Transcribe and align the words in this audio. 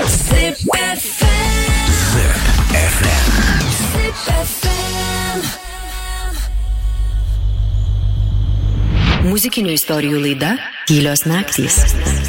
Zip 0.00 0.56
FM. 0.56 1.84
Zip 2.12 2.36
FM. 2.72 3.26
Zip 3.92 4.16
FM. 4.46 5.40
Muzikinių 9.28 9.76
istorijų 9.76 10.22
laida 10.24 10.54
Tylios 10.88 11.26
naktys. 11.28 11.76
Muzikinių 11.84 12.21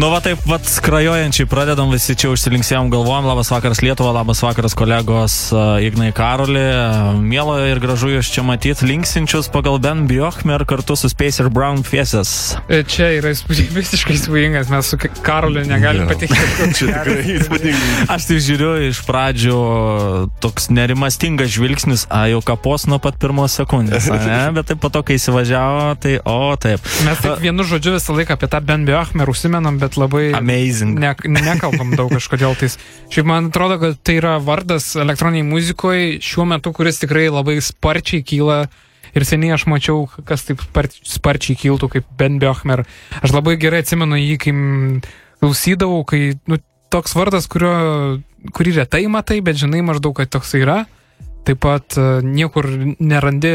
Nu, 0.00 0.08
va 0.08 0.16
taip, 0.24 0.40
va, 0.48 0.56
skrajojančiai 0.64 1.44
pradedam 1.44 1.90
visi 1.92 2.14
čia 2.16 2.30
užsilinksėjom 2.32 2.88
galvojom. 2.88 3.26
Labas 3.28 3.50
vakaras 3.52 3.82
Lietuva, 3.84 4.14
labas 4.16 4.38
vakaras 4.40 4.72
kolegos 4.72 5.34
uh, 5.52 5.74
Ignai 5.84 6.08
Karolį. 6.16 6.62
Uh, 6.72 7.18
Mėlo 7.20 7.58
ir 7.68 7.82
gražu 7.82 8.08
jūs 8.14 8.30
čia 8.32 8.40
matyti 8.46 8.88
linksinčius 8.88 9.50
pagal 9.52 9.76
Ben 9.84 10.06
Biochmer 10.08 10.64
kartu 10.64 10.96
su 10.96 11.10
Space 11.12 11.44
ir 11.44 11.50
Brown 11.52 11.84
Faces. 11.84 12.54
E, 12.72 12.80
Čia 12.88 13.10
yra 13.18 13.34
įspūdingas, 13.34 13.76
visiškai 13.76 14.16
įspūdingas, 14.16 14.72
mes 14.72 14.88
su 14.88 15.00
Karoliu 15.20 15.66
negalim 15.68 16.08
patikėti. 16.08 16.70
Čia 16.80 16.88
tikrai 16.94 17.20
įspūdingai. 17.36 18.08
Aš 18.16 18.30
tai 18.30 18.40
žiūriu 18.48 18.72
iš 18.88 19.02
pradžių 19.04 19.60
toks 20.40 20.68
nerimastingas 20.72 21.50
žvilgsnis, 21.52 22.06
a 22.10 22.24
jau 22.32 22.40
kapos 22.44 22.86
nuo 22.90 22.98
pat 23.02 23.18
pirmos 23.20 23.54
sekundės, 23.60 24.08
ne? 24.10 24.38
bet 24.56 24.70
taip 24.70 24.80
po 24.82 24.90
to, 24.92 25.02
kai 25.06 25.18
įsivažiavo, 25.20 25.94
tai 26.02 26.16
o 26.24 26.36
taip. 26.60 26.84
Mes 27.06 27.22
taip 27.22 27.42
vienu 27.44 27.66
žodžiu 27.68 27.94
visą 27.98 28.16
laiką 28.16 28.36
apie 28.38 28.48
tą 28.52 28.60
Ben 28.64 28.86
Biochmer 28.88 29.30
užsimenam, 29.32 29.78
bet 29.82 29.98
labai 30.00 30.30
Amazing. 30.38 30.98
ne, 31.00 31.14
nekalbam 31.40 31.94
daug 31.98 32.12
kažkodėl. 32.18 32.56
Tais. 32.60 32.78
Šiaip 33.12 33.28
man 33.28 33.50
atrodo, 33.52 33.78
kad 33.82 33.98
tai 34.06 34.18
yra 34.20 34.36
vardas 34.42 34.92
elektroniniai 34.98 35.46
muzikoje 35.46 36.20
šiuo 36.24 36.48
metu, 36.50 36.72
kuris 36.76 37.02
tikrai 37.02 37.28
labai 37.32 37.58
sparčiai 37.64 38.24
kyla. 38.26 38.62
Ir 39.10 39.24
seniai 39.26 39.56
aš 39.56 39.64
mačiau, 39.66 40.04
kas 40.26 40.44
taip 40.46 40.60
spar- 40.62 40.86
sparčiai 41.02 41.56
kiltų 41.58 41.88
kaip 41.96 42.10
Ben 42.18 42.36
Biochmer. 42.38 42.84
Aš 43.18 43.32
labai 43.34 43.56
gerai 43.58 43.80
atsimenu 43.82 44.14
jį, 44.20 44.36
kai, 44.44 44.52
klausydavau, 45.42 46.04
kai 46.06 46.20
nu, 46.46 46.60
toks 46.94 47.16
vardas, 47.18 47.48
kurio, 47.50 47.72
kurį 48.56 48.78
retai 48.80 49.04
matai, 49.12 49.40
bet 49.44 49.58
žinai 49.60 49.82
maždaug, 49.86 50.14
kad 50.16 50.30
toks 50.32 50.54
yra. 50.58 50.84
Taip 51.48 51.62
pat 51.64 51.96
e, 51.96 52.20
niekur 52.26 52.68
nerandi 53.00 53.52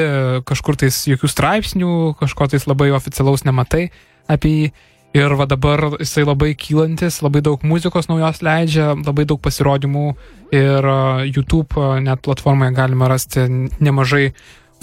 kažkur 0.47 0.77
tais 0.81 1.03
jokių 1.09 1.29
straipsnių, 1.29 1.93
kažko 2.19 2.49
tais 2.53 2.65
labai 2.69 2.89
oficialaus 2.97 3.45
nematai 3.45 3.89
apie 4.31 4.57
jį. 4.57 4.75
Ir 5.15 5.31
va 5.39 5.45
dabar 5.47 5.93
jisai 6.01 6.25
labai 6.25 6.49
kylantis, 6.59 7.21
labai 7.23 7.39
daug 7.39 7.61
muzikos 7.63 8.09
naujos 8.09 8.41
leidžia, 8.43 8.89
labai 8.99 9.23
daug 9.23 9.39
pasirodymų 9.39 10.09
ir 10.51 10.87
e, 10.91 10.97
YouTube 11.29 11.79
e, 11.79 12.01
net 12.03 12.19
platformoje 12.25 12.75
galima 12.75 13.07
rasti 13.07 13.45
nemažai 13.79 14.33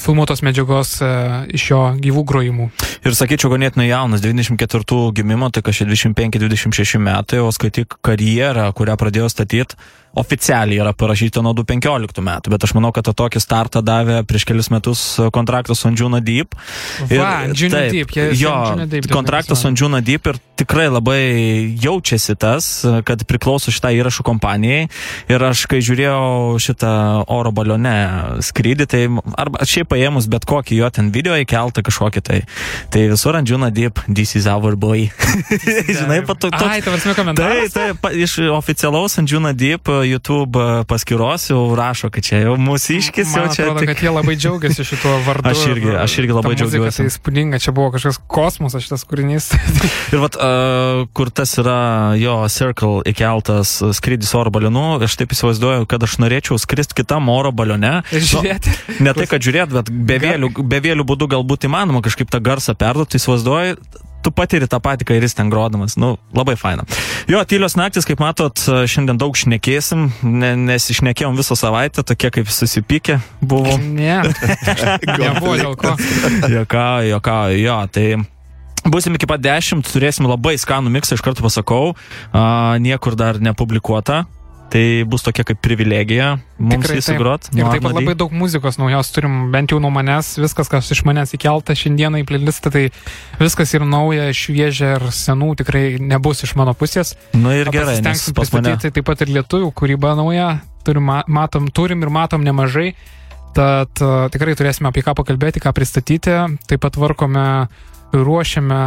filmuotos 0.02 0.42
medžiagos 0.44 0.96
e, 1.00 1.10
iš 1.56 1.68
jo 1.70 1.80
gyvų 2.02 2.24
grojimų. 2.28 2.68
Ir 3.06 3.16
sakyčiau, 3.18 3.50
ganėtinai 3.54 3.88
jaunas, 3.88 4.22
94 4.24 5.08
gimimo, 5.16 5.50
tai 5.54 5.64
kažkiek 5.66 5.90
25-26 5.90 7.00
metai, 7.02 7.42
o 7.42 7.50
skaityk 7.54 7.98
karjerą, 8.04 8.68
kurią 8.76 8.98
pradėjo 9.00 9.30
statyti, 9.32 9.78
oficialiai 10.18 10.80
yra 10.82 10.92
parašyta 10.92 11.40
nuo 11.44 11.54
2015 11.56 12.20
metų, 12.24 12.52
bet 12.52 12.64
aš 12.66 12.74
manau, 12.76 12.90
kad 12.92 13.06
tą 13.08 13.14
tokį 13.16 13.40
startą 13.40 13.80
davė 13.84 14.20
prieš 14.28 14.44
kelius 14.48 14.68
metus 14.72 15.02
kontraktas 15.32 15.80
su 15.80 15.88
Anjuna 15.88 16.20
Deep. 16.20 16.52
Va, 17.08 17.46
taip, 17.54 17.92
Deep, 17.92 18.12
jie- 18.12 18.26
jo, 18.42 18.52
Deep 18.86 19.08
kontraktas 19.12 19.62
su. 19.62 19.68
Anjuna 19.70 20.02
Deep 20.04 20.26
ir 20.28 20.40
tikrai 20.62 20.88
labai 20.92 21.22
jaučiasi 21.80 22.36
tas, 22.38 22.68
kad 23.08 23.24
priklauso 23.26 23.72
šitai 23.74 23.94
įrašų 23.98 24.22
kompanijai. 24.28 24.84
Ir 25.32 25.42
aš, 25.48 25.64
kai 25.66 25.80
žiūrėjau 25.82 26.60
šitą 26.62 26.92
oro 27.32 27.50
balione 27.50 27.94
skrydį, 28.44 28.86
tai 28.86 29.02
arba 29.40 29.64
šiaip 29.66 29.88
paėmus 29.90 30.28
bet 30.30 30.44
kokį 30.46 30.76
jo 30.82 30.90
ten 30.94 31.08
video 31.14 31.34
įkeltą 31.40 31.82
kažkokį 31.88 32.22
tai, 32.22 32.42
tai 32.92 33.06
visur 33.10 33.34
Anjuna 33.40 33.72
Deep, 33.74 33.98
this 34.12 34.36
is 34.36 34.46
our 34.46 34.76
boy. 34.76 35.08
Žinai, 35.88 36.20
pat 36.28 36.38
toks. 36.44 36.62
Ai, 36.62 36.80
tai 36.84 36.92
Taip, 37.00 37.16
komentaras. 37.16 37.72
taip, 37.74 37.98
pa- 38.04 38.12
iš 38.12 38.36
oficialaus 38.52 39.16
Anjuna 39.18 39.52
Deep 39.56 39.88
YouTube 40.06 40.62
paskyros 40.90 41.48
jau 41.50 41.60
rašo, 41.78 42.10
kad 42.12 42.24
čia 42.26 42.42
jau 42.44 42.56
mūsiškis, 42.60 43.32
jau 43.36 43.44
Man 43.46 43.54
čia 43.54 43.66
atrodo, 43.66 43.82
tik... 43.82 43.90
kad 43.92 44.02
jie 44.06 44.12
labai 44.12 44.34
džiaugiasi 44.36 44.86
šituo 44.88 45.14
vardu. 45.26 45.50
Aš 45.52 45.64
irgi- 45.72 45.96
aš 45.98 46.16
irgi 46.22 46.36
labai 46.36 46.52
muzika 46.54 46.68
džiaugiuosi. 46.68 47.00
Tai 47.00 47.08
įspūdinga, 47.12 47.60
čia 47.62 47.74
buvo 47.76 47.92
kažkas 47.94 48.20
kosmosas 48.30 48.86
šitas 48.86 49.06
kūrinys. 49.08 49.50
Ir 50.12 50.22
vat, 50.22 50.38
uh, 50.38 51.02
kur 51.16 51.32
tas 51.34 51.54
yra 51.62 51.78
jo 52.20 52.36
Circle 52.52 53.02
įkeltas 53.12 53.74
skrydis 53.98 54.32
oro 54.38 54.52
balionu, 54.54 54.86
aš 55.02 55.16
taip 55.20 55.32
įsivaizduoju, 55.36 55.88
kad 55.90 56.02
aš 56.06 56.18
norėčiau 56.22 56.58
skristi 56.60 56.98
kitam 57.02 57.30
oro 57.32 57.52
balione. 57.54 58.00
Ir 58.12 58.24
žiūrėti. 58.28 58.76
Nu, 58.98 59.08
ne 59.08 59.16
tai, 59.16 59.26
kad 59.30 59.42
žiūrėt, 59.44 59.72
bet 59.74 59.90
bevėlių, 60.12 60.52
bevėlių 60.72 61.06
būdų 61.08 61.30
galbūt 61.36 61.68
įmanoma 61.70 62.02
kažkaip 62.04 62.30
tą 62.32 62.40
garsą 62.44 62.76
perduoti, 62.78 63.20
įsivaizduoju. 63.20 63.78
Tu 64.22 64.30
patiri 64.30 64.68
tą 64.70 64.78
patį, 64.82 65.06
kai 65.08 65.16
ir 65.18 65.26
jis 65.26 65.34
ten 65.38 65.50
grodamas. 65.52 65.96
Nu, 66.00 66.14
labai 66.36 66.54
faina. 66.58 66.84
Jo, 67.30 67.42
tylios 67.48 67.74
naktis, 67.78 68.06
kaip 68.06 68.22
matot, 68.22 68.54
šiandien 68.86 69.18
daug 69.18 69.34
šnekėsim, 69.38 70.08
ne, 70.22 70.52
nes 70.68 70.86
išnekėjom 70.94 71.38
visą 71.38 71.56
savaitę, 71.58 72.04
tokie 72.06 72.30
kaip 72.34 72.52
susipykę 72.52 73.18
buvom. 73.40 73.88
Ne. 73.98 74.20
Nebuvo 75.22 75.56
dėl 75.58 75.74
ko. 75.78 75.96
Jokauju, 76.52 77.16
jokauju, 77.16 77.64
jo, 77.64 77.80
tai. 77.92 78.06
Būsim 78.82 79.14
iki 79.14 79.28
pat 79.30 79.42
10, 79.42 79.84
turėsim 79.86 80.26
labai 80.26 80.56
skanų 80.58 80.90
miksą, 80.90 81.14
iš 81.14 81.22
karto 81.22 81.44
pasakau, 81.44 81.92
a, 82.34 82.78
niekur 82.82 83.14
dar 83.18 83.38
nepublikuota, 83.38 84.24
tai 84.72 85.04
bus 85.04 85.24
tokia 85.26 85.44
kaip 85.44 85.60
privilegija 85.60 86.38
mums 86.56 86.88
įsigrot. 86.94 87.50
Ir 87.52 87.66
taip 87.68 87.84
pat 87.84 87.96
labai 87.98 88.14
daug 88.18 88.32
muzikos 88.32 88.78
naujos 88.80 89.12
turim, 89.12 89.50
bent 89.52 89.74
jau 89.74 89.80
nuo 89.82 89.90
manęs, 89.92 90.34
viskas, 90.40 90.70
kas 90.72 90.88
iš 90.94 91.02
manęs 91.08 91.34
įkelta 91.36 91.76
šiandieną 91.76 92.22
į 92.22 92.26
playlistą, 92.30 92.72
tai 92.72 92.86
viskas 93.40 93.74
yra 93.76 93.88
nauja, 93.88 94.30
šviežia 94.36 94.94
ir 94.96 95.08
senų 95.12 95.52
tikrai 95.60 95.84
nebus 96.00 96.40
iš 96.46 96.56
mano 96.56 96.72
pusės. 96.78 97.14
Nu 97.36 97.52
ir 97.52 97.68
gerai, 97.74 97.98
nes 98.04 98.24
pas 98.36 98.52
mane. 98.56 98.76
taip 98.82 99.02
pat 99.04 99.24
ir 99.26 99.34
lietuvių 99.36 99.72
kūrybą 99.76 100.14
naują, 100.18 100.54
turim, 100.86 101.04
ma- 101.10 101.24
matom, 101.28 101.68
turim 101.68 102.04
ir 102.04 102.12
matom 102.12 102.46
nemažai. 102.46 102.94
Tad 103.52 104.00
uh, 104.00 104.30
tikrai 104.32 104.56
turėsime 104.56 104.88
apie 104.88 105.04
ką 105.04 105.12
pakalbėti, 105.18 105.60
ką 105.60 105.74
pristatyti. 105.76 106.38
Taip 106.64 106.80
pat 106.80 106.96
varkome, 106.96 107.44
ruošiame, 108.16 108.78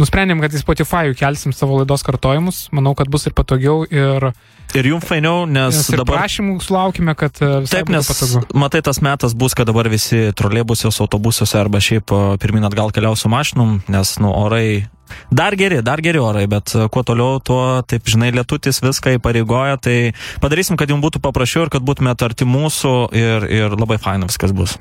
nusprendėm, 0.00 0.40
kad 0.44 0.54
į 0.54 0.62
Spotify 0.62 1.10
kelsim 1.18 1.52
savo 1.56 1.80
laidos 1.80 2.04
kartojimus. 2.06 2.68
Manau, 2.74 2.94
kad 2.98 3.10
bus 3.12 3.26
ir 3.28 3.34
patogiau 3.36 3.84
ir, 3.90 4.30
Ir 4.76 4.84
jums 4.84 5.06
fainiau, 5.08 5.46
nes, 5.48 5.72
nes 5.72 5.86
dabar. 5.96 6.18
prašymų 6.18 6.58
sulaukime, 6.60 7.14
kad 7.16 7.38
visai 7.40 7.78
Taip, 7.78 7.88
nes 7.88 8.04
patogu. 8.04 8.42
matai, 8.52 8.82
tas 8.84 8.98
metas 9.00 9.32
bus, 9.32 9.54
kad 9.56 9.64
dabar 9.70 9.88
visi 9.88 10.26
troleibusios, 10.36 10.98
autobusuose 11.00 11.56
arba 11.56 11.80
šiaip 11.80 12.12
a, 12.12 12.18
pirmin 12.36 12.66
atgal 12.68 12.92
keliaus 12.92 13.22
su 13.24 13.30
mašinom, 13.32 13.78
nes, 13.88 14.10
nu, 14.20 14.28
orai 14.36 14.84
dar 15.32 15.56
geri, 15.56 15.78
dar 15.80 16.02
geri 16.04 16.20
orai, 16.20 16.44
bet 16.52 16.74
a, 16.76 16.84
kuo 16.92 17.00
toliau, 17.00 17.38
tuo, 17.40 17.80
taip, 17.88 18.04
žinai, 18.12 18.28
lietutis 18.36 18.82
viską 18.84 19.14
įpareigoja, 19.16 19.78
tai 19.80 19.96
padarysim, 20.44 20.76
kad 20.76 20.92
jums 20.92 21.00
būtų 21.06 21.24
paprasčiau 21.24 21.64
ir 21.64 21.72
kad 21.72 21.86
būtumėte 21.88 22.28
arti 22.28 22.44
mūsų 22.44 22.92
ir, 23.16 23.48
ir 23.48 23.78
labai 23.80 23.96
faina 23.96 24.28
viskas 24.28 24.52
bus. 24.52 24.76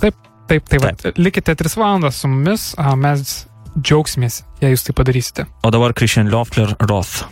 Taip, 0.00 0.16
taip, 0.48 0.64
tai 0.72 0.80
va, 0.80 0.94
likite 1.20 1.52
3 1.60 1.76
valandas 1.76 2.22
su 2.24 2.32
mumis, 2.32 2.70
mes 3.04 3.36
džiaugsimės, 3.76 4.42
jei 4.62 4.72
jūs 4.72 4.86
tai 4.86 4.96
padarysite. 4.96 5.46
O 5.62 5.72
dabar 5.74 5.94
Christian 5.96 6.30
Lofler 6.32 6.76
Roth. 6.88 7.26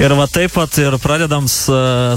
Ir 0.00 0.14
va 0.16 0.24
taip 0.32 0.54
pat 0.56 0.72
ir 0.80 0.94
pradedam 0.96 1.44
s, 1.44 1.66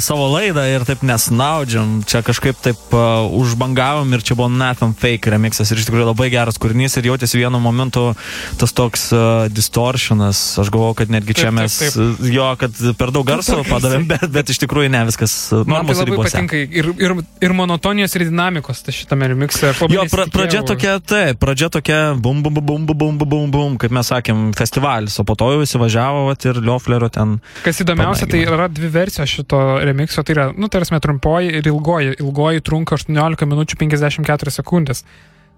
savo 0.06 0.30
laidą 0.32 0.62
ir 0.72 0.86
taip 0.88 1.02
nesnaudžiam. 1.04 1.98
Čia 2.08 2.22
kažkaip 2.24 2.56
taip 2.64 2.94
uh, 2.96 3.26
užbangavom 3.36 4.08
ir 4.16 4.22
čia 4.24 4.38
buvo 4.40 4.48
Nathan 4.48 4.94
Fake 4.96 5.28
remixas 5.34 5.68
ir 5.74 5.82
iš 5.82 5.90
tikrųjų 5.90 6.06
labai 6.08 6.30
geras 6.32 6.56
kūrinys 6.64 6.96
ir 7.02 7.10
jautėsi 7.10 7.42
vienu 7.42 7.60
momentu 7.60 8.06
tas 8.62 8.72
toks 8.72 9.10
uh, 9.12 9.50
distortionas. 9.52 10.40
Aš 10.64 10.72
galvojau, 10.72 10.96
kad 11.02 11.12
netgi 11.12 11.36
čia 11.36 11.50
Taip, 11.50 11.58
mes 11.58 11.76
taip, 11.82 11.98
taip. 11.98 12.22
jo, 12.32 12.46
kad 12.62 12.80
per 13.02 13.12
daug 13.12 13.28
garso 13.28 13.58
Per 13.58 13.60
daug 13.66 13.74
padarėm, 13.74 14.08
bet, 14.14 14.24
bet 14.32 14.54
iš 14.56 14.62
tikrųjų 14.64 14.94
ne 14.96 15.04
viskas 15.12 15.36
Man 15.52 15.68
tai 15.68 15.74
normos 15.74 16.00
labai 16.00 16.14
ribose. 16.14 16.32
patinka 16.32 16.64
ir, 16.64 16.90
ir, 17.04 17.18
ir 17.44 17.58
monotonijos, 17.60 18.16
ir 18.16 18.28
dinamikos 18.30 18.86
tai 18.88 18.96
šitame 18.96 19.28
remikse. 19.34 19.74
Jo, 19.92 20.08
pra, 20.14 20.30
pradžia 20.32 20.64
tokia, 20.64 20.96
taip, 21.04 21.42
pradžia 21.44 21.68
tokia 21.76 22.00
bum, 22.16 22.40
bum, 22.48 22.64
bum, 22.64 22.88
bum, 22.88 22.96
bum, 22.96 23.20
bum, 23.28 23.52
bum, 23.52 23.78
kaip 23.84 23.92
mes 24.00 24.08
sakėm, 24.16 24.54
festivalis, 24.56 25.20
o 25.20 25.28
po 25.28 25.36
to 25.36 25.52
jau 25.52 25.68
įsivažiavo 25.68 26.30
vat, 26.32 26.48
ir 26.48 26.64
Lioflerio 26.64 27.12
ten. 27.12 27.38
Kas 27.66 27.73
įdomiausia, 27.82 28.28
tai 28.28 28.44
Pamėgimo. 28.44 28.56
yra 28.58 28.70
dvi 28.70 28.90
versijos 28.94 29.34
šito 29.34 29.60
remixo. 29.82 30.24
Tai 30.24 30.36
yra, 30.36 30.48
nu, 30.54 30.70
tarsi 30.72 31.00
trumpoji 31.02 31.54
ir 31.60 31.70
ilgoji. 31.72 32.18
Ilgoji 32.22 32.66
trunka 32.66 33.00
18 33.00 33.48
minučių 33.50 33.80
54 33.82 34.54
sekundės. 34.54 35.04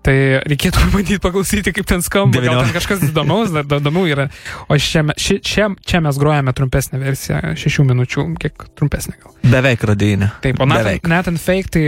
Tai 0.05 0.13
reikėtų 0.45 0.83
bandyti 0.93 1.17
paklausyti, 1.23 1.73
kaip 1.73 1.87
ten 1.89 2.03
skamba. 2.05 2.37
Gal 2.43 2.59
ten 2.61 2.69
19. 2.69 2.75
kažkas 2.77 3.05
įdomaus, 3.07 3.53
dar 3.55 3.65
įdomiau 3.65 4.05
yra. 4.09 4.27
O 4.69 4.77
čia, 4.77 5.01
ši, 5.17 5.39
čia, 5.45 5.69
čia 5.81 6.01
mes 6.05 6.19
grojame 6.21 6.53
trumpesnę 6.55 7.01
versiją, 7.01 7.55
6 7.57 7.85
minučių, 7.89 8.27
kiek 8.41 8.67
trumpesnė 8.77 9.17
gal. 9.17 9.33
Beveik 9.49 9.85
radinė. 9.89 10.29
Taip, 10.45 10.61
o 10.61 10.69
Nathan. 10.69 11.01
Nathan 11.09 11.39
Fake, 11.41 11.73
tai 11.73 11.85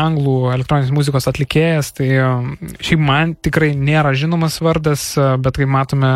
anglų 0.00 0.54
elektroninės 0.56 0.94
muzikos 0.96 1.28
atlikėjas, 1.28 1.92
tai 2.00 2.08
um, 2.24 2.54
šiaip 2.80 3.04
man 3.04 3.36
tikrai 3.36 3.74
nėra 3.76 4.14
žinomas 4.16 4.60
vardas, 4.64 5.10
bet 5.44 5.60
kaip 5.60 5.72
matome, 5.72 6.14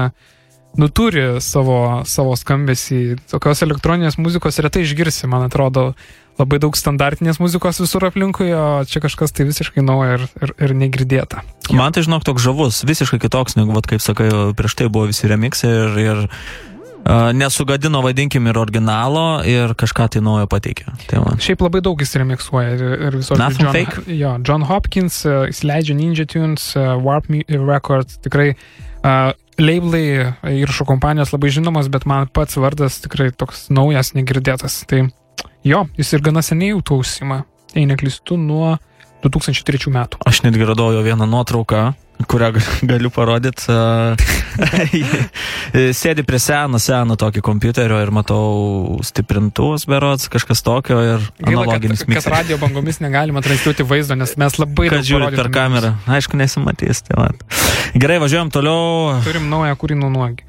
nu 0.77 0.89
turi 0.89 1.25
savo, 1.45 2.03
savo 2.09 2.37
skambesį. 2.39 3.03
Tokios 3.31 3.63
elektroninės 3.67 4.19
muzikos 4.21 4.61
retai 4.65 4.87
išgirsi, 4.87 5.29
man 5.31 5.47
atrodo, 5.49 5.93
labai 6.41 6.59
daug 6.63 6.77
standartinės 6.79 7.41
muzikos 7.43 7.83
visur 7.83 8.07
aplinkui, 8.09 8.49
o 8.57 8.65
čia 8.89 9.03
kažkas 9.05 9.35
tai 9.37 9.47
visiškai 9.49 9.85
nauja 9.85 10.19
ir, 10.19 10.27
ir, 10.41 10.55
ir 10.65 10.75
negirdėta. 10.79 11.45
Man 11.77 11.93
tai, 11.93 12.05
žinok, 12.07 12.25
toks 12.27 12.45
žavus, 12.45 12.83
visiškai 12.89 13.21
kitoks, 13.23 13.59
negu, 13.59 13.75
vat, 13.77 13.89
kaip 13.91 14.03
sakai, 14.05 14.31
prieš 14.57 14.79
tai 14.81 14.89
buvo 14.93 15.11
visi 15.11 15.29
remixai 15.29 15.73
ir, 15.73 15.99
ir 16.01 16.23
uh, 16.23 17.29
nesugadino, 17.37 18.01
vadinkim, 18.05 18.49
ir 18.49 18.61
originalo 18.63 19.43
ir 19.49 19.77
kažką 19.79 20.09
tai 20.17 20.25
naujo 20.25 20.49
pateikė. 20.51 20.89
Tai 21.11 21.27
man. 21.27 21.43
Šiaip 21.43 21.65
labai 21.67 21.85
daug 21.85 22.01
jis 22.01 22.17
remiksuoja 22.23 22.79
ir, 22.79 22.87
ir 23.11 23.21
visokių 23.21 23.43
Nathan 23.43 23.69
John, 23.69 23.77
Fake? 23.77 24.17
jo, 24.23 24.35
John 24.49 24.67
Hopkins, 24.73 25.21
uh, 25.29 25.45
jis 25.51 25.63
leidžia 25.69 25.99
Ninja 25.99 26.27
Tunes, 26.29 26.73
uh, 26.79 26.97
Warp 27.03 27.29
Records, 27.53 28.17
tikrai 28.25 28.55
uh, 28.55 29.37
labelai 29.61 30.33
įrašų 30.63 30.87
kompanijos 30.89 31.33
labai 31.35 31.53
žinomas, 31.55 31.91
bet 31.93 32.07
man 32.09 32.31
pats 32.33 32.57
vardas 32.61 33.01
tikrai 33.05 33.31
toks 33.35 33.69
naujas, 33.73 34.15
negirdėtas. 34.17 34.83
Tai 34.89 35.07
jo, 35.67 35.85
jis 35.99 36.15
ir 36.15 36.25
gana 36.25 36.45
seniai 36.45 36.73
jau 36.73 36.83
tuo 36.83 37.03
užsima, 37.03 37.43
jei 37.75 37.87
neklystu, 37.91 38.39
nuo 38.41 38.77
2003 39.23 39.93
metų. 39.93 40.23
Aš 40.27 40.43
netgi 40.47 40.67
radau 40.67 40.91
jo 40.95 41.03
vieną 41.05 41.29
nuotrauką, 41.31 41.93
kurią 42.29 42.53
ga- 42.57 42.65
galiu 42.91 43.11
parodyti. 43.15 43.67
Sėdi 45.97 46.25
prie 46.29 46.39
seno, 46.43 46.79
seno 46.83 47.17
tokį 47.21 47.43
kompiuterio 47.45 47.99
ir 48.03 48.13
matau 48.15 48.99
stiprintuvus 49.07 49.87
berots, 49.91 50.29
kažkas 50.33 50.63
tokio 50.67 50.99
ir 51.01 51.25
Gaila, 51.41 51.63
analoginis 51.63 52.03
kad 52.05 52.13
mikseris. 52.13 52.33
radio 52.35 52.59
bangomis 52.61 53.01
negalima 53.05 53.43
transliuoti 53.45 53.87
vaizdo, 53.89 54.17
nes 54.19 54.35
mes 54.41 54.59
labai 54.61 54.91
Kad 54.93 55.03
daug 55.05 55.13
parodytume 55.13 55.43
per 55.43 55.53
kamerą. 55.55 55.95
Aišku, 56.19 56.37
nesimatys. 56.41 57.05
Tai 57.09 57.21
vat. 57.23 57.47
Gerai, 57.95 58.19
važiuojam 58.23 58.53
toliau. 58.55 59.15
Turim 59.27 59.49
naują 59.53 59.79
kūrinį 59.81 60.11
nuogi. 60.13 60.45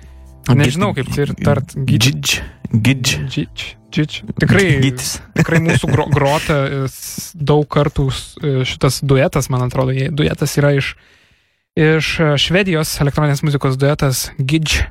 Nežinau, 0.51 0.91
kaip 0.97 1.07
tai 1.13 1.23
ir 1.29 1.31
tart. 1.39 1.71
Gidž. 1.87 2.41
Gidž. 2.73 3.15
Džič. 3.31 3.63
Džič. 3.93 4.13
Tikrai, 4.41 4.79
Gytis. 4.81 5.19
tikrai 5.37 5.59
mūsų 5.61 5.87
gro, 5.93 6.07
grota 6.09 6.55
daug 7.37 7.67
kartų 7.69 8.07
e, 8.09 8.53
šitas 8.65 8.97
duetas, 9.05 9.51
man 9.53 9.67
atrodo, 9.67 9.93
duetas 10.09 10.55
yra 10.57 10.71
iš, 10.79 10.95
iš 11.79 12.19
e, 12.19 12.33
Švedijos 12.37 12.91
elektroninės 13.01 13.43
muzikos 13.45 13.79
duetas 13.81 14.29
Gidž. 14.37 14.83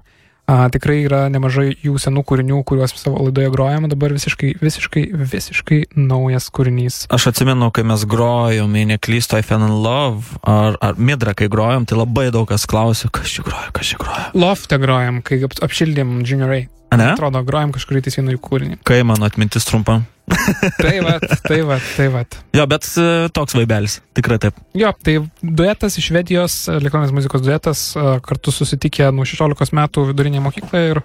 A, 0.51 0.67
tikrai 0.75 1.05
yra 1.07 1.29
nemažai 1.31 1.69
jų 1.87 1.95
senų 2.03 2.25
kūrinių, 2.27 2.57
kuriuos 2.67 2.91
savo 2.99 3.23
laidoje 3.23 3.47
grojame, 3.55 3.87
dabar 3.89 4.11
visiškai, 4.13 4.57
visiškai, 4.59 5.05
visiškai 5.15 5.79
naujas 5.95 6.49
kūrinys. 6.51 7.05
Aš 7.15 7.29
atsimenu, 7.31 7.69
kai 7.73 7.85
mes 7.87 8.03
grojom, 8.11 8.75
jei 8.75 8.89
neklystu, 8.91 9.39
I 9.39 9.47
Fell 9.47 9.63
in 9.63 9.77
Love, 9.85 10.35
ar, 10.43 10.77
ar 10.83 10.99
Midra, 10.99 11.33
kai 11.39 11.47
grojom, 11.49 11.87
tai 11.87 12.01
labai 12.01 12.27
daug 12.35 12.51
kas 12.51 12.67
klausė, 12.69 13.09
kas 13.15 13.31
čia 13.31 13.47
groja, 13.47 13.71
kas 13.73 13.95
čia 13.95 14.03
groja. 14.03 14.27
Lofte 14.35 14.81
grojam, 14.83 15.23
kai 15.23 15.39
ap- 15.47 15.63
apšildėm 15.63 16.19
Junior 16.27 16.57
A. 16.59 16.61
Ne? 16.99 17.13
Atrodo, 17.15 17.41
grojam 17.47 17.73
kažkurį 17.75 18.03
tais 18.05 18.19
vieną 18.19 18.35
jų 18.35 18.41
kūrinį. 18.45 18.81
Kai 18.89 19.01
mano 19.07 19.29
atmintis 19.29 19.67
trumpa. 19.69 20.03
Tai 20.83 20.93
va, 21.03 21.17
tai 21.45 21.59
va, 21.67 21.77
tai 21.97 22.07
va. 22.13 22.21
Jo, 22.55 22.63
bet 22.71 22.87
e, 22.97 23.07
toks 23.35 23.57
vaibelis. 23.59 23.97
Tikrai 24.17 24.39
taip. 24.41 24.61
Jo, 24.79 24.93
tai 25.05 25.17
duetas 25.43 25.99
iš 25.99 26.07
Švedijos, 26.09 26.55
elektroninės 26.73 27.13
muzikos 27.17 27.43
duetas, 27.45 27.83
a, 27.99 28.15
kartu 28.25 28.55
susitikę 28.55 29.11
nuo 29.13 29.27
16 29.29 29.75
metų 29.77 30.07
vidurinėje 30.13 30.45
mokykloje 30.47 30.95
ir, 30.95 31.03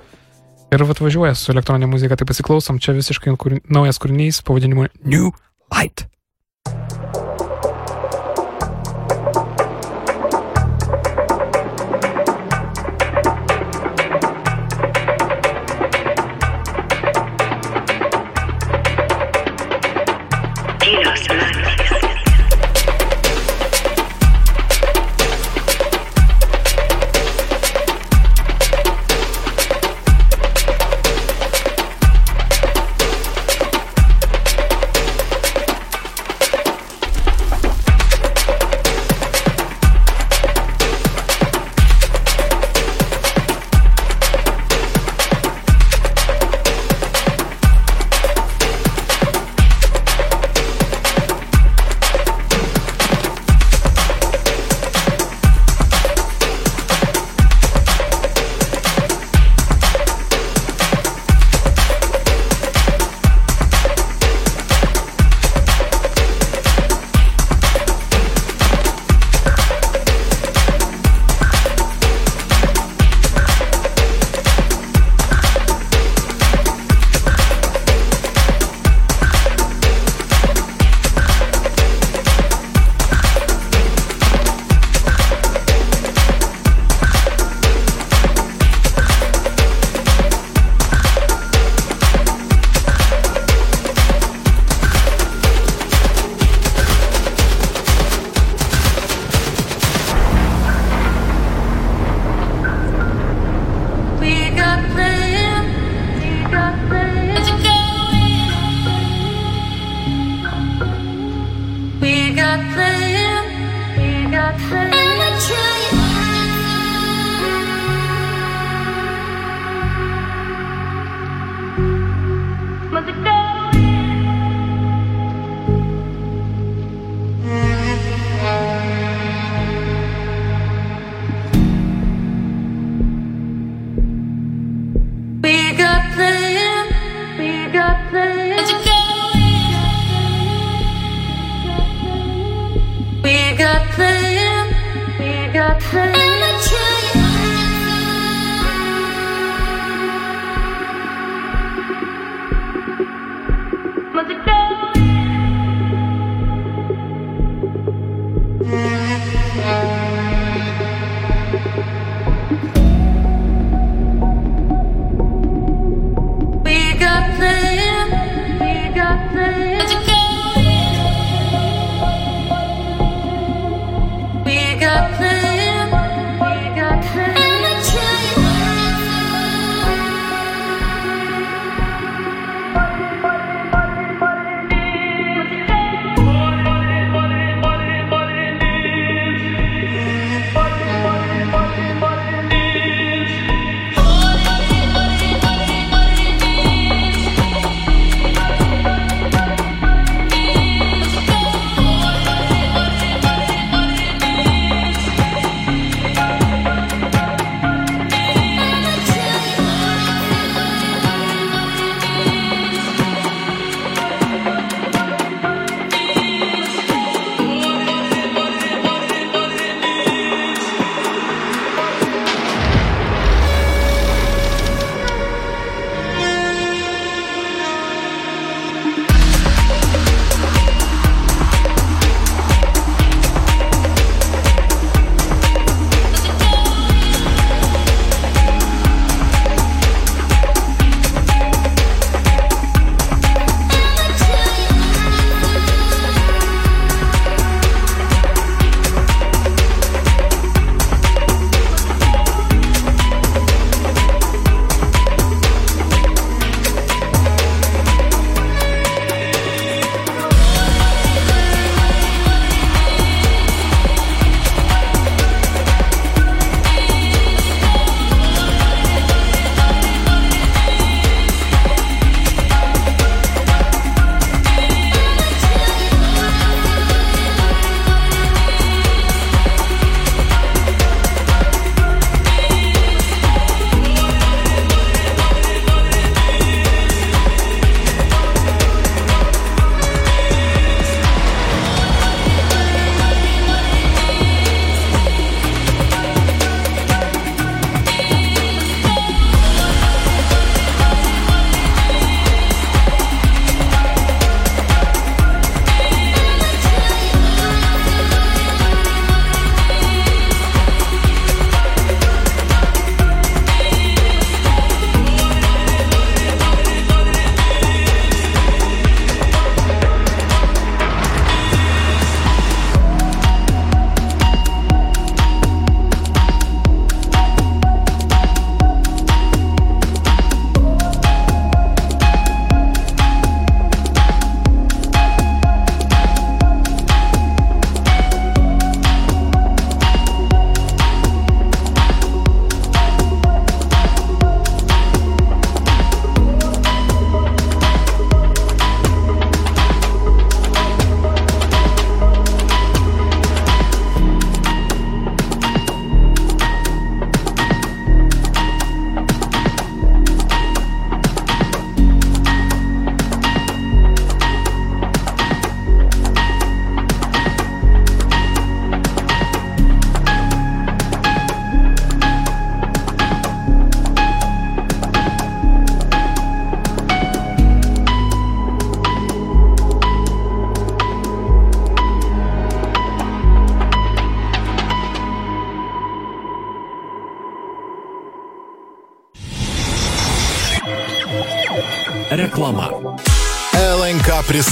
ir 0.69 0.85
atvažiuoja 0.85 1.33
su 1.35 1.49
elektroninė 1.55 1.89
muzika, 1.91 2.19
tai 2.19 2.29
pasiklausom, 2.29 2.77
čia 2.79 2.95
visiškai 2.95 3.33
kūrin, 3.41 3.65
naujas 3.73 3.99
kūrinys 4.03 4.43
pavadinimu 4.47 4.87
New 5.01 5.33
Light. 5.73 6.05
Reklama. 6.05 6.96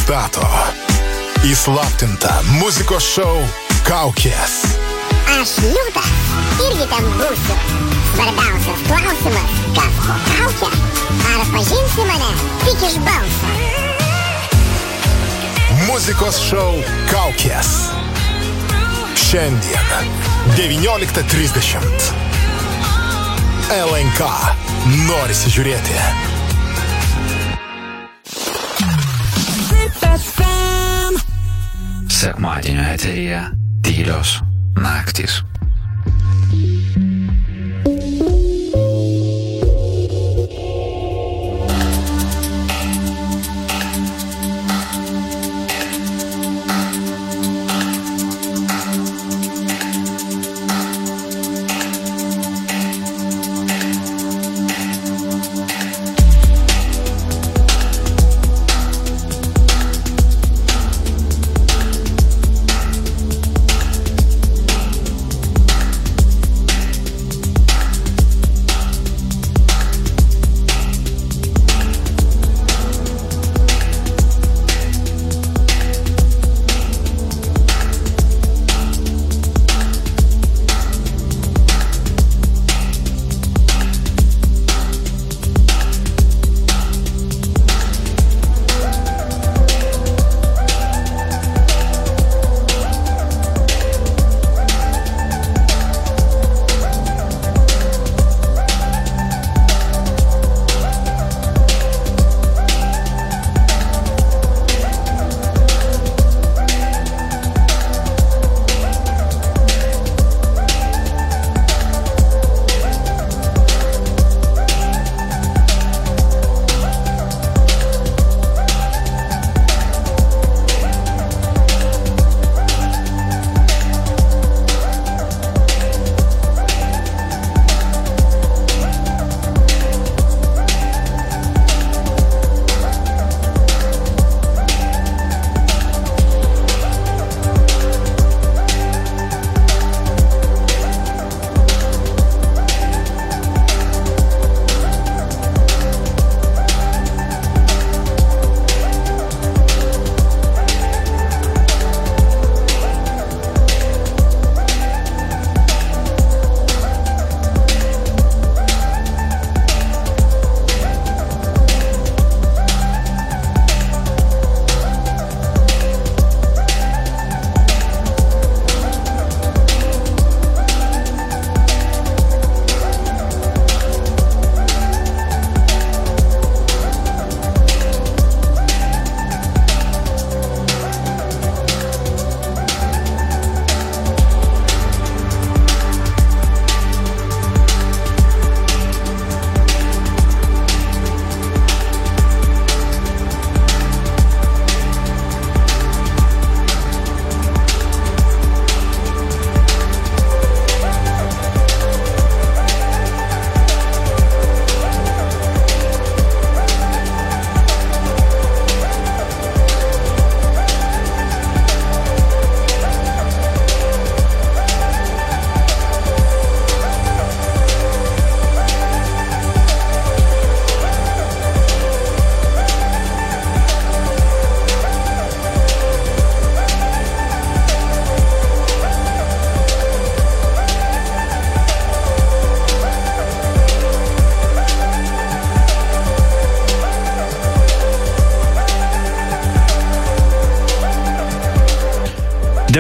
Pristato 0.06 0.46
įslaptintą 1.50 2.30
muzikos 2.62 3.02
šou 3.16 3.42
Kaukės. 3.88 4.54
Aš 5.34 5.54
liūtas 5.66 6.12
irgi 6.62 6.86
ten 6.92 7.08
būsiu. 7.18 7.56
Svarbiausias 8.12 8.84
klausimas, 8.86 9.56
kas 9.74 9.98
po 10.04 10.18
kaukia? 10.28 10.70
Ar 11.32 11.42
pažinsi 11.50 12.06
mane 12.06 12.30
tik 12.68 12.86
iš 12.86 13.00
balso? 13.08 13.50
Muzikos 15.88 16.38
šou 16.52 16.78
Kaukės. 17.10 17.74
Šiandien 19.26 19.90
19.30. 20.54 22.14
LNK 23.82 24.32
norisi 25.10 25.58
žiūrėti. 25.58 26.35
Sekmadienio 32.26 32.84
eteryje 32.94 33.40
tylios 33.86 34.40
naktys. 34.82 35.44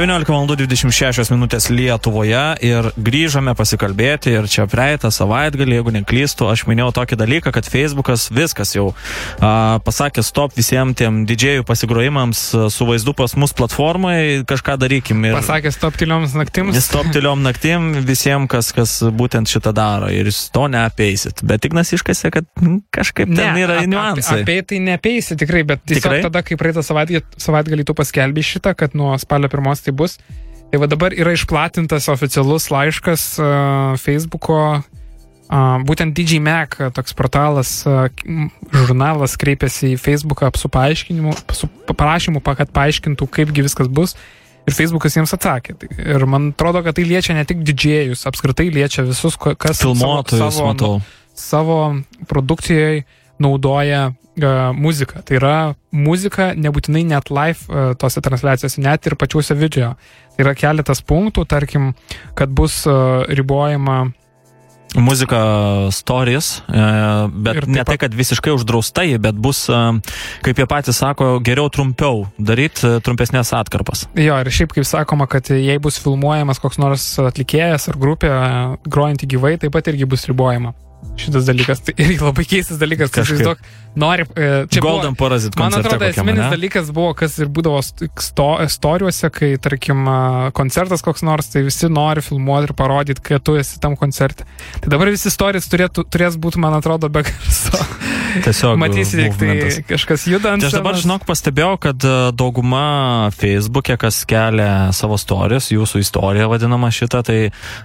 Devyniolika 0.06 0.30
valandų 0.36 0.56
26 0.60 1.32
minutės 1.34 1.65
Lietuvoje 1.74 2.41
ir 2.62 2.91
grįžome 2.94 3.56
pasikalbėti 3.58 4.36
ir 4.36 4.46
čia 4.54 4.68
praeitą 4.70 5.10
savaitgalį, 5.10 5.80
jeigu 5.80 5.94
neklystu, 5.96 6.46
aš 6.46 6.68
minėjau 6.70 6.91
tokį 7.00 7.18
dalyką, 7.18 7.50
kad 7.56 7.65
Facebookas 7.65 8.28
viskas 8.30 8.76
jau 8.76 8.91
a, 9.41 9.80
pasakė 9.82 10.22
stop 10.22 10.54
visiems 10.54 10.94
tiem 11.00 11.24
didžiųjų 11.26 11.65
pasigrojimams 11.65 12.44
su 12.76 12.86
vaizdu 12.86 13.15
pas 13.18 13.34
mus 13.34 13.56
platformai, 13.58 14.44
kažką 14.46 14.76
darykim. 14.84 15.26
Ir... 15.26 15.39
Pasakė 15.39 15.74
stop 15.74 15.98
tylioms 15.98 16.38
naktims. 16.38 16.78
Stop 16.86 17.10
tyliom 17.10 17.41
naktim 17.41 17.96
visiems, 18.06 18.46
kas, 18.54 18.70
kas 18.78 18.94
būtent 19.10 19.50
šitą 19.50 19.74
daro 19.74 20.13
ir 20.13 20.30
jūs 20.30 20.44
to 20.54 20.68
neapeisit. 20.70 21.41
Bet 21.41 21.65
Ignas 21.65 21.96
iškasė, 21.98 22.30
kad 22.38 22.46
mm, 22.62 22.84
kažkaip 22.95 23.27
ne, 23.29 23.36
ten 23.41 23.60
yra 23.62 23.77
ap- 23.84 23.89
niuansai. 23.91 24.41
Apie 24.45 24.62
tai 24.63 24.79
nepeisi 24.79 25.36
tikrai, 25.39 25.63
bet 25.67 25.84
tiesiog 25.86 26.08
Tikrai? 26.10 26.23
tada, 26.25 26.41
kai 26.47 26.55
praeitą 26.60 26.81
savaitgalį, 26.86 27.21
savaitgalį 27.38 27.86
tu 27.86 27.93
paskelbė 27.97 28.43
šitą, 28.43 28.75
kad 28.79 28.95
nuo 28.97 29.13
spalio 29.21 29.51
pirmos 29.51 29.84
tai 29.86 29.91
bus. 29.93 30.17
Tai 30.71 30.79
va 30.81 30.88
dabar 30.91 31.13
yra 31.13 31.31
išplatintas 31.38 32.08
oficialus 32.12 32.69
laiškas 32.73 33.25
uh, 33.39 33.93
Facebooko, 34.01 34.58
uh, 34.81 35.77
būtent 35.86 36.15
DJ 36.17 36.39
Mac, 36.41 36.79
uh, 36.81 36.89
toks 36.91 37.13
portalas, 37.15 37.84
uh, 37.88 38.08
žurnalas 38.73 39.38
kreipėsi 39.39 39.93
į 39.93 39.99
Facebooką 40.01 40.49
su 40.58 40.71
paaiškinimu, 40.73 41.36
su 41.55 41.69
paprašymu, 41.89 42.41
pa- 42.43 42.55
kad 42.60 42.73
paaiškintų, 42.75 43.27
kaipgi 43.29 43.63
viskas 43.67 43.88
bus. 43.91 44.15
Ir 44.65 44.73
Facebookas 44.73 45.13
jiems 45.13 45.29
atsakė. 45.38 45.75
Tai- 45.77 45.91
Ir 46.15 46.23
man 46.25 46.47
atrodo, 46.55 46.81
kad 46.84 46.95
tai 46.97 47.03
liečia 47.05 47.36
ne 47.38 47.43
tik 47.45 47.60
didžėjus, 47.62 48.25
apskritai 48.25 48.71
liečia 48.73 49.05
visus, 49.05 49.38
kas 49.38 49.77
Filmuotojus, 49.84 50.41
savo, 50.41 50.71
matau. 50.73 51.01
savo 51.38 51.77
produkcijai 52.36 53.06
naudoja 53.41 54.04
uh, 54.12 54.76
muziką. 54.76 55.24
Tai 55.26 55.39
yra 55.39 55.56
muzika 55.95 56.52
nebūtinai 56.60 57.06
net 57.08 57.32
live 57.32 57.71
uh, 57.71 57.95
tose 58.00 58.24
transliacijose, 58.24 58.84
net 58.84 59.08
ir 59.08 59.17
pačiuose 59.19 59.58
video. 59.60 59.95
Tai 60.36 60.45
yra 60.45 60.56
keletas 60.60 61.04
punktų, 61.04 61.48
tarkim, 61.48 61.93
kad 62.36 62.52
bus 62.56 62.84
uh, 62.89 63.24
ribojama 63.32 64.06
Muzika 64.95 65.38
stories, 65.91 66.63
e, 66.67 66.84
bet 67.28 67.65
ne 67.67 67.84
tai, 67.84 67.98
kad 68.00 68.13
visiškai 68.15 68.54
uždrausta, 68.56 69.04
ji, 69.04 69.17
bet 69.19 69.36
bus, 69.36 69.65
e, 69.67 69.80
kaip 70.45 70.62
jie 70.62 70.67
patys 70.71 71.02
sako, 71.02 71.36
geriau 71.43 71.67
trumpiau 71.74 72.26
daryti 72.39 72.95
trumpesnės 73.04 73.52
atkarpas. 73.58 74.06
Jo, 74.15 74.39
ir 74.39 74.52
šiaip 74.56 74.76
kaip 74.78 74.88
sakoma, 74.88 75.28
kad 75.32 75.52
jei 75.52 75.78
bus 75.84 76.00
filmuojamas 76.00 76.63
koks 76.63 76.80
nors 76.80 77.08
atlikėjas 77.19 77.89
ar 77.91 78.00
grupė 78.00 78.32
e, 78.32 78.41
grojanti 78.88 79.30
gyvai, 79.36 79.58
taip 79.60 79.76
pat 79.76 79.91
irgi 79.91 80.08
bus 80.08 80.28
ribojama. 80.32 80.71
Šitas 81.15 81.46
dalykas, 81.48 81.80
tai 81.86 81.94
irgi 82.04 82.18
labai 82.20 82.44
keistas 82.44 82.80
dalykas, 82.82 83.12
tai 83.13 83.22
Kažkaip. 83.24 83.39
įsivaizduok, 83.39 83.62
nori... 84.04 84.26
e, 84.36 84.48
čia 84.68 84.82
Golden 84.84 85.15
Parazit 85.15 85.56
Man 85.60 85.72
atrodo, 85.78 86.04
esminis 86.10 86.41
ane? 86.44 86.50
dalykas 86.52 86.89
buvo, 86.96 87.13
kas 87.15 87.38
ir 87.39 87.48
būdavo 87.56 87.80
st- 87.86 88.10
sto, 88.20 88.50
istorijuose, 88.65 89.30
kai, 89.34 89.54
tarkim, 89.63 90.04
a, 90.12 90.18
koncertas 90.58 91.06
koks 91.06 91.24
nors, 91.24 91.48
tai 91.54 91.63
visi 91.70 91.88
nori 91.88 92.24
filmuoti 92.26 92.68
ir 92.70 92.76
parodyti, 92.76 93.24
kad 93.32 93.46
tu 93.48 93.56
esi 93.62 93.80
tam 93.80 93.96
koncerte. 94.00 94.44
Tai 94.84 94.91
dabar 94.91 95.13
visi 95.13 95.32
istorijas 95.32 95.72
turėtų, 95.72 96.04
turės 96.12 96.36
būti, 96.36 96.60
man 96.60 96.76
atrodo, 96.82 97.08
be 97.10 97.24
garso. 97.30 97.80
Tiesiog 98.43 98.80
Matysi, 98.80 99.28
tai 99.39 99.56
kažkas 99.88 100.26
juda 100.28 100.56
ant 100.56 100.63
Tai 100.63 100.69
aš 100.69 100.76
dabar, 100.78 100.98
žinok, 101.00 101.26
pastebėjau, 101.28 101.76
kad 101.82 102.06
e, 102.06 102.13
dauguma 102.36 102.84
Facebook'e, 103.36 103.98
kas 104.02 104.21
kelia 104.30 104.89
savo 104.95 105.19
istorijas, 105.19 105.69
jūsų 105.74 106.02
istoriją 106.04 106.50
vadinama 106.52 106.91
šitą, 106.93 107.21
tai 107.28 107.38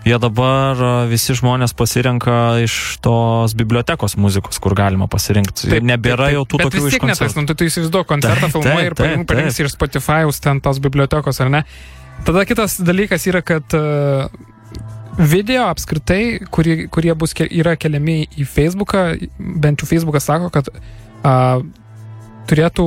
jie 0.08 0.18
dabar 0.22 0.80
e, 0.80 0.90
visi 1.12 1.36
žmonės 1.38 1.76
pasirenka 1.78 2.36
iš 2.64 2.98
tos 3.04 3.54
bibliotekos 3.58 4.18
muzikos, 4.20 4.58
kur 4.62 4.74
galima 4.78 5.10
pasirinkti. 5.10 5.70
Taip, 5.70 5.86
Nebėra 5.86 6.30
taip, 6.30 6.38
jau 6.38 6.44
tų 6.48 6.62
tokių 6.66 6.84
iš 6.90 7.00
koncertų. 7.04 7.44
nu, 7.44 7.50
tai 7.50 7.58
tu 7.60 7.70
įsivaizduok 7.70 8.10
koncertą, 8.10 8.46
Taip, 8.48 8.56
filmuoji 8.56 8.84
taip, 8.84 8.90
ir 8.90 8.98
parinks, 8.98 9.24
taip, 9.24 9.32
parinks 9.34 9.64
iš 9.64 9.74
Spotify'us 9.76 10.44
ten 10.44 10.62
tos 10.64 10.82
bibliotekos, 10.82 11.42
ar 11.44 11.52
ne? 11.58 11.64
Tada 12.26 12.44
kitas 12.44 12.76
dalykas 12.84 13.24
yra, 13.30 13.40
kad 13.46 13.76
uh, 13.78 14.26
video 15.18 15.66
apskritai, 15.70 16.40
kurie, 16.50 16.86
kurie 16.92 17.14
bus, 17.18 17.34
yra 17.48 17.76
keliami 17.80 18.22
į 18.38 18.46
Facebooką, 18.48 19.04
bent 19.38 19.82
jau 19.82 19.88
Facebookas 19.90 20.28
sako, 20.30 20.50
kad 20.54 20.70
uh, 20.70 21.62
turėtų 22.50 22.84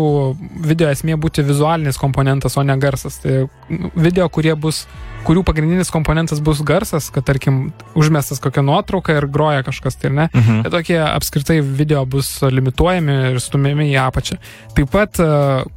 video 0.65 0.89
esmė 0.91 1.17
būti 1.19 1.45
vizualinis 1.45 1.99
komponentas, 2.01 2.57
o 2.57 2.63
ne 2.65 2.75
garsas. 2.79 3.19
Tai 3.23 3.45
nu, 3.71 3.91
video, 3.95 4.27
kurie 4.33 4.55
bus 4.59 4.83
kurių 5.23 5.43
pagrindinis 5.47 5.91
komponentas 5.93 6.41
bus 6.43 6.59
garsas, 6.67 7.07
kad 7.13 7.23
tarkim 7.27 7.69
užmestas 7.95 8.41
kokią 8.43 8.63
nuotrauką 8.67 9.15
ir 9.21 9.27
groja 9.31 9.63
kažkas, 9.63 9.95
tai 9.99 10.11
ne? 10.11 10.27
Mhm. 10.33 10.65
Tai 10.65 10.73
tokie 10.73 10.99
apskritai 11.03 11.61
video 11.63 12.03
bus 12.05 12.35
limituojami 12.43 13.19
ir 13.31 13.39
stumiami 13.43 13.87
į 13.93 14.01
apačią. 14.03 14.39
Taip 14.75 14.91
pat 14.91 15.21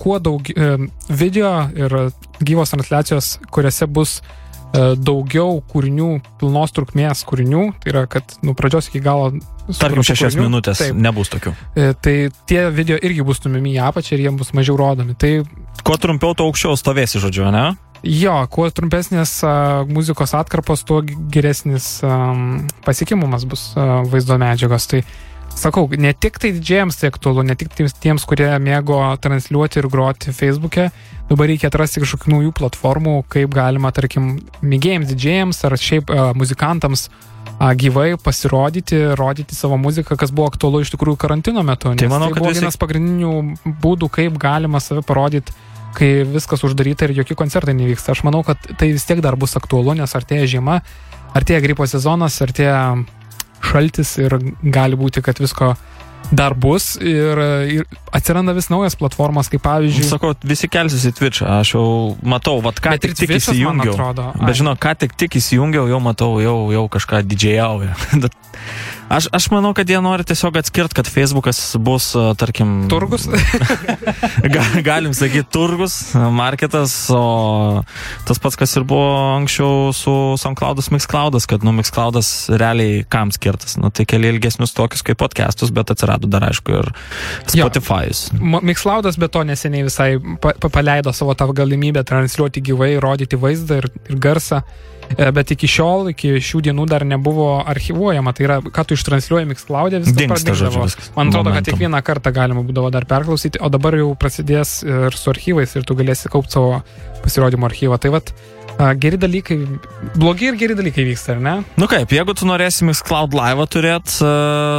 kuo 0.03 0.19
daug 0.19 0.51
e, 0.51 0.73
video 1.09 1.53
ir 1.79 1.97
gyvos 2.43 2.75
transliacijos, 2.75 3.37
kuriuose 3.55 3.87
bus 3.87 4.19
e, 4.19 4.46
daugiau 4.75 5.61
kūrinių, 5.71 6.11
pilnos 6.41 6.75
trukmės 6.77 7.23
kūrinių, 7.29 7.63
tai 7.83 7.93
yra, 7.93 8.05
kad 8.11 8.37
nuo 8.45 8.57
pradžios 8.59 8.91
iki 8.91 9.01
galo. 9.05 9.31
Tarkim, 9.67 10.05
šešias 10.07 10.35
kūrinių. 10.35 10.47
minutės 10.47 10.83
Taip, 10.83 10.99
nebus 11.01 11.31
tokių. 11.33 11.55
e, 11.75 11.89
tai 11.99 12.17
tie 12.47 12.67
video 12.75 12.99
irgi 13.03 13.25
bus 13.27 13.41
stumiami 13.41 13.75
į 13.75 13.81
apačią 13.89 14.15
ir 14.17 14.27
jie 14.27 14.35
bus 14.39 14.53
mažiau 14.55 14.79
rodomi. 14.79 15.17
Tai 15.19 15.33
Kuo 15.87 15.97
trumpiau, 16.03 16.35
tuo 16.35 16.49
aukščiau 16.51 16.75
stovėsi, 16.79 17.21
žodžiu, 17.23 17.49
ne? 17.55 17.67
jo, 18.07 18.35
kuo 18.53 18.69
trumpesnės 18.71 19.39
a, 19.47 19.55
muzikos 19.89 20.35
atkarpos, 20.37 20.85
tuo 20.87 21.01
geresnis 21.03 21.97
um, 22.07 22.67
pasiekimumas 22.87 23.47
bus 23.49 23.69
a, 23.75 24.03
vaizdo 24.07 24.37
medžiagos. 24.41 24.87
Tai 24.91 25.03
sakau, 25.57 25.87
ne 25.97 26.13
tik 26.13 26.39
tai 26.43 26.53
didžiajams 26.57 26.99
tai 27.01 27.11
aktualu, 27.11 27.45
ne 27.47 27.57
tik 27.59 27.73
tiems- 27.77 28.27
kurie 28.29 28.49
mėgo 28.63 28.99
transliuoti 29.23 29.81
ir 29.81 29.89
groti 29.93 30.35
Facebook'e, 30.37 30.91
dabar 31.31 31.49
reikia 31.51 31.71
atrasti 31.71 32.03
kažkokių 32.05 32.35
naujų 32.35 32.53
platformų, 32.57 33.15
kaip 33.33 33.55
galima, 33.57 33.93
tarkim, 33.97 34.37
mėgėjams 34.63 35.09
didžiajams 35.13 35.65
ar 35.65 35.77
šiaip 35.81 36.13
a, 36.13 36.33
muzikantams 36.37 37.09
a, 37.59 37.73
gyvai 37.75 38.15
pasirodyti, 38.21 39.01
rodyti 39.19 39.57
savo 39.57 39.79
muziką, 39.81 40.19
kas 40.21 40.31
buvo 40.31 40.51
aktualu 40.53 40.85
iš 40.85 40.93
tikrųjų 40.95 41.17
karantino 41.25 41.65
metu. 41.67 41.95
Nes 41.97 42.11
manau, 42.13 42.29
tai 42.29 42.37
kad 42.37 42.43
buvo 42.45 42.53
visi- 42.53 42.61
vienas 42.63 42.77
pagrindinių 42.77 43.33
būdų, 43.83 44.11
kaip 44.13 44.39
galima 44.39 44.81
save 44.81 45.03
parodyti 45.03 45.57
kai 45.97 46.27
viskas 46.29 46.61
uždaryta 46.67 47.07
ir 47.09 47.15
jokie 47.17 47.35
koncertai 47.39 47.73
nevyksta. 47.73 48.13
Aš 48.13 48.21
manau, 48.27 48.43
kad 48.45 48.61
tai 48.77 48.91
vis 48.93 49.07
tiek 49.09 49.23
dar 49.25 49.37
bus 49.41 49.57
aktualu, 49.57 49.95
nes 49.97 50.13
artėja 50.13 50.45
žiema, 50.59 50.83
artėja 51.33 51.63
gripo 51.65 51.87
sezonas, 51.89 52.37
artėja 52.45 52.77
šaltis 53.65 54.17
ir 54.23 54.39
gali 54.63 54.99
būti, 54.99 55.23
kad 55.25 55.41
visko 55.43 55.75
dar 56.31 56.55
bus 56.59 56.97
ir, 56.99 57.39
ir 57.71 57.85
atsiranda 58.15 58.55
vis 58.57 58.67
naujas 58.73 58.97
platformos, 58.99 59.51
kaip 59.53 59.63
pavyzdžiui. 59.63 60.07
Sakau, 60.09 60.33
visi 60.47 60.69
kelsis 60.73 61.07
į 61.07 61.13
Twitch, 61.15 61.45
aš 61.47 61.77
jau 61.77 61.87
matau, 62.27 62.59
vad 62.65 62.81
ką 62.83 62.97
tik, 63.03 63.15
tik 63.19 63.37
įsijungiau. 63.39 63.95
atrodo. 63.95 64.33
Bet 64.41 64.59
žinau, 64.59 64.75
ką 64.81 64.97
tik, 65.05 65.15
tik 65.19 65.39
įsijungiau, 65.39 65.87
jau 65.91 66.01
matau, 66.03 66.33
jau, 66.43 66.57
jau 66.75 66.87
kažką 66.97 67.23
didžiajauja. 67.31 67.95
aš, 69.09 69.29
aš 69.33 69.49
manau, 69.53 69.73
kad 69.77 69.89
jie 69.91 69.99
nori 70.03 70.25
tiesiog 70.27 70.57
atskirti, 70.61 70.97
kad 70.99 71.09
Facebookas 71.11 71.61
bus, 71.83 72.11
tarkim... 72.39 72.87
Turgus? 72.91 73.27
Ga- 74.55 74.83
Galim 74.87 75.15
sakyti 75.17 75.47
turgus, 75.53 75.99
marketas, 76.35 76.95
o 77.15 77.83
tas 78.29 78.41
pats, 78.43 78.59
kas 78.59 78.77
ir 78.79 78.87
buvo 78.89 79.09
anksčiau 79.37 79.93
su 79.97 80.15
SoundCloud'as, 80.41 80.91
MixCloud'as, 80.95 81.49
kad, 81.51 81.65
nu, 81.67 81.75
MixCloud'as 81.77 82.33
realiai 82.59 83.05
kam 83.13 83.33
skirtas. 83.35 83.77
Nu, 83.81 83.91
tai 83.95 84.07
keli 84.09 84.31
ilgesnius 84.35 84.75
tokius 84.77 85.05
kaip 85.07 85.21
podcastus, 85.23 85.73
bet 85.75 85.93
atsirado 85.95 86.31
dar, 86.31 86.49
aišku, 86.51 86.81
ir. 86.81 86.91
Spotify'us. 87.53 88.27
Mixcloudas 88.41 89.19
be 89.21 89.31
to 89.33 89.45
neseniai 89.47 89.87
visai 89.87 90.11
pa 90.43 90.55
pa 90.61 90.71
paleido 90.73 91.13
savo 91.15 91.35
tą 91.39 91.49
galimybę 91.57 92.03
transliuoti 92.07 92.63
gyvai, 92.65 92.97
rodyti 93.03 93.39
vaizdą 93.41 93.81
ir, 93.83 93.91
ir 94.11 94.21
garsą. 94.23 94.63
E, 95.19 95.31
Bet 95.33 95.51
iki 95.55 95.69
šiol, 95.71 96.11
iki 96.13 96.35
šių 96.43 96.61
dienų 96.67 96.87
dar 96.91 97.05
nebuvo 97.07 97.63
archivuojama. 97.63 98.33
Tai 98.37 98.45
yra, 98.49 98.57
ką 98.61 98.85
tu 98.89 98.97
ištransliuoji 98.99 99.47
Mixcloud'e, 99.53 100.03
viskas 100.03 100.43
viskas. 100.43 101.11
Man 101.17 101.31
atrodo, 101.31 101.51
kad 101.53 101.63
Momentum. 101.63 101.73
kiekvieną 101.73 102.03
kartą 102.03 102.33
galima 102.35 102.65
būdavo 102.67 102.91
dar 102.91 103.07
perklausyti, 103.07 103.61
o 103.63 103.69
dabar 103.71 103.95
jau 104.01 104.11
prasidės 104.19 104.81
ir 104.85 105.15
su 105.17 105.31
archyvais 105.31 105.77
ir 105.79 105.87
tu 105.87 105.95
galėsi 105.95 106.29
kaupti 106.33 106.59
savo 106.59 106.83
pasirodymo 107.23 107.67
archyvą. 107.71 107.99
Tai 108.03 108.11
vad, 108.19 108.33
geri 109.01 109.17
dalykai, 109.17 109.57
blogi 110.19 110.51
ir 110.51 110.59
geri 110.61 110.75
dalykai 110.77 111.07
vyksta, 111.09 111.37
ar 111.37 111.41
ne? 111.41 111.55
Nu 111.81 111.87
kaip, 111.89 112.11
jeigu 112.13 112.35
tu 112.37 112.45
norėsi 112.51 112.85
MixCloud 112.91 113.33
live 113.39 113.67
turėti 113.73 114.19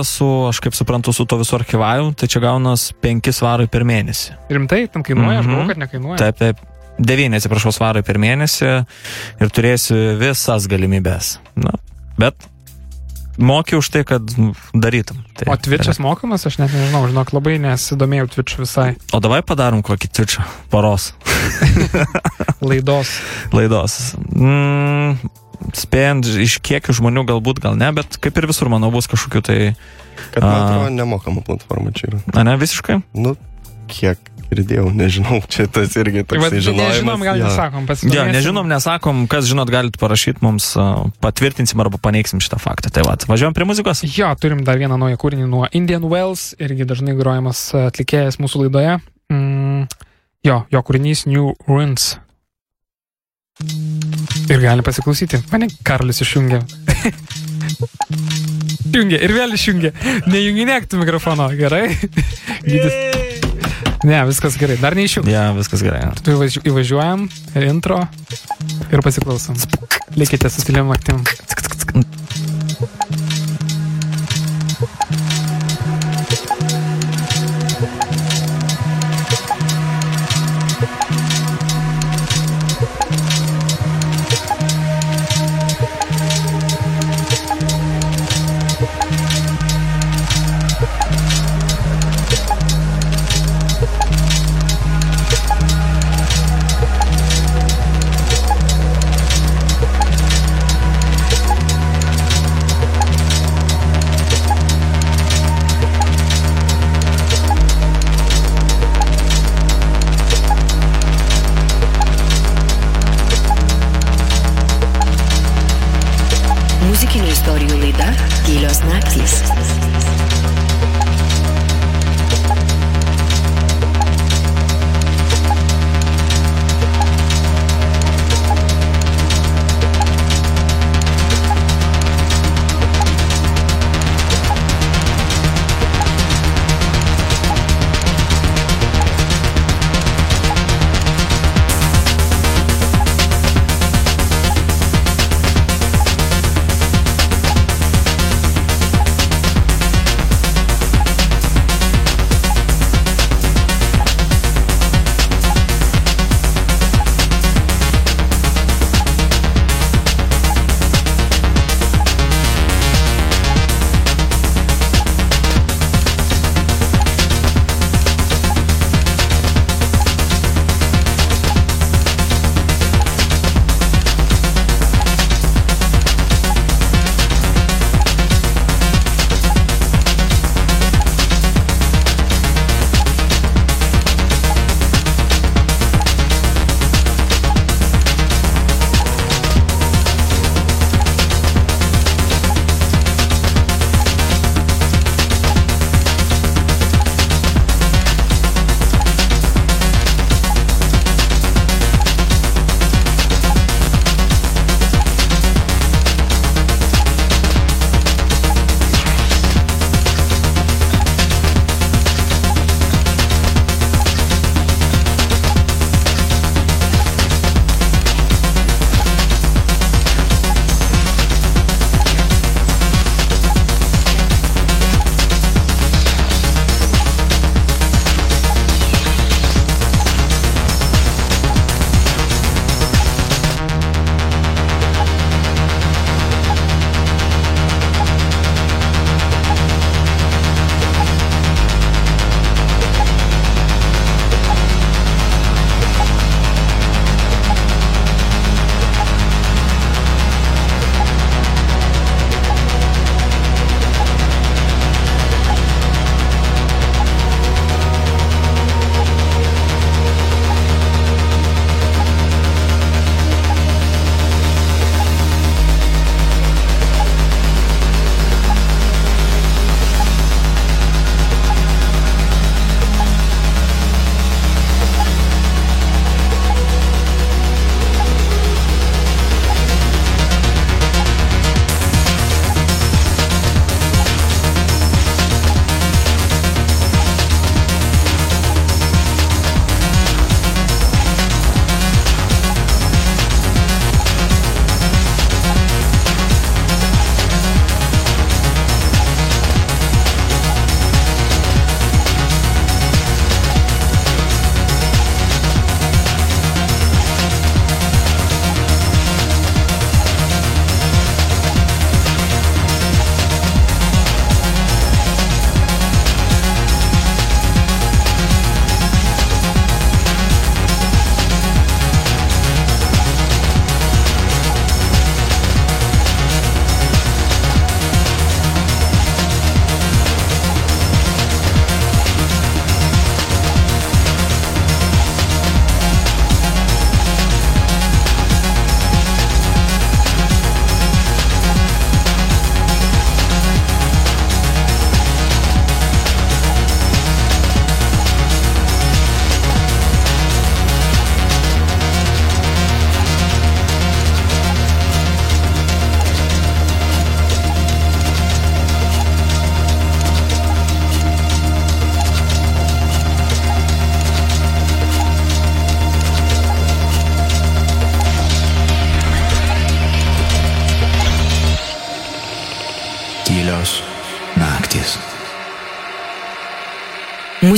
su, 0.06 0.28
aš 0.52 0.60
kaip 0.62 0.76
suprantu, 0.78 1.14
su 1.16 1.26
to 1.26 1.40
visų 1.42 1.58
archivavimu, 1.64 2.14
tai 2.20 2.28
čia 2.30 2.44
gaunas 2.44 2.92
5 3.02 3.32
svarai 3.34 3.66
per 3.72 3.88
mėnesį. 3.88 4.36
Rimtai, 4.54 4.84
tam 4.92 5.04
kainuoja, 5.08 5.40
aš 5.40 5.46
Mhm. 5.46 5.54
galvoju, 5.56 5.68
kad 5.74 5.78
nekainuoja. 5.88 6.18
Taip, 6.18 6.38
taip. 6.38 6.58
9, 6.98 7.38
atsiprašau, 7.38 7.74
svarai 7.76 8.04
per 8.06 8.18
mėnesį 8.22 8.70
ir 9.44 9.52
turėsi 9.54 9.98
visas 10.20 10.66
galimybės. 10.72 11.36
Na, 11.60 11.76
bet 12.18 12.36
moki 13.38 13.78
už 13.78 13.90
tai, 13.94 14.02
kad 14.10 14.26
darytum. 14.74 15.20
Tai, 15.38 15.52
O 15.54 15.58
Twitch'as 15.62 16.00
mokamas, 16.02 16.48
aš 16.50 16.58
net 16.58 16.74
nežinau, 16.74 17.04
žinok, 17.12 17.36
labai 17.38 17.60
nesidomėjau 17.62 18.32
Twitch 18.34 18.58
visai 18.58 18.96
O 19.14 19.20
davai 19.22 19.44
padarom 19.46 19.84
kokį 19.86 20.10
Twitch'ą 20.10 20.46
poros 20.74 21.12
laidos. 22.70 23.12
laidos. 23.54 23.98
Mm, 24.34 25.20
spėjant 25.78 26.26
iš 26.42 26.58
kiek 26.66 26.90
žmonių 26.98 27.28
galbūt 27.30 27.62
gal 27.64 27.78
ne, 27.78 27.92
bet 27.96 28.18
kaip 28.22 28.38
ir 28.42 28.50
visur, 28.50 28.70
manau, 28.74 28.90
bus 28.94 29.10
kažkokiu 29.12 29.44
tai, 29.46 29.60
Kad 30.34 30.42
man 30.42 30.56
atrodo 30.66 30.90
nemokama 30.98 31.44
platforma 31.46 31.94
čia 31.94 32.10
yra. 32.10 32.20
na 32.34 32.44
ne, 32.48 32.58
visiškai. 32.58 33.00
Nu, 33.14 33.36
kiek 33.92 34.18
girdėjau, 34.52 34.88
nežinau, 34.96 35.40
čia 35.52 35.66
tas 35.72 35.96
irgi 36.00 36.24
Tai 36.24 36.38
toks 36.38 36.44
vad, 36.46 36.56
nežinom, 36.58 37.24
gal 37.26 37.40
nesakom, 37.42 37.84
Jo, 37.84 37.88
pasidomėsim. 37.92 38.34
nežinom, 38.38 38.70
nesakom, 38.72 39.24
kas 39.32 39.48
žinot, 39.50 39.72
galite 39.74 40.00
parašyti 40.02 40.44
mums, 40.46 40.70
patvirtinsim 41.24 41.80
arba 41.84 42.00
paneigsim 42.02 42.42
šitą 42.44 42.60
faktą. 42.62 42.92
Tai 42.94 43.06
va, 43.08 43.16
važiuojam 43.30 43.56
prie 43.58 43.68
muzikos. 43.70 44.04
Jo, 44.18 44.32
turim 44.40 44.64
dar 44.68 44.80
vieną 44.82 44.98
naują 45.00 45.20
kūrinį 45.22 45.48
nuo 45.52 45.68
Indian 45.78 46.06
Wells, 46.08 46.52
irgi 46.62 46.88
dažnai 46.88 47.18
grojamas 47.20 47.68
atlikėjas 47.78 48.40
mūsų 48.44 48.66
laidoje. 48.68 48.98
Mm, 49.34 49.88
jo, 50.48 50.62
jo 50.72 50.84
kūrinys 50.88 51.26
New 51.28 51.52
Ruins. 51.68 52.16
Ir 54.48 54.62
gali 54.62 54.84
pasiklausyti. 54.86 55.42
Mane 55.52 55.68
Karolis 55.84 56.22
išjungė. 56.22 56.62
Išjungė 58.88 59.18
ir 59.22 59.34
vėl 59.36 59.54
išjungė. 59.54 59.92
Nejunginėk 60.32 60.88
tu 60.90 60.98
mikrofono, 60.98 61.50
gerai? 61.58 61.92
Gydys. 62.68 62.96
Ne, 64.04 64.20
viskas 64.30 64.58
gerai. 64.60 64.78
Dar 64.82 64.96
neišjung. 64.96 65.28
Ja, 65.32 65.52
viskas 65.58 65.82
gerai. 65.82 66.04
Tu 66.24 66.32
įvažiu- 66.36 66.64
įvažiuojam, 66.70 67.28
intro 67.66 68.04
ir 68.92 69.02
pasiklausom. 69.02 69.58
Likite 70.16 70.50
su 70.50 70.62
stiliam 70.62 70.92
aktim. 70.92 71.24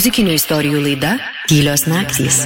muzikinių 0.09 0.33
istorijų 0.39 0.79
laida 0.81 1.11
Tylios 1.45 1.83
naktys. 1.85 2.41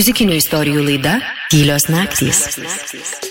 muzikinių 0.00 0.38
istorijų 0.40 0.84
laida 0.86 1.18
Tylios 1.52 1.90
naktys. 1.92 2.46
Tylios 2.54 2.62
naktys. 2.64 3.29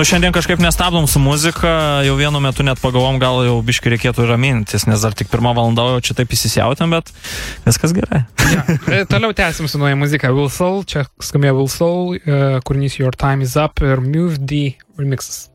Nu, 0.00 0.04
šiandien 0.04 0.32
kažkaip 0.32 0.58
nestabdom 0.64 1.04
su 1.06 1.20
muzika, 1.20 2.00
jau 2.06 2.14
vienu 2.16 2.40
metu 2.40 2.64
net 2.64 2.78
pagalvom, 2.80 3.18
gal 3.20 3.42
jau 3.44 3.58
biški 3.60 3.90
reikėtų 3.92 4.24
ramintis, 4.30 4.86
nes 4.88 5.02
dar 5.04 5.12
tik 5.12 5.28
pirmą 5.28 5.50
valandą 5.58 5.84
jau 5.90 5.98
čia 6.08 6.16
taip 6.16 6.32
įsisiautėm, 6.32 6.94
bet 6.96 7.10
viskas 7.66 7.92
gerai. 7.92 8.22
Ja. 8.48 8.62
E, 8.96 9.02
Toliau 9.10 9.36
tęsim 9.36 9.68
su 9.68 9.76
nauja 9.76 9.98
muzika 10.00 10.30
Will 10.32 10.48
Soul. 10.48 10.86
Čia 10.88 11.04
skambėjo 11.20 11.58
Will 11.58 11.68
Soul, 11.68 12.16
e, 12.16 12.38
kūrinys 12.64 12.96
Your 12.96 13.12
Time 13.12 13.44
is 13.44 13.58
Up 13.60 13.84
ir 13.84 14.00
Move 14.00 14.40
D 14.40 14.62
remixas. 14.96 15.50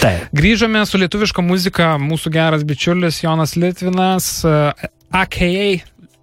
Taip. 0.00 0.32
Grįžome 0.32 0.86
su 0.88 1.02
lietuviška 1.04 1.44
muzika, 1.44 1.92
mūsų 2.00 2.32
geras 2.40 2.64
bičiulis 2.64 3.20
Jonas 3.20 3.52
Litvinas, 3.52 4.32
e, 4.48 4.88
AKA 5.12 5.68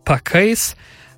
takais. 0.10 0.72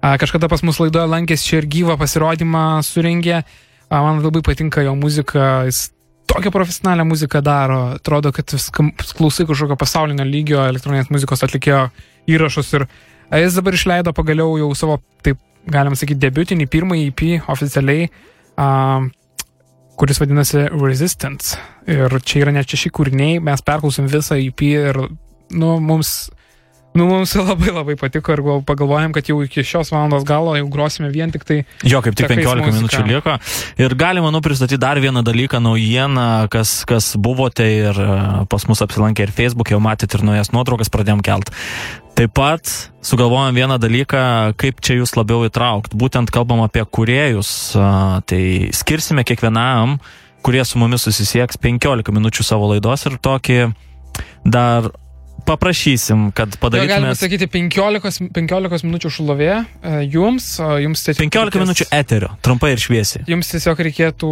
A, 0.03 0.17
Kažkada 0.19 0.51
pas 0.51 0.67
mus 0.67 0.83
laidoje 0.83 1.07
lankėsi 1.07 1.53
čia 1.53 1.63
ir 1.63 1.71
gyvą 1.79 1.95
pasirodymą 2.03 2.83
surengė. 2.83 3.45
A, 3.87 4.03
Man 4.03 4.19
labai 4.19 4.43
patinka 4.43 4.83
jo 4.83 4.99
muzika, 4.99 5.69
jis 5.71 5.85
tokią 6.33 6.51
profesionalią 6.51 7.05
muziką 7.05 7.41
daro. 7.45 7.79
Atrodo, 7.99 8.33
kad 8.35 8.53
klausai 9.17 9.47
kažkokio 9.49 9.77
pasaulinio 9.79 10.25
lygio 10.27 10.61
elektroninės 10.65 11.11
muzikos 11.13 11.45
atlikėjo 11.45 11.87
įrašus 12.33 12.73
ir 12.77 12.87
jis 13.43 13.57
dabar 13.57 13.77
išleido 13.77 14.13
pagaliau 14.17 14.57
jau 14.61 14.69
savo, 14.77 14.99
taip 15.25 15.41
galim 15.69 15.95
sakyti, 15.95 16.21
debiutinį 16.25 16.69
pirmąjį 16.71 17.09
EP 17.11 17.49
oficialiai. 17.53 18.09
A, 18.59 18.67
kuris 19.95 20.19
vadinasi 20.21 20.67
Resistance. 20.73 21.57
Ir 21.87 22.13
čia 22.25 22.43
yra 22.43 22.53
net 22.55 22.69
šeši 22.69 22.91
kūriniai, 22.93 23.41
mes 23.43 23.61
perklausim 23.65 24.09
visą 24.09 24.37
EP 24.41 24.63
ir, 24.65 24.99
nu, 25.53 25.75
mums, 25.83 26.31
nu, 26.95 27.07
mums 27.09 27.33
labai 27.35 27.71
labai 27.73 27.95
patiko 27.99 28.33
ir 28.35 28.41
gal 28.45 28.61
pagalvojam, 28.65 29.13
kad 29.15 29.27
jau 29.29 29.39
iki 29.45 29.63
šios 29.65 29.91
valandos 29.93 30.25
galo 30.27 30.53
jau 30.57 30.67
grosime 30.71 31.09
vien 31.13 31.31
tik 31.33 31.45
tai 31.47 31.59
Jo, 31.83 32.01
kaip 32.05 32.15
tik 32.15 32.27
Takais 32.29 32.45
15 32.45 32.63
muzika. 32.63 32.77
minučių 32.79 33.03
liko. 33.09 33.35
Ir 33.81 33.95
galima, 33.99 34.27
manau, 34.29 34.41
pristatyti 34.45 34.79
dar 34.81 34.99
vieną 35.01 35.23
dalyką, 35.25 35.61
naujieną, 35.63 36.27
kas, 36.53 36.83
kas 36.89 37.13
buvote 37.17 37.65
ir 37.65 37.97
e, 37.97 38.45
pas 38.49 38.67
mus 38.69 38.81
apsilankė 38.85 39.27
ir 39.27 39.33
Facebook, 39.35 39.71
jau 39.73 39.81
matėte 39.83 40.19
ir 40.19 40.25
naujas 40.27 40.53
nuotraukas 40.55 40.91
pradėjom 40.93 41.23
kelt. 41.25 41.51
Taip 42.13 42.33
pat 42.37 42.69
sugalvojom 43.01 43.55
vieną 43.57 43.79
dalyką, 43.81 44.23
kaip 44.61 44.81
čia 44.85 44.99
jūs 44.99 45.15
labiau 45.17 45.47
įtraukti. 45.47 45.97
Būtent 45.97 46.29
kalbam 46.33 46.61
apie 46.65 46.85
kuriejus, 46.85 47.73
e, 47.75 47.87
tai 48.29 48.43
skirsime 48.75 49.25
kiekvienam, 49.25 49.97
kurie 50.43 50.61
su 50.67 50.77
mumis 50.77 51.05
susisieks 51.07 51.57
15 51.63 52.11
minučių 52.13 52.43
savo 52.45 52.67
laidos 52.73 53.07
ir 53.09 53.17
tokį 53.23 53.59
dar 54.45 54.91
paprašysim, 55.45 56.31
kad 56.31 56.55
Jo, 56.55 56.87
galime 56.87 57.15
sakyti 57.15 57.47
15, 57.51 58.29
15 58.33 58.85
minučių 58.87 59.09
šlovė 59.11 59.49
e, 59.53 59.65
jums, 60.13 60.45
o 60.63 60.77
jums 60.79 61.03
tiesiog 61.03 61.25
15 61.25 61.49
reikės- 61.49 61.65
minučių 61.65 61.87
eterio, 61.91 62.29
trumpai 62.45 62.71
ir 62.75 62.79
šviesiai. 62.83 63.25
Jums 63.27 63.51
tiesiog 63.51 63.81
reikėtų 63.89 64.29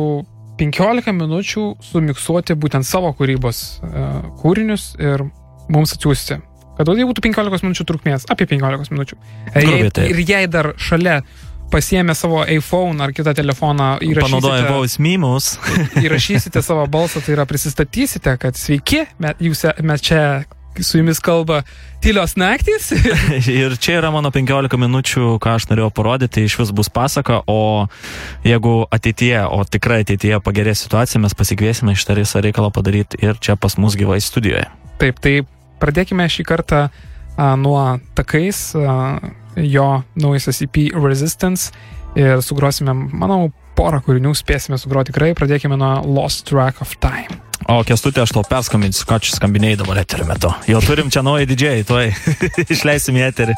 15 0.61 1.11
minučių 1.17 1.65
sumiksuoti 1.83 2.55
būtent 2.55 2.87
savo 2.87 3.11
kūrybos 3.17 3.59
e, 3.83 4.07
kūrinius 4.41 4.93
ir 5.01 5.25
mums 5.71 5.93
atsiųsti. 5.97 6.39
Kad 6.77 6.87
tai 6.87 7.03
būtų 7.05 7.21
15 7.27 7.65
minučių 7.67 7.85
trukmės, 7.85 8.23
apie 8.31 8.47
15 8.49 8.93
minučių. 8.95 9.17
E, 9.53 9.65
jei, 9.67 9.89
ir 10.13 10.21
jei 10.23 10.47
dar 10.47 10.71
šalia 10.81 11.19
pasiemė 11.71 12.15
savo 12.19 12.41
iPhone 12.51 12.99
ar 13.03 13.11
kitą 13.15 13.31
telefoną, 13.35 13.93
Panaudoja 13.99 14.63
įrašysite, 14.63 14.71
vaus 14.71 14.95
mimus. 14.99 15.51
įrašysite 16.03 16.63
savo 16.63 16.83
balsą, 16.91 17.21
tai 17.23 17.35
yra 17.37 17.45
prisistatysite, 17.47 18.33
kad 18.41 18.55
sveiki, 18.59 19.05
me- 19.23 19.35
jūs, 19.39 19.63
mes 19.83 20.03
čia 20.03 20.23
su 20.79 20.99
jumis 20.99 21.19
kalba 21.19 21.61
tylios 22.01 22.35
naktys. 22.39 22.91
Ir 23.61 23.75
čia 23.77 23.99
yra 23.99 24.11
mano 24.13 24.31
15 24.31 24.77
minučių, 24.79 25.35
ką 25.43 25.55
aš 25.59 25.67
norėjau 25.71 25.91
parodyti, 25.95 26.45
iš 26.47 26.57
vis 26.61 26.73
bus 26.75 26.89
pasaka, 26.93 27.41
o 27.47 27.87
jeigu 28.47 28.75
ateityje, 28.91 29.43
o 29.51 29.61
tikrai 29.67 30.01
ateityje 30.05 30.41
pagerės 30.45 30.85
situacija, 30.85 31.21
mes 31.21 31.37
pasikviesime 31.37 31.95
iš 31.95 32.07
visą 32.21 32.41
reikalą 32.43 32.71
padaryti 32.73 33.19
ir 33.21 33.39
čia 33.39 33.55
pas 33.55 33.77
mus 33.77 33.97
gyvai 33.99 34.21
studijoje. 34.21 34.67
Taip, 35.01 35.19
tai 35.19 35.41
pradėkime 35.81 36.27
šį 36.29 36.45
kartą 36.45 36.81
a, 36.87 37.55
nuo 37.57 37.99
takais, 38.15 38.71
a, 38.75 39.19
jo 39.57 40.03
naujasis 40.15 40.61
EP 40.67 40.91
Resistance 40.95 41.71
ir 42.15 42.41
sugrosime, 42.45 42.93
manau, 42.93 43.51
porą 43.77 44.01
kūrinių 44.05 44.33
spėsime 44.37 44.79
sugroti 44.79 45.11
tikrai. 45.11 45.31
Pradėkime 45.37 45.79
nuo 45.79 46.01
Lost 46.05 46.45
Track 46.49 46.83
of 46.83 46.97
Time. 47.01 47.50
O 47.69 47.81
kestutė, 47.85 48.23
aš 48.23 48.33
tau 48.33 48.43
perskambinsiu, 48.47 49.05
ką 49.09 49.19
čia 49.21 49.35
skambiniai 49.37 49.77
dabar 49.79 50.01
eterio 50.01 50.25
metu. 50.29 50.49
Jau 50.69 50.81
turim 50.85 51.11
čia 51.13 51.21
naują 51.25 51.45
didžiąjį, 51.49 51.85
tuoj 51.89 52.09
išleisim 52.73 53.19
į 53.19 53.27
eterį. 53.29 53.57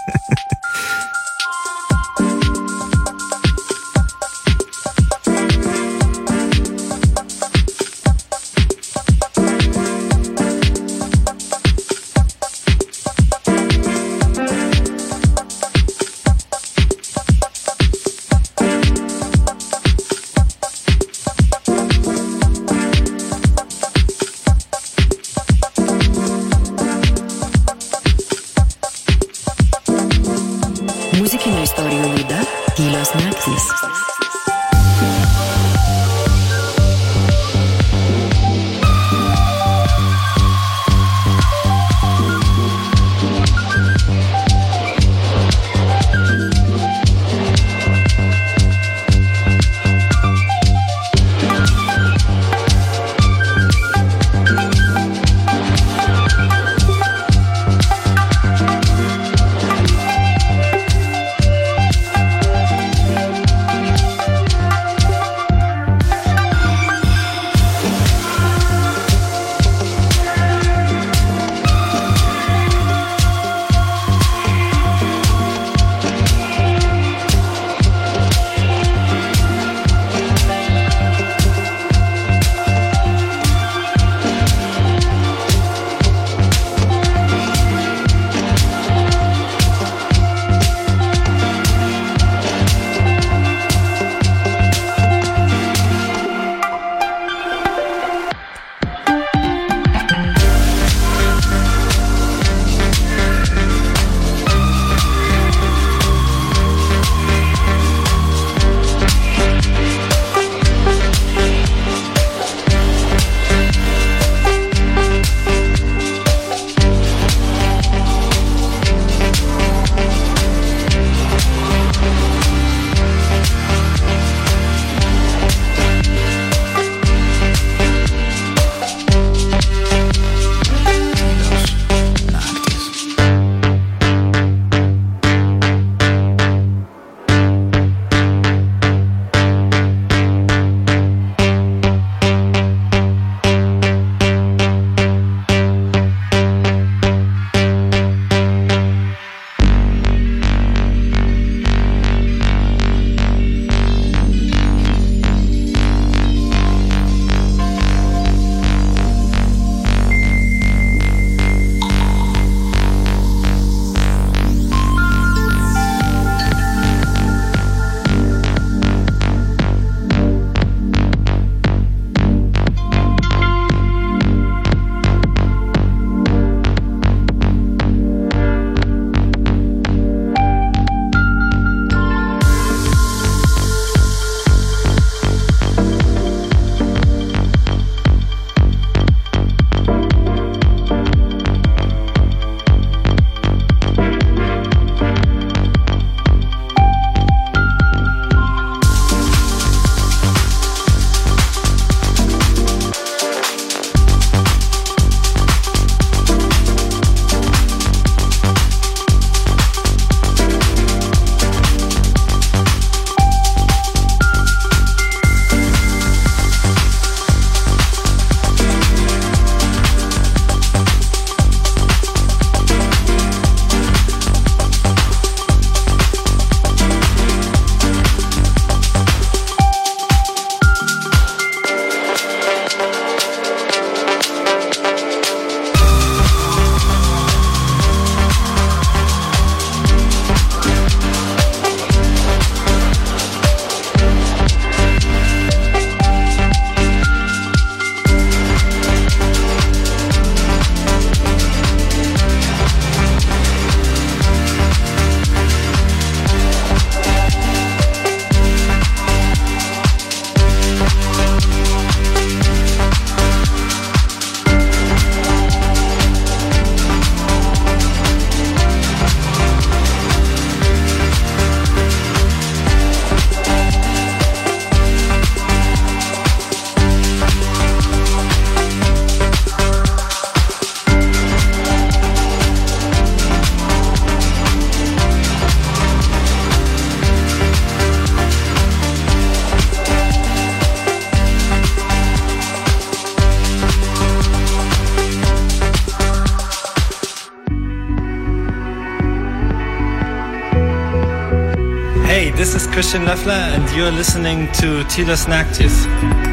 Christian 302.93 303.07
Leffler, 303.07 303.33
and 303.33 303.75
you're 303.75 303.89
listening 303.89 304.45
to 304.51 304.83
Tilas 304.83 305.25
Naktis. 305.25 306.32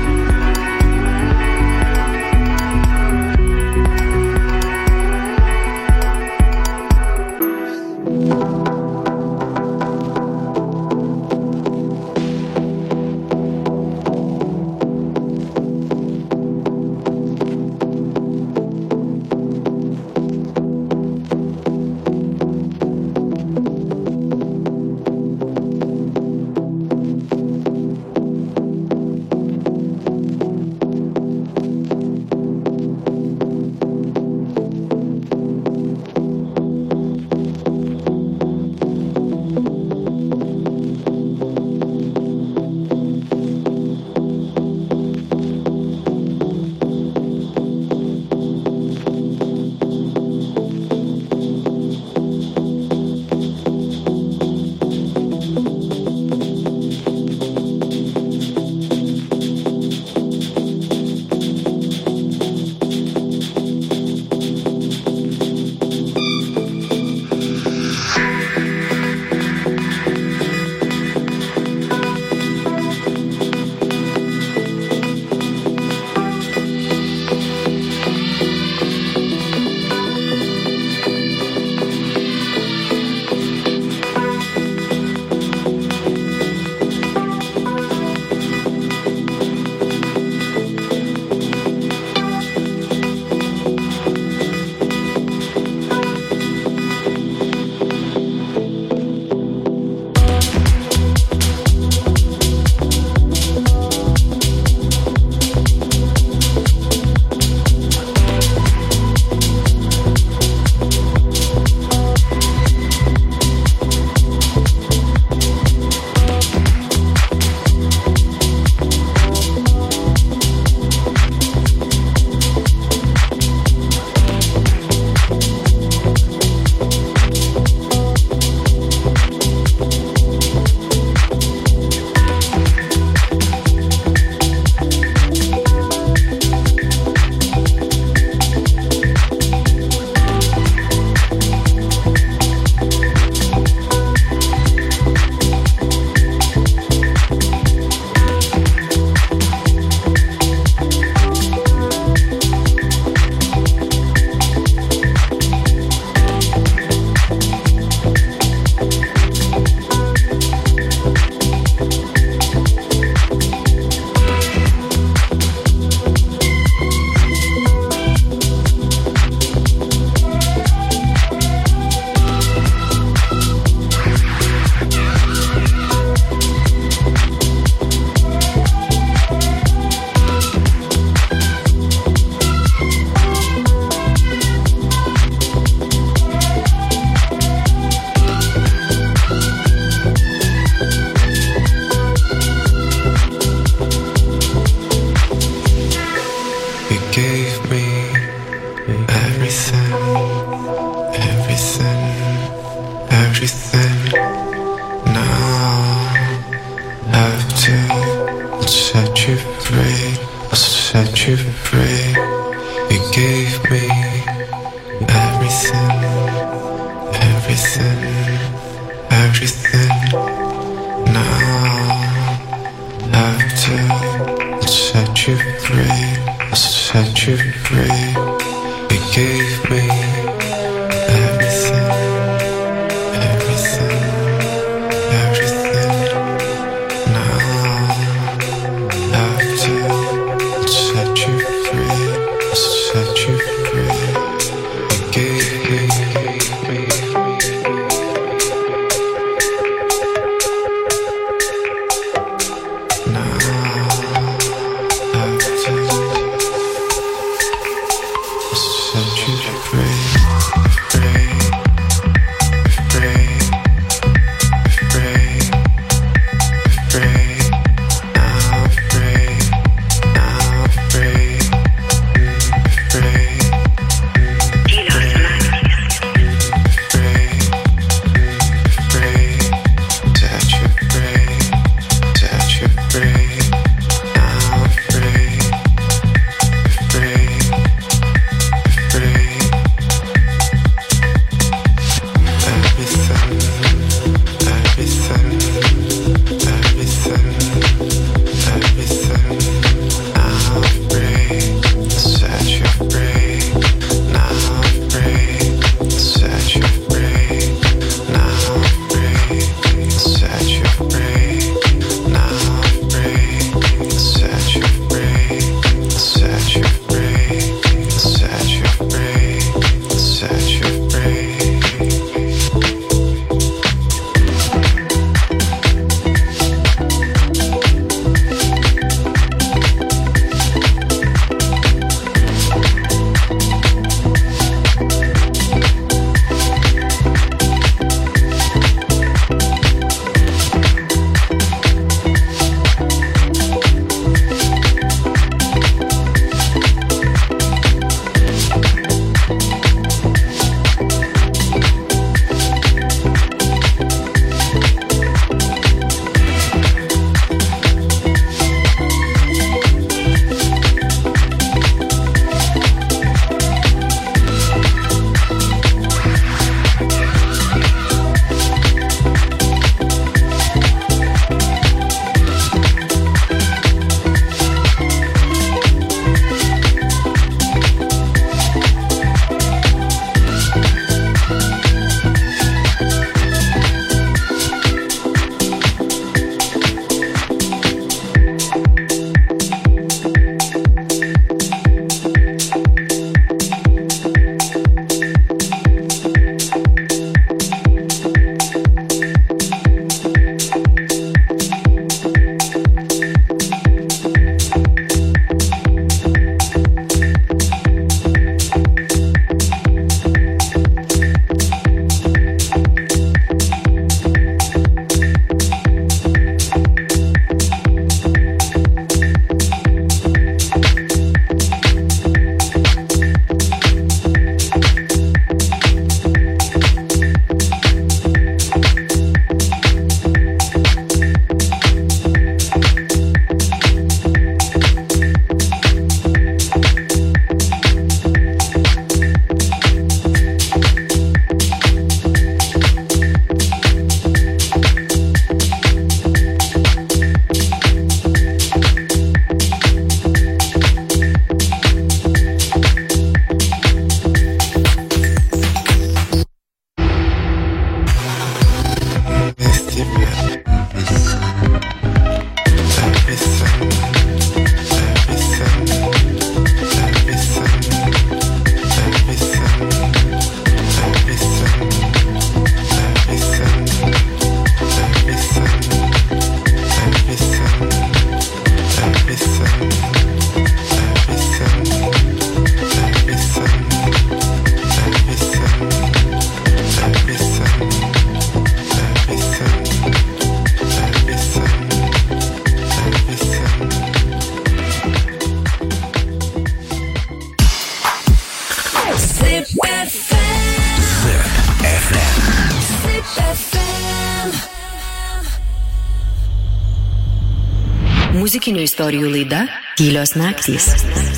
Istorijų 508.81 509.11
laida 509.13 509.43
Tylios 509.77 510.15
naktys. 510.17 510.71
Tylios 510.73 511.10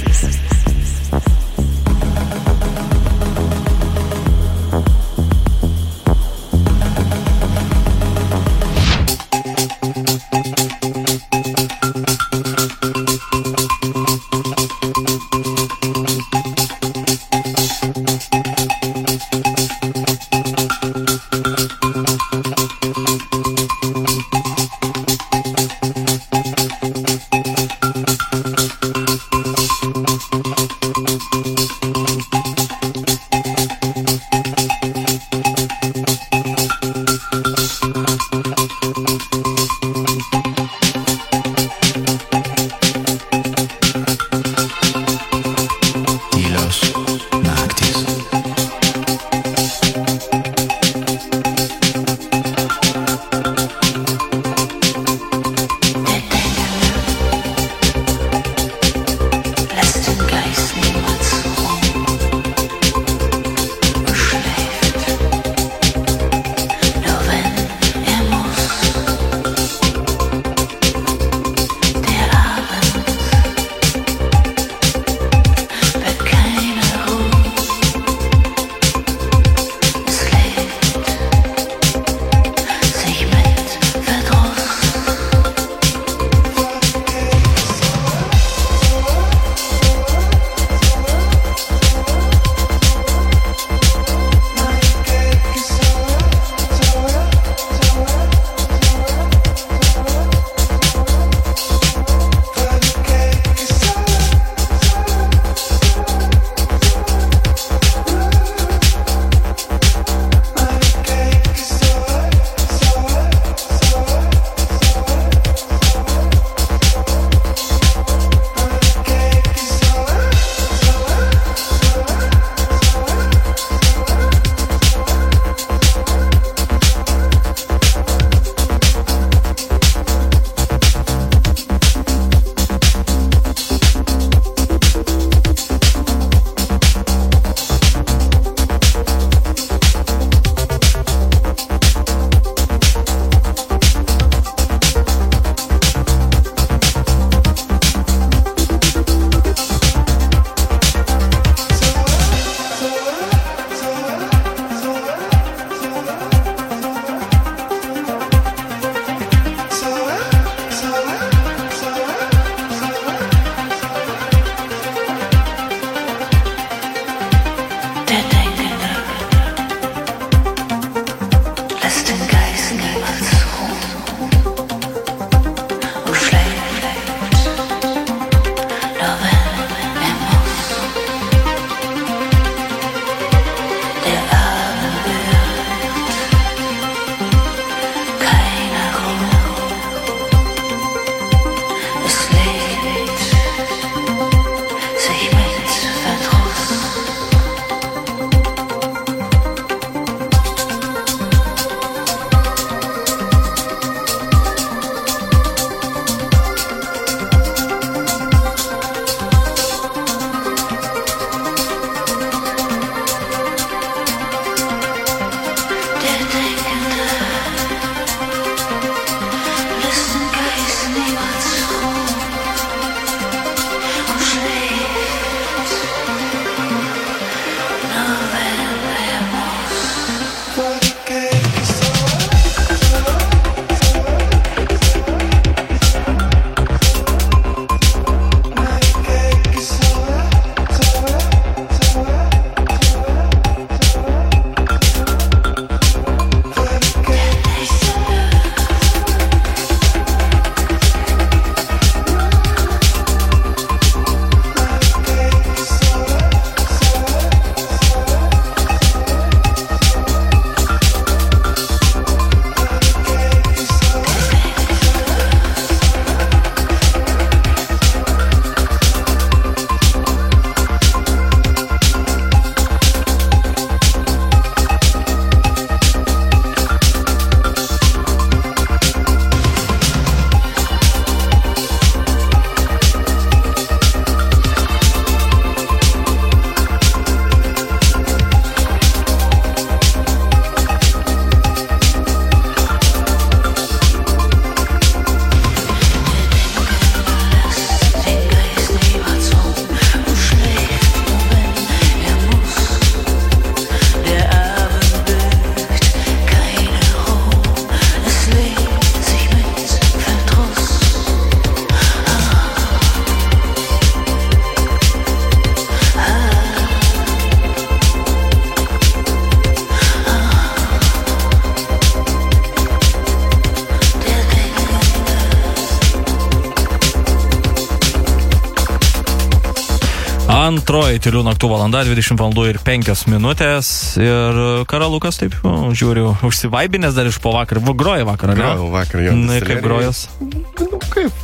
Antroji 330.63 331.01
tylių 331.03 331.25
naktų 331.27 331.49
valanda, 331.51 331.81
20 331.83 332.21
valandų 332.21 332.43
ir 332.53 332.59
5 332.63 333.01
minutės. 333.11 333.69
Ir 333.99 334.37
karalukas 334.71 335.19
taip, 335.19 335.35
nu, 335.43 335.73
žiūriu, 335.75 336.13
užsivaibinės 336.23 336.95
dar 336.95 337.11
iš 337.11 337.19
po 337.25 337.33
vakar. 337.35 337.59
Va, 337.67 337.75
groja 337.75 338.07
vakar, 338.07 338.31
ne? 338.31 338.39
Grojau 338.39 338.69
vakar 338.71 339.03
jo. 339.03 339.17
Na, 339.19 339.41
kaip 339.43 339.59
grojas? 339.65 340.05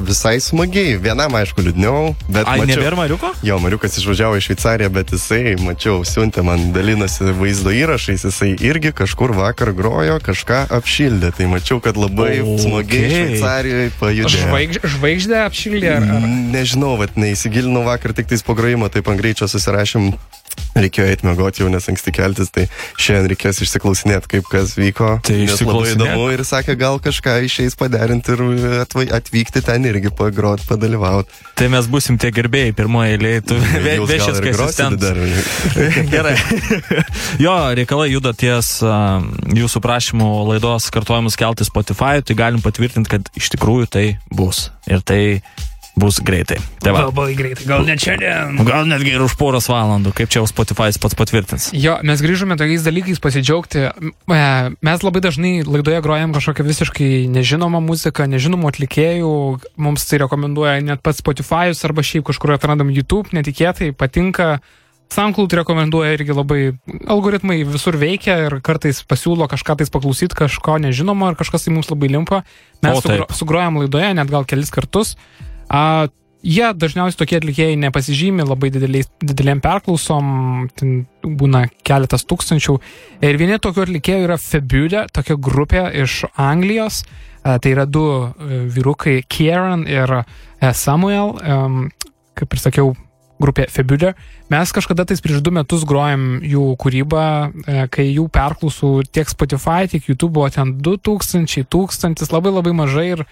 Visai 0.08 0.38
smagiai. 0.40 0.96
Vienam, 1.02 1.34
aišku, 1.36 1.60
liūdniau, 1.66 2.14
bet... 2.32 2.46
Ai, 2.48 2.62
mačiau- 2.62 2.78
nebėra 2.78 2.96
Mariuko? 2.96 3.30
Jo, 3.44 3.58
Mariukas 3.60 3.98
išvažiavo 4.00 4.38
į 4.40 4.44
Šveicariją, 4.46 4.88
bet 4.94 5.12
jisai, 5.12 5.54
mačiau, 5.60 6.00
siuntė 6.08 6.40
man, 6.46 6.70
dalinosi 6.72 7.28
vaizdo 7.36 7.74
įrašais, 7.76 8.24
jisai 8.24 8.54
irgi 8.64 8.94
kažkur 8.96 9.34
vakar 9.36 9.74
grojo, 9.76 10.16
kažką 10.24 10.62
apšildė. 10.78 11.32
Tai 11.36 11.50
mačiau, 11.52 11.82
kad 11.84 12.00
labai 12.00 12.38
Okei. 12.40 12.56
smagiai 12.64 13.10
Šveicarijoje 13.12 13.92
pajudėjo. 14.00 14.44
Žvaigž, 14.48 14.80
žvaigždė 14.96 15.42
apšildė 15.44 15.92
ar, 15.98 16.08
Nežinau, 16.56 16.94
vat 17.00 17.18
neįsigilinau 17.20 17.84
vakar 17.86 18.16
tik 18.16 18.30
tais 18.32 18.42
po 18.46 18.56
grojimo, 18.56 18.88
taip 18.88 19.12
ant 19.12 19.20
greičio 19.20 19.48
susirašym. 19.50 20.14
Reikėjo 20.78 21.08
eiti 21.10 21.26
mėgoti 21.26 21.64
jau, 21.64 21.70
nes 21.72 21.88
anksti 21.90 22.12
keltis, 22.14 22.52
tai 22.54 22.66
šiandien 23.00 23.32
reikės 23.32 23.62
išsiklausinėti, 23.64 24.30
kaip 24.36 24.48
kas 24.50 24.76
vyko. 24.78 25.16
Tai 25.26 25.34
labai 25.34 25.48
išsiklausinėk. 25.48 25.98
įdomu 25.98 26.28
ir 26.34 26.44
sakė, 26.46 26.76
gal 26.78 27.00
kažką 27.02 27.38
išeis 27.48 27.74
paderinti 27.78 28.36
ir 28.36 28.44
atvykti 29.18 29.62
ten 29.66 29.88
irgi 29.90 30.12
pagrot, 30.14 30.62
padalyvauti. 30.68 31.34
Tai 31.58 31.70
mes 31.72 31.88
busim 31.90 32.18
tie 32.20 32.30
gerbėjai 32.34 32.74
pirmoje 32.78 33.16
eilėje. 33.16 33.44
Tu 33.50 33.58
vešės 34.12 34.38
asistentas. 34.38 35.02
dar. 35.02 35.18
Gerai. 36.14 36.36
jo, 37.44 37.56
reikalai 37.78 38.10
juda 38.12 38.34
ties 38.38 38.78
jūsų 39.58 39.82
prašymų 39.84 40.28
laidos 40.52 40.88
kartuojamus 40.94 41.38
kelti 41.38 41.66
Spotify, 41.66 42.22
tai 42.22 42.38
galim 42.38 42.62
patvirtinti, 42.64 43.10
kad 43.16 43.32
iš 43.38 43.50
tikrųjų 43.56 43.90
tai 43.98 44.06
bus. 44.30 44.68
Ir 44.88 45.02
tai 45.04 45.20
bus 46.00 46.20
greitai. 46.24 46.58
Tai 46.82 46.94
va. 46.94 47.04
labai 47.08 47.32
greitai, 47.38 47.66
gal 47.68 47.84
net 47.86 48.02
šiandien. 48.02 48.58
Gal 48.68 48.88
netgi 48.88 49.14
ir 49.16 49.24
už 49.24 49.36
poros 49.40 49.68
valandų, 49.70 50.14
kaip 50.16 50.32
čia 50.32 50.40
jau 50.40 50.48
Spotify 50.50 50.90
pats 50.94 51.18
patvirtins. 51.18 51.68
Jo, 51.76 51.98
mes 52.06 52.22
grįžome 52.24 52.58
tokiais 52.60 52.86
dalykais 52.86 53.22
pasidžiaugti. 53.22 53.88
E, 53.90 54.48
Mes 54.88 55.04
labai 55.04 55.22
dažnai 55.24 55.52
laidoje 55.66 56.00
grojam 56.04 56.34
kažkokią 56.36 56.66
visiškai 56.66 57.12
nežinomą 57.34 57.80
muziką, 57.84 58.28
nežinomų 58.30 58.72
atlikėjų. 58.72 59.32
Mums 59.80 60.06
tai 60.08 60.22
rekomenduoja 60.24 60.78
net 60.84 61.02
pats 61.04 61.22
Spotify'us 61.22 61.84
arba 61.88 62.04
šiaip 62.06 62.28
kažkur 62.30 62.54
atrandam 62.56 62.92
YouTube, 62.94 63.34
netikėtai 63.36 63.92
patinka. 63.96 64.58
SoundCloud 65.08 65.54
rekomenduoja 65.56 66.12
irgi 66.18 66.34
labai, 66.36 66.60
algoritmai 67.08 67.62
visur 67.64 67.96
veikia 67.96 68.36
ir 68.44 68.58
kartais 68.64 69.00
pasiūlo 69.08 69.48
kažką 69.48 69.78
tais 69.80 69.92
paklausyti, 69.92 70.36
kažko 70.36 70.76
nežinomo 70.84 71.30
ir 71.32 71.38
kažkas 71.38 71.64
tai 71.64 71.72
mums 71.72 71.88
labai 71.88 72.10
limpa. 72.12 72.42
Mes 72.84 72.98
O, 72.98 73.00
sugro, 73.00 73.28
sugrojam 73.32 73.80
laidoje 73.80 74.12
net 74.18 74.28
gal 74.28 74.44
kelis 74.48 74.72
kartus. 74.74 75.14
A, 75.68 76.08
jie 76.44 76.68
dažniausiai 76.74 77.18
tokie 77.18 77.38
atlikėjai 77.40 77.78
nepasižymi 77.82 78.46
labai 78.46 78.70
dideliais, 78.74 79.08
didelėm 79.20 79.60
perklausom, 79.64 80.68
ten 80.78 81.02
būna 81.22 81.66
keletas 81.86 82.24
tūkstančių. 82.28 82.78
Ir 83.26 83.40
vieni 83.40 83.58
tokių 83.62 83.86
atlikėjų 83.86 84.28
yra 84.28 84.38
Fabulė, 84.40 85.06
tokia 85.12 85.36
grupė 85.36 85.88
iš 86.04 86.22
Anglijos. 86.36 87.02
A, 87.42 87.58
tai 87.62 87.74
yra 87.76 87.86
du 87.86 88.04
e, 88.04 88.64
vyrukai, 88.72 89.20
Kieran 89.28 89.86
ir 89.88 90.10
e, 90.20 90.24
Samuel, 90.74 91.36
em, 91.38 91.84
kaip 92.38 92.54
ir 92.56 92.62
sakiau, 92.62 92.96
grupė 93.38 93.68
Fabulė. 93.70 94.14
Mes 94.50 94.72
kažkada 94.74 95.06
tais 95.08 95.22
prieš 95.22 95.42
du 95.44 95.52
metus 95.54 95.84
grojom 95.88 96.40
jų 96.42 96.64
kūrybą, 96.82 97.26
e, 97.62 97.84
kai 97.94 98.08
jų 98.08 98.26
perklausų 98.34 98.92
tiek 99.14 99.30
Spotify, 99.30 99.86
tiek 99.90 100.10
YouTube 100.10 100.34
buvo 100.38 100.50
ten 100.52 100.74
2000, 100.82 101.68
1000, 101.70 102.32
labai 102.34 102.54
labai 102.54 102.74
mažai 102.76 103.06
ir, 103.14 103.24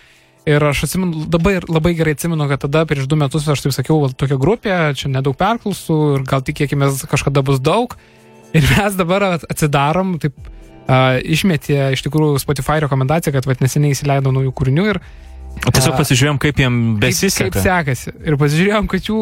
ir 0.46 0.62
aš 0.62 0.84
atsimenu, 0.86 1.26
labai, 1.32 1.56
labai 1.66 1.94
gerai 1.98 2.14
atsimenu, 2.16 2.46
kad 2.48 2.62
tada 2.62 2.84
prieš 2.86 3.08
du 3.10 3.16
metus 3.18 3.48
aš 3.50 3.64
taip 3.64 3.74
sakiau, 3.74 4.00
"Va, 4.04 4.08
tokia 4.14 4.38
grupė, 4.38 4.94
čia 4.94 5.08
nedaug 5.10 5.36
perklausų 5.36 5.96
ir 6.16 6.22
gal 6.28 6.42
tikėkime 6.46 6.86
kažkada 7.10 7.42
bus 7.44 7.58
daug. 7.60 7.96
Ir 8.54 8.62
mes 8.62 8.94
dabar 8.94 9.22
at- 9.34 9.44
atsidarom, 9.50 10.18
taip 10.22 10.34
uh, 10.38 11.18
išmetė 11.20 11.92
iš 11.92 12.02
tikrųjų 12.06 12.38
Spotify 12.40 12.78
rekomendaciją, 12.80 13.32
kad 13.34 13.46
vat, 13.46 13.60
neseniai 13.60 13.92
įsileido 13.92 14.30
naujų 14.32 14.52
kūrinių 14.54 14.90
ir 14.94 15.00
Tiesiog 15.56 15.94
a, 15.94 15.98
pasižiūrėjom, 16.02 16.38
kaip 16.38 16.58
jiem 16.60 16.74
kaip, 16.76 17.00
kaip 17.00 17.00
besiseka. 17.00 17.60
sekasi. 17.64 18.12
Ir 18.28 18.36
pasižiūrėjom, 18.36 18.86
kad 18.92 19.06
jų 19.08 19.20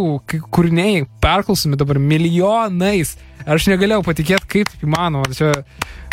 kūriniai 0.51 1.05
perklausomi 1.23 1.79
dabar 1.79 2.01
milijonais. 2.03 3.15
Aš 3.45 3.67
negalėjau 3.69 4.01
patikėti, 4.07 4.47
kaip 4.49 4.85
įmanoma. 4.87 5.29
Čia, 5.37 5.51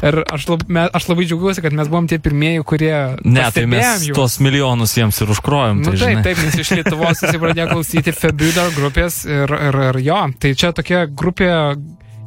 ir 0.04 0.18
aš, 0.36 0.48
lab, 0.52 0.66
me, 0.68 0.84
aš 0.92 1.08
labai 1.08 1.28
džiaugiuosi, 1.30 1.64
kad 1.64 1.76
mes 1.78 1.88
buvom 1.92 2.10
tie 2.12 2.20
pirmieji, 2.24 2.64
kurie... 2.68 2.94
Ne, 3.24 3.46
tai 3.56 3.64
mes 3.72 4.04
juos. 4.10 4.18
tuos 4.18 4.38
milijonus 4.44 4.98
jiems 4.98 5.22
ir 5.24 5.32
užkrojom. 5.32 5.80
Nu, 5.80 5.94
tai, 5.94 5.96
taip, 5.96 6.04
žinai. 6.04 6.26
taip, 6.28 6.44
nes 6.44 6.60
iš 6.60 6.74
Lietuvos 6.80 7.24
visi 7.24 7.42
pradėjo 7.42 7.70
klausyti 7.72 8.16
Fabular 8.16 8.76
grupės 8.76 9.22
ir, 9.30 9.56
ir, 9.70 9.82
ir 9.92 10.02
jo, 10.04 10.22
tai 10.44 10.54
čia 10.60 10.74
tokia 10.76 11.06
grupė, 11.08 11.52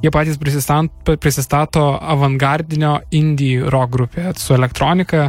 jie 0.05 0.13
patys 0.15 0.41
prisistato 0.41 1.89
avangardinio 2.01 2.97
indie 3.13 3.59
rock 3.61 3.93
grupė 3.99 4.33
su 4.41 4.57
elektronika. 4.57 5.29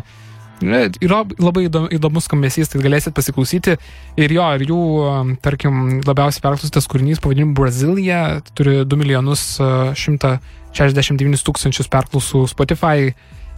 Yra 0.64 1.24
labai 1.42 1.66
įdom- 1.68 1.90
įdomus 1.92 2.30
skambesys, 2.30 2.70
tai 2.72 2.80
galėsit 2.80 3.14
pasiklausyti. 3.18 3.76
Ir 4.16 4.32
jo, 4.32 4.46
ir 4.56 4.64
jų, 4.70 4.82
um, 5.04 5.34
tarkim, 5.44 6.02
labiausiai 6.08 6.44
perklausytas 6.46 6.88
kūrinys 6.88 7.20
pavadinimu 7.20 7.54
Brazilija 7.58 8.42
turi 8.56 8.86
2 8.88 9.00
milijonus 9.02 9.44
uh, 9.60 9.92
169 9.94 11.44
tūkstančius 11.44 11.92
perklausų 11.92 12.46
Spotify. 12.52 13.12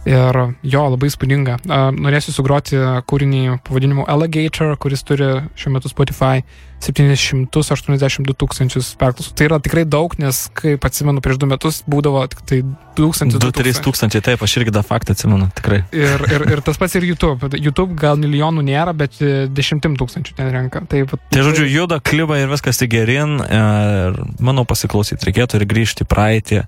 Ir 0.08 0.36
jo, 0.62 0.82
labai 0.94 1.10
spūdinga. 1.10 1.58
Uh, 1.66 1.88
norėsiu 1.92 2.32
sugroti 2.32 2.78
kūrinį 3.10 3.58
pavadinimu 3.66 4.06
Alligator, 4.08 4.76
kuris 4.80 5.02
turi 5.04 5.42
šiuo 5.58 5.74
metu 5.74 5.90
Spotify 5.90 6.42
782 6.80 8.34
tūkstančius 8.38 8.92
perklausų. 9.00 9.32
Tai 9.38 9.46
yra 9.48 9.58
tikrai 9.62 9.84
daug, 9.88 10.14
nes, 10.20 10.44
kaip 10.56 10.84
atsimenu, 10.86 11.22
prieš 11.24 11.40
du 11.42 11.48
metus 11.50 11.80
būdavo 11.90 12.22
tik 12.30 12.42
tai 12.48 12.58
1000. 12.98 13.36
2-3 13.42 13.80
tūkstančiai, 13.84 14.22
taip, 14.24 14.42
aš 14.46 14.54
irgi 14.60 14.74
tą 14.74 14.82
faktą 14.86 15.14
atsimenu, 15.16 15.48
tikrai. 15.58 15.80
Ir, 15.94 16.22
ir, 16.30 16.44
ir 16.56 16.62
tas 16.66 16.78
pats 16.80 16.94
ir 16.98 17.06
YouTube. 17.08 17.50
YouTube 17.58 17.96
gal 17.98 18.18
milijonų 18.20 18.64
nėra, 18.66 18.94
bet 18.98 19.18
e, 19.22 19.46
dešimtim 19.50 19.96
tūkstančių 20.00 20.36
ten 20.38 20.50
renka. 20.54 20.82
Tai, 20.90 21.02
vat- 21.10 21.26
Tai 21.34 21.44
žodžiu, 21.46 21.66
juda 21.70 22.00
kliba 22.02 22.38
ir 22.42 22.50
viskas 22.52 22.78
tik 22.80 22.90
gerin. 22.94 23.38
Ir 23.42 24.18
manau, 24.42 24.64
pasiklausyti 24.68 25.28
reikėtų 25.30 25.60
ir 25.62 25.66
grįžti 25.70 26.06
į 26.06 26.10
praeitį. 26.10 26.62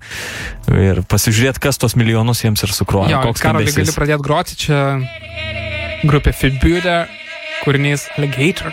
Ir 0.71 1.01
pasižiūrėti, 1.11 1.63
kas 1.63 1.79
tos 1.81 1.95
milijonus 1.99 2.43
jiems 2.45 2.63
ir 2.67 2.75
sukroja. 2.75 3.11
Jo, 3.15 3.23
koks 3.31 3.43
Karoli, 3.43 3.71
gali 3.75 3.95
pradėti 3.95 4.23
groti 4.27 4.59
čia 4.65 4.79
grupė 6.07 6.31
Fibulė, 6.33 7.05
kūrinys. 7.65 8.07
Alligator 8.17 8.71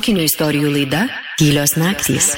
Muzikinių 0.00 0.22
istorijų 0.24 0.70
laida 0.72 1.00
Tylios 1.36 1.74
naktys. 1.76 2.30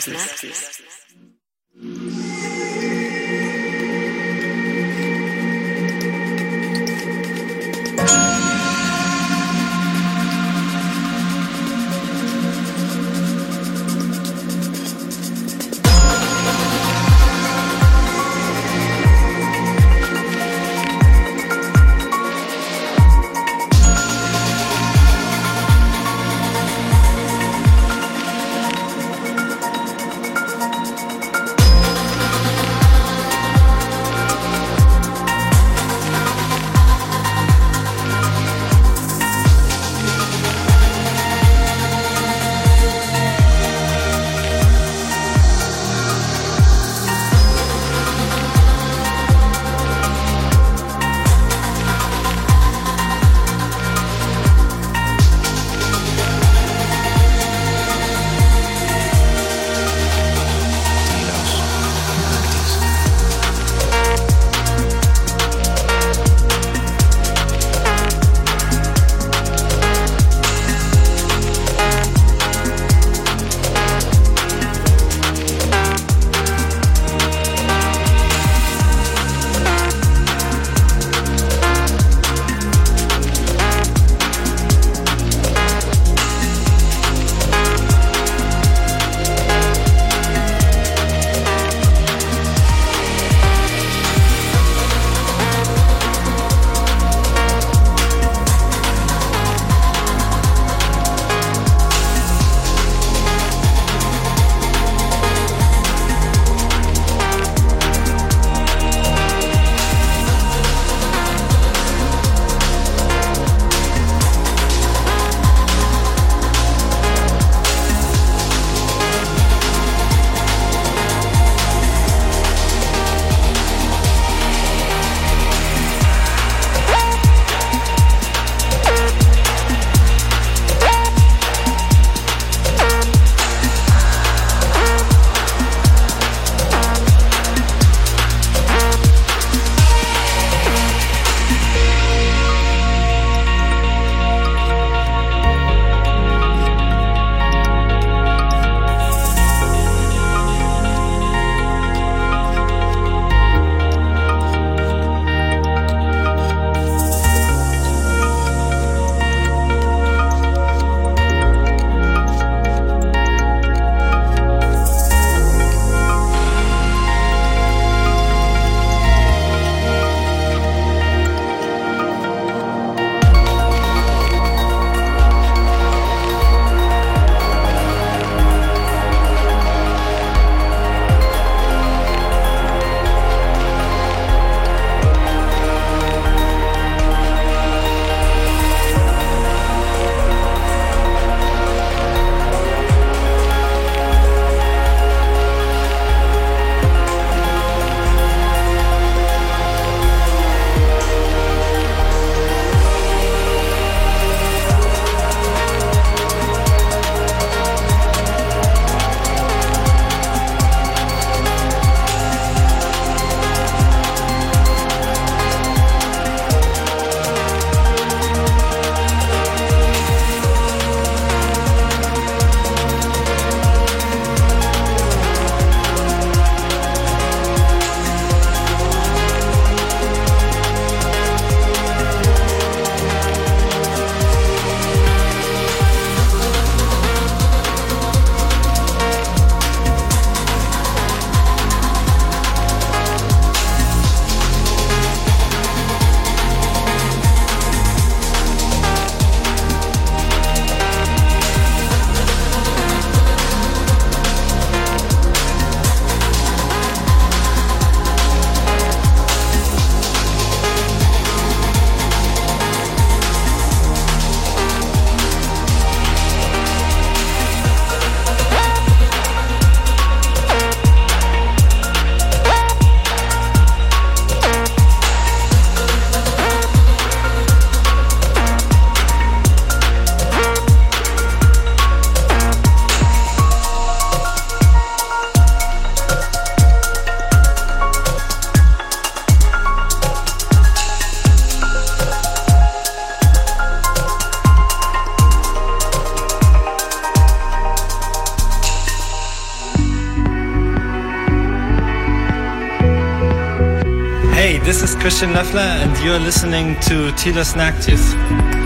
Christian 305.22 305.36
and 305.60 306.04
you're 306.04 306.18
listening 306.18 306.74
to 306.80 307.12
Tilas 307.12 307.54
Naktis. 307.54 308.61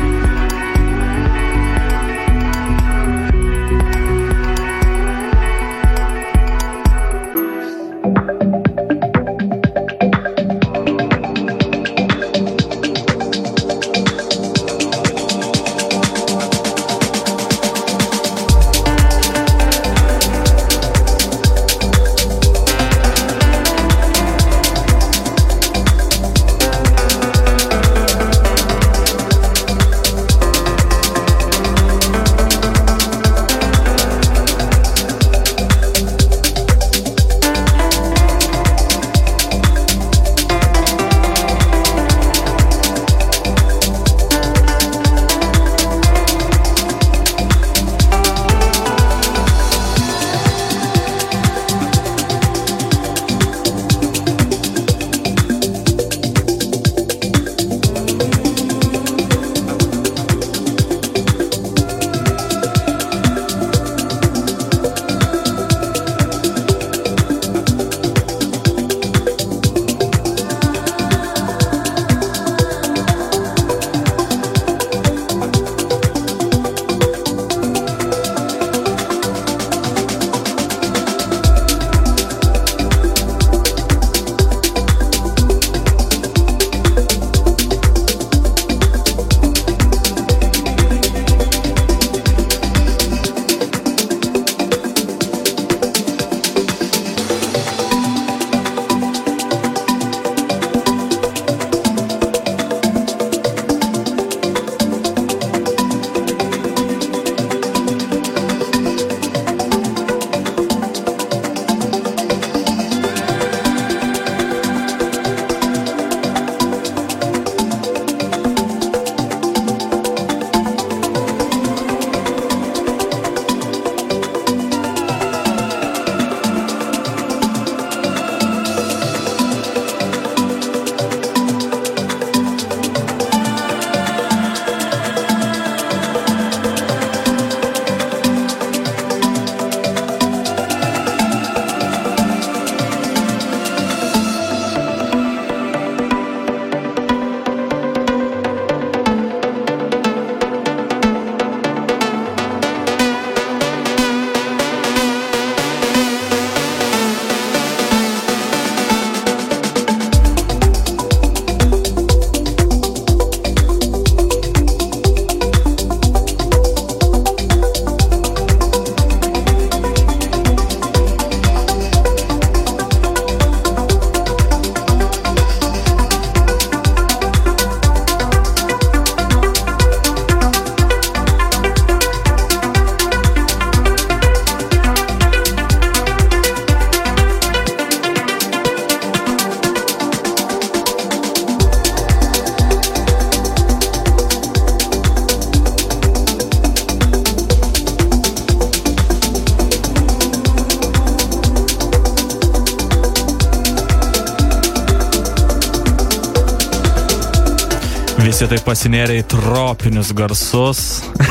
Pasinėrė 208.86 209.16
į 209.18 209.22
tropinius 209.26 210.12
garsus. 210.14 210.80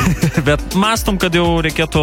Bet 0.48 0.74
mastom, 0.76 1.16
kad 1.16 1.32
jau 1.32 1.62
reikėtų 1.64 2.02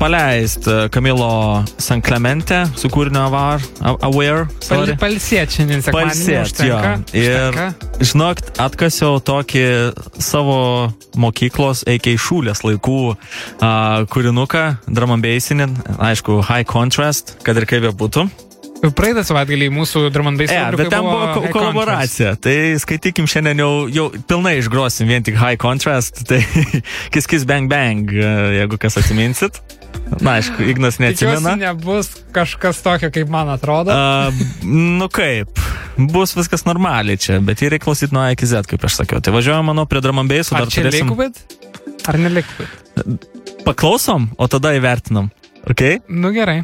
paleisti 0.00 0.88
Kamilo 0.90 1.62
San 1.78 2.02
Clemente 2.02 2.64
su 2.74 2.90
kūrinio 2.90 3.28
Avar, 3.28 3.62
Aware. 4.02 4.48
sorry. 4.58 4.96
Palsėt 4.98 5.54
šiandien 5.54 5.84
sekmadienį. 5.86 6.40
Palsėt, 6.40 6.64
jo. 6.66 6.80
Ir, 7.14 7.60
žinok, 8.02 8.42
atkasiau 8.58 9.22
tokį 9.22 9.64
savo 10.18 10.58
mokyklos, 11.14 11.84
eikiai 11.86 12.18
šūlės 12.18 12.64
laikų 12.66 12.98
a, 13.62 13.70
kūrinuką, 14.10 14.66
bassinį, 15.22 15.70
aišku, 16.10 16.42
high 16.50 16.66
contrast, 16.66 17.36
kad 17.46 17.62
ir 17.62 17.70
kaip 17.70 17.86
bebūtų. 17.86 18.26
Praeitą 18.78 19.24
savaitgalį 19.26 19.68
mūsų 19.74 20.04
drum 20.14 20.28
and 20.30 20.38
bass 20.38 20.52
E, 20.54 20.58
bet 20.78 20.90
ten 20.92 21.02
buvo 21.02 21.40
High 21.40 21.50
kolaboracija. 21.54 22.34
Tai 22.42 22.54
skaitykim 22.78 23.26
šiandien 23.30 23.58
jau, 23.62 23.70
jau 23.90 24.04
pilnai 24.30 24.58
išgrosim 24.60 25.08
vien 25.10 25.24
tik 25.26 25.34
high 25.40 25.58
contrast. 25.60 26.20
Tai 26.30 26.38
kis 27.14 27.26
kis 27.30 27.46
bang 27.48 27.66
bang, 27.70 28.06
e, 28.14 28.30
jeigu 28.60 28.78
kas 28.80 28.98
atsiminsit. 29.02 29.58
Na, 30.22 30.36
aišku, 30.38 30.62
Ignas 30.64 30.96
Tikiuosi, 30.96 31.02
neatsimena. 31.04 31.54
nebus 31.58 32.10
kažkas 32.32 32.78
tokio, 32.84 33.10
kaip 33.12 33.28
man 33.32 33.50
atrodo. 33.52 33.92
A, 33.92 34.30
nu 34.64 35.08
kaip, 35.12 35.58
bus 35.98 36.36
viskas 36.38 36.64
normaliai 36.68 37.18
čia, 37.20 37.40
bet 37.44 37.60
jį 37.64 37.72
reikia 37.74 37.88
klausyti 37.88 38.14
nuo 38.16 38.22
A 38.24 38.30
iki 38.36 38.46
Z, 38.48 38.68
kaip 38.70 38.84
aš 38.88 39.00
sakiau. 39.02 39.20
Tai 39.24 39.34
važiuojam, 39.34 39.66
manau, 39.72 39.88
prie 39.90 40.00
dramambėsų, 40.04 40.54
Ar 40.54 40.64
dar 40.64 40.72
čia 40.72 40.86
turėsim. 40.86 41.10
liquid? 41.12 41.42
Ar 42.08 42.20
ne 42.22 42.30
liquid? 42.38 43.26
Paklausom, 43.66 44.30
o 44.38 44.48
tada 44.48 44.72
įvertinam. 44.78 45.28
Ok? 45.68 45.82
Nu 46.08 46.32
gerai. 46.32 46.62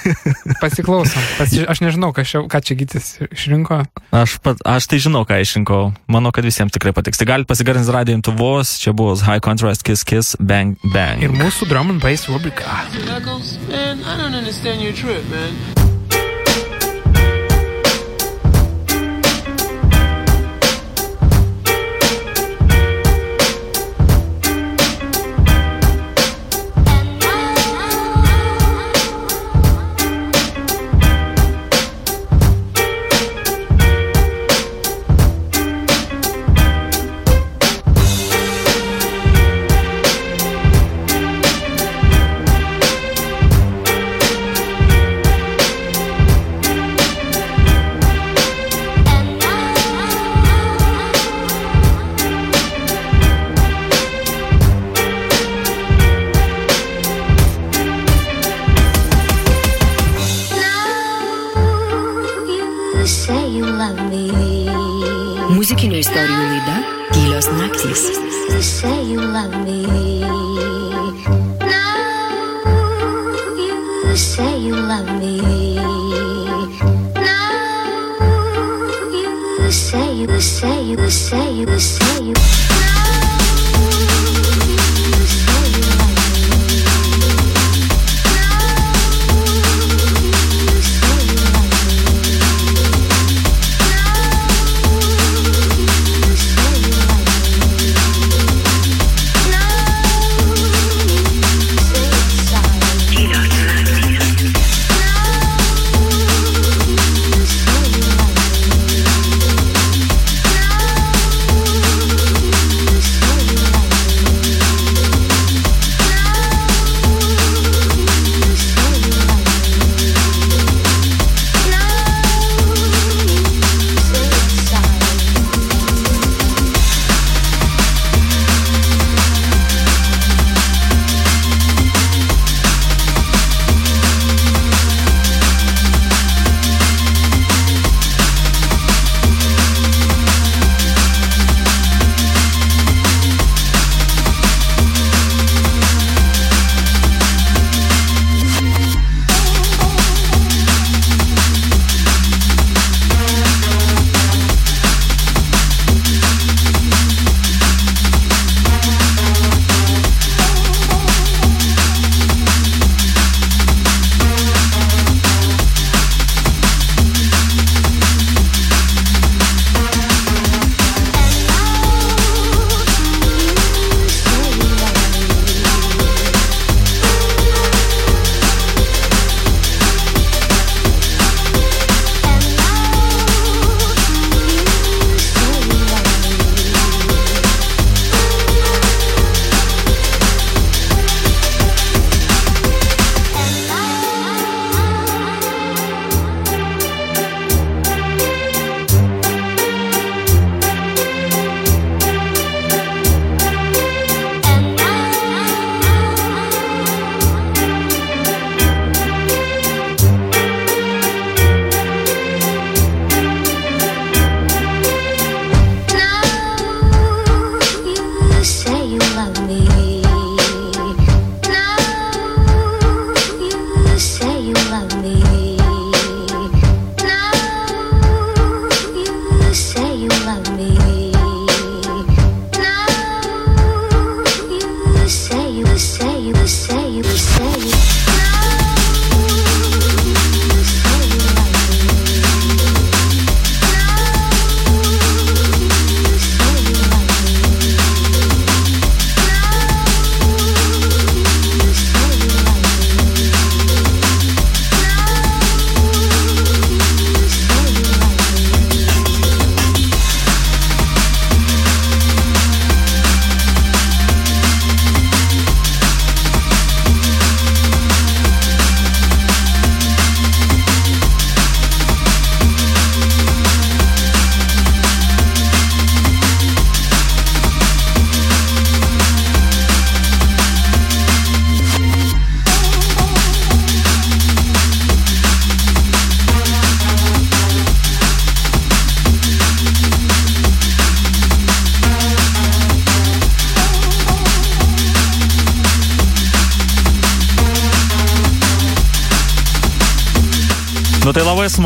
Pasiklausom. 0.62 1.22
Pasi... 1.38 1.64
Aš 1.66 1.82
nežinau, 1.82 2.12
ką 2.14 2.22
čia, 2.22 2.44
ką 2.46 2.60
čia 2.62 2.78
gytis 2.78 3.18
išrinko. 3.26 3.82
Aš, 4.14 4.38
pat, 4.44 4.62
aš 4.62 4.86
tai 4.86 5.02
žinau, 5.02 5.24
ką 5.26 5.40
išrinkau. 5.42 5.90
Manau, 6.06 6.30
kad 6.30 6.46
visiems 6.46 6.70
tikrai 6.70 6.94
patiks. 6.94 7.18
Tai 7.18 7.26
galite 7.26 7.50
pasigarinti 7.50 7.90
radio 7.90 8.14
imtuvos. 8.14 8.78
Čia 8.78 8.94
buvo 8.94 9.18
High 9.18 9.42
Contrast 9.42 9.82
Kiss 9.82 10.06
Kiss 10.06 10.38
Bang 10.38 10.78
Bang. 10.94 11.26
Ir 11.26 11.34
mūsų 11.34 11.66
drum 11.66 11.90
and 11.90 12.02
bass 12.02 12.30
rubrika. 12.30 12.86
Knuckles, 12.94 13.58
man, 13.66 14.04
I 14.06 14.16
don't 14.16 14.34
understand 14.34 14.82
your 14.82 14.94
trip, 14.94 15.26
man. 15.30 15.95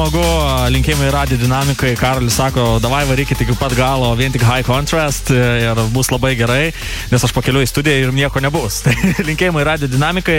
Smagu, 0.00 0.22
linkėjimai 0.72 1.10
radio 1.12 1.36
dinamikai. 1.36 1.90
Karolis 1.98 2.38
sako, 2.38 2.78
davai 2.80 3.02
varykit 3.04 3.42
iki 3.44 3.52
pat 3.58 3.74
galo, 3.76 4.08
vien 4.16 4.32
tik 4.32 4.44
high 4.46 4.64
contrast 4.64 5.28
ir 5.34 5.76
bus 5.92 6.08
labai 6.08 6.30
gerai, 6.38 6.70
nes 7.10 7.26
aš 7.26 7.34
pakeliu 7.36 7.60
į 7.60 7.68
studiją 7.68 8.06
ir 8.06 8.14
nieko 8.16 8.40
nebus. 8.40 8.80
Tai 8.86 8.94
linkėjimai 9.26 9.66
radio 9.66 9.90
dinamikai. 9.92 10.38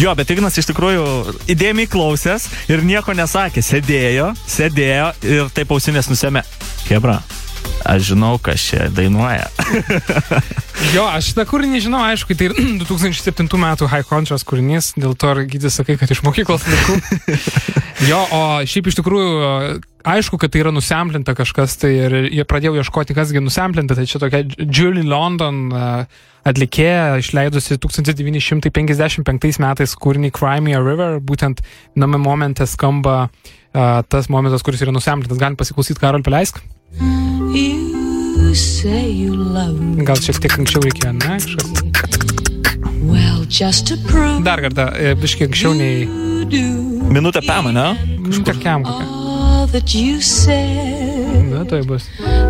Jo, 0.00 0.14
bet 0.16 0.32
Ignas 0.32 0.56
iš 0.56 0.70
tikrųjų 0.70 1.04
įdėmiai 1.52 1.90
klausęs 1.90 2.48
ir 2.72 2.84
nieko 2.86 3.12
nesakė. 3.18 3.64
Sėdėjo, 3.66 4.32
sėdėjo 4.48 5.12
ir 5.36 5.52
taip 5.52 5.76
ausinės 5.76 6.08
nusėmė. 6.08 6.44
Kebra, 6.88 7.18
aš 7.84 8.14
žinau, 8.14 8.38
kas 8.40 8.70
čia 8.70 8.88
dainuoja. 8.88 9.50
Jo, 10.92 11.04
aš 11.06 11.30
šitą 11.30 11.44
kūrinį 11.48 11.78
žinau, 11.86 12.00
aišku, 12.10 12.34
tai 12.38 12.50
2007 12.52 13.46
metų 13.64 13.88
High 13.88 14.06
Contrast 14.08 14.46
kūrinys, 14.48 14.92
dėl 14.98 15.14
to 15.18 15.30
gytis 15.48 15.78
sakai, 15.78 15.96
kad 16.00 16.10
iš 16.10 16.20
mokyklos 16.26 16.66
laikų. 16.66 16.98
Jo, 18.02 18.18
o 18.34 18.40
šiaip 18.66 18.88
iš 18.90 18.96
tikrųjų, 18.98 19.32
aišku, 20.10 20.38
kad 20.42 20.50
tai 20.52 20.64
yra 20.64 20.72
nusemplinta 20.74 21.34
kažkas, 21.38 21.76
tai 21.78 21.92
ir 21.94 22.16
jie 22.26 22.44
pradėjau 22.48 22.74
ieškoti, 22.82 23.14
kasgi 23.16 23.42
nusemplinta, 23.44 23.94
tai 23.94 24.06
čia 24.10 24.18
tokia 24.22 24.42
Julie 24.58 25.06
London 25.06 25.70
atlikėja, 26.44 27.20
išleidusi 27.22 27.78
1955 27.80 29.60
metais 29.62 29.94
kūrinį 29.94 30.32
Crimea 30.34 30.82
River, 30.82 31.20
būtent 31.24 31.62
name 31.96 32.18
momente 32.20 32.66
skamba 32.68 33.16
uh, 33.28 34.02
tas 34.08 34.28
momentas, 34.28 34.62
kuris 34.66 34.82
yra 34.84 34.92
nusemplintas. 34.94 35.40
Galim 35.40 35.56
pasiklausyti, 35.60 36.02
Karol, 36.02 36.26
paleisk. 36.26 36.60
Gal 40.04 40.20
šiek 40.20 40.42
tiek 40.44 40.58
anksčiau 40.60 40.84
reikėjo, 40.84 41.16
ne? 41.22 41.38
Kažkas. 41.40 42.13
Dar 44.44 44.60
kartą, 44.64 44.88
e, 44.98 45.14
biškiai 45.14 45.46
anksčiau 45.46 45.74
nei... 45.78 46.08
Minutę 47.14 47.42
pamą, 47.46 47.70
ne? 47.72 47.94
Kažkur 48.26 48.58
kiam 48.58 48.82
kokią. 48.82 49.24
said. 50.20 51.68
tai 51.68 51.82
bus. 51.82 52.08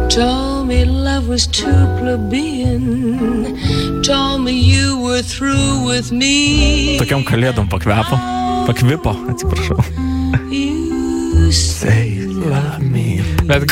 Told 0.09 0.67
me 0.67 0.85
love 0.85 1.29
was 1.29 1.47
too 1.47 1.87
plebeian. 1.99 2.83
Told 4.03 4.41
me 4.45 4.53
you 4.53 4.99
were 4.99 5.23
through 5.23 5.87
with 5.87 6.11
me. 6.13 6.99
Tokiam 6.99 7.25
kalėdom 7.25 7.69
pakvepo. 7.69 8.19
Pakvipo, 8.67 9.13
atsiprašau. 9.29 9.81
Say 11.53 12.25
love 12.27 12.81
me. 12.81 13.21
Bet 13.45 13.69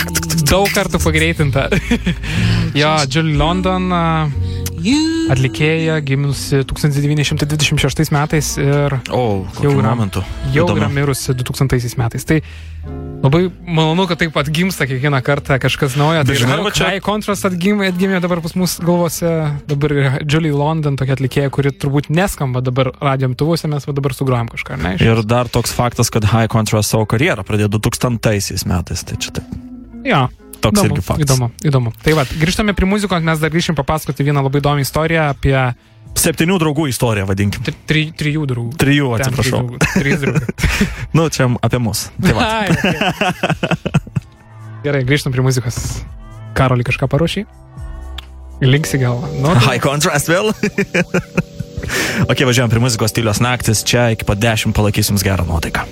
daug 0.48 0.68
kartų 0.72 1.00
pagreitinta. 1.02 1.68
jo, 2.80 2.92
Julie 3.08 3.36
London 3.40 3.88
a, 3.92 4.04
atlikėja 5.32 6.00
gimusi 6.04 6.62
1926 6.68 8.12
metais 8.12 8.56
ir 8.60 8.98
O, 9.10 9.46
jau 9.62 9.72
yra, 9.78 9.92
momentu. 9.94 10.22
jau 10.52 10.66
Įdomu. 10.66 10.80
yra 10.82 10.88
mirusi 10.92 11.34
2000 11.34 11.96
metais. 12.00 12.24
Tai 12.28 12.40
labai 13.22 13.44
malonu, 13.66 14.06
kad 14.10 14.18
taip 14.18 14.34
atgimsta 14.36 14.86
kiekvieną 14.90 15.20
kartą 15.22 15.58
kažkas 15.62 15.94
naujo. 15.96 16.24
Tai 16.26 16.34
žinau, 16.34 16.66
čia- 16.74 16.90
High 16.90 17.00
Contrast 17.04 17.44
atgimė, 17.46 17.92
atgimė 17.92 18.20
dabar 18.20 18.40
pas 18.42 18.54
mus 18.58 18.78
galvose. 18.82 19.30
Dabar 19.68 19.90
Julie 20.26 20.52
London, 20.52 20.96
tokia 20.96 21.14
atlikėja, 21.16 21.50
kuri 21.50 21.70
turbūt 21.70 22.10
neskamba 22.10 22.60
dabar 22.62 22.90
radiomtuvuose, 23.00 23.68
mes 23.70 23.84
dabar 23.86 24.12
sugrojam 24.12 24.48
kažką, 24.48 24.76
ne? 24.82 24.96
Iš- 24.96 25.02
Ir 25.06 25.22
dar 25.22 25.46
toks 25.48 25.72
faktas, 25.72 26.10
kad 26.10 26.24
High 26.24 26.48
Contrast 26.48 26.90
savo 26.90 27.06
karjerą 27.06 27.44
pradėjo 27.44 27.68
2000 27.78 28.66
metais. 28.66 29.04
Tai 29.04 29.16
čia 29.16 29.30
taip. 29.30 29.44
Jo. 30.04 30.28
Toks 30.62 30.78
įdomu, 30.78 30.94
irgi 30.96 31.04
faktas. 31.06 31.26
Įdomu, 31.26 31.48
įdomu. 31.66 31.92
Tai 32.04 32.14
va, 32.18 32.24
grįžtame 32.42 32.74
prie 32.78 32.86
muzikos, 32.88 33.24
mes 33.26 33.40
dar 33.42 33.50
grįšim 33.50 33.76
papasakoti 33.78 34.26
vieną 34.28 34.44
labai 34.46 34.62
įdomią 34.62 34.86
istoriją 34.86 35.30
apie 35.34 35.56
Septynių 36.12 36.58
draugų 36.60 36.90
istoriją, 36.92 37.24
vadinkim. 37.24 37.62
tri, 37.64 37.72
tri, 37.88 38.02
trijų 38.12 38.42
draugų. 38.50 38.74
Trijų, 38.78 39.06
atsiprašau. 39.16 39.62
trys 39.96 40.20
draugų. 40.20 40.42
Draugai. 40.60 40.88
Nu, 41.16 41.24
čia 41.32 41.46
apie 41.64 41.80
mus. 41.80 42.02
Tai 42.20 42.34
va. 42.36 42.48
Gerai, 44.84 45.00
grįžtam 45.08 45.32
prie 45.32 45.44
muzikos. 45.46 45.78
Karoli 46.58 46.84
kažką 46.84 47.08
paruošiai? 47.08 47.46
Linksi 48.62 49.00
gal. 49.00 49.22
Nu, 49.40 49.54
tai- 49.56 49.64
High 49.72 49.82
Contrast 49.82 50.28
vėl. 50.30 50.52
ok, 52.30 52.44
važiuojam 52.44 52.70
prie 52.70 52.82
muzikos 52.84 53.14
stilios 53.14 53.40
naktis. 53.42 53.80
Čia 53.86 54.10
iki 54.14 54.28
pat 54.28 54.38
10 54.42 54.76
palaikysim 54.76 55.16
gerą 55.22 55.48
nuotaiką. 55.48 55.86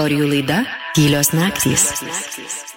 Istorijų 0.00 0.28
laida 0.30 0.62
Tylios 0.96 1.34
naktys. 1.36 2.69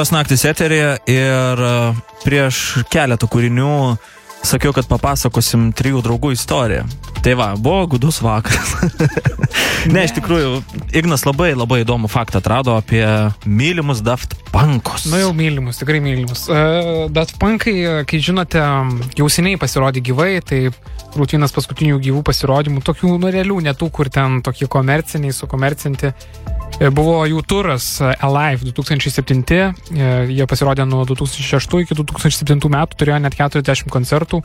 Tylios 0.00 0.14
naktis 0.16 0.44
eterija 0.48 0.94
ir 1.12 1.60
e, 1.60 1.72
prieš 2.24 2.60
keletą 2.88 3.26
kūrinių 3.28 3.72
sakiau, 4.48 4.72
kad 4.72 4.86
papasakosim 4.88 5.66
trijų 5.76 6.00
draugų 6.06 6.30
istoriją. 6.32 6.86
Tai 7.20 7.34
va, 7.36 7.50
buvo 7.60 7.82
gudus 7.92 8.22
vakaras. 8.24 8.70
ne, 9.92 10.06
iš 10.06 10.14
tikrųjų, 10.16 10.54
Ignas 10.96 11.26
labai 11.28 11.50
labai 11.52 11.82
įdomų 11.82 12.08
faktą 12.08 12.40
atrado 12.40 12.78
apie 12.80 13.04
mylimus 13.44 14.00
Daft 14.00 14.38
Punkus. 14.54 15.04
Nu 15.12 15.20
jau 15.20 15.34
mylimus, 15.36 15.82
tikrai 15.82 16.00
mylimus. 16.00 16.46
Uh, 16.48 17.04
Daft 17.12 17.36
Punkai, 17.42 17.76
e, 17.84 18.00
kai 18.08 18.22
žinote, 18.24 18.64
jau 19.20 19.28
seniai 19.28 19.60
pasirodė 19.60 20.00
gyvai, 20.08 20.30
tai 20.40 20.62
rutinas 21.12 21.52
paskutinių 21.52 22.00
gyvų 22.00 22.24
pasirodymų, 22.24 22.80
tokių 22.88 23.18
nu 23.20 23.36
realių, 23.36 23.60
ne 23.68 23.76
tų, 23.76 23.92
kur 23.92 24.08
ten 24.08 24.40
tokie 24.46 24.70
komerciniai, 24.70 25.36
sukomercinti. 25.36 26.14
E, 26.80 26.88
Buvo 26.88 27.20
jų 27.28 27.42
turas 27.44 27.86
e, 28.00 28.08
Alive 28.24 28.70
2007, 28.72 29.40
e, 29.44 30.10
jie 30.32 30.46
pasirodė 30.48 30.86
nuo 30.88 31.04
2006 31.08 31.82
iki 31.84 31.96
2007 31.98 32.70
metų, 32.72 32.96
turėjo 32.96 33.18
net 33.20 33.36
40 33.36 33.92
koncertų. 33.92 34.44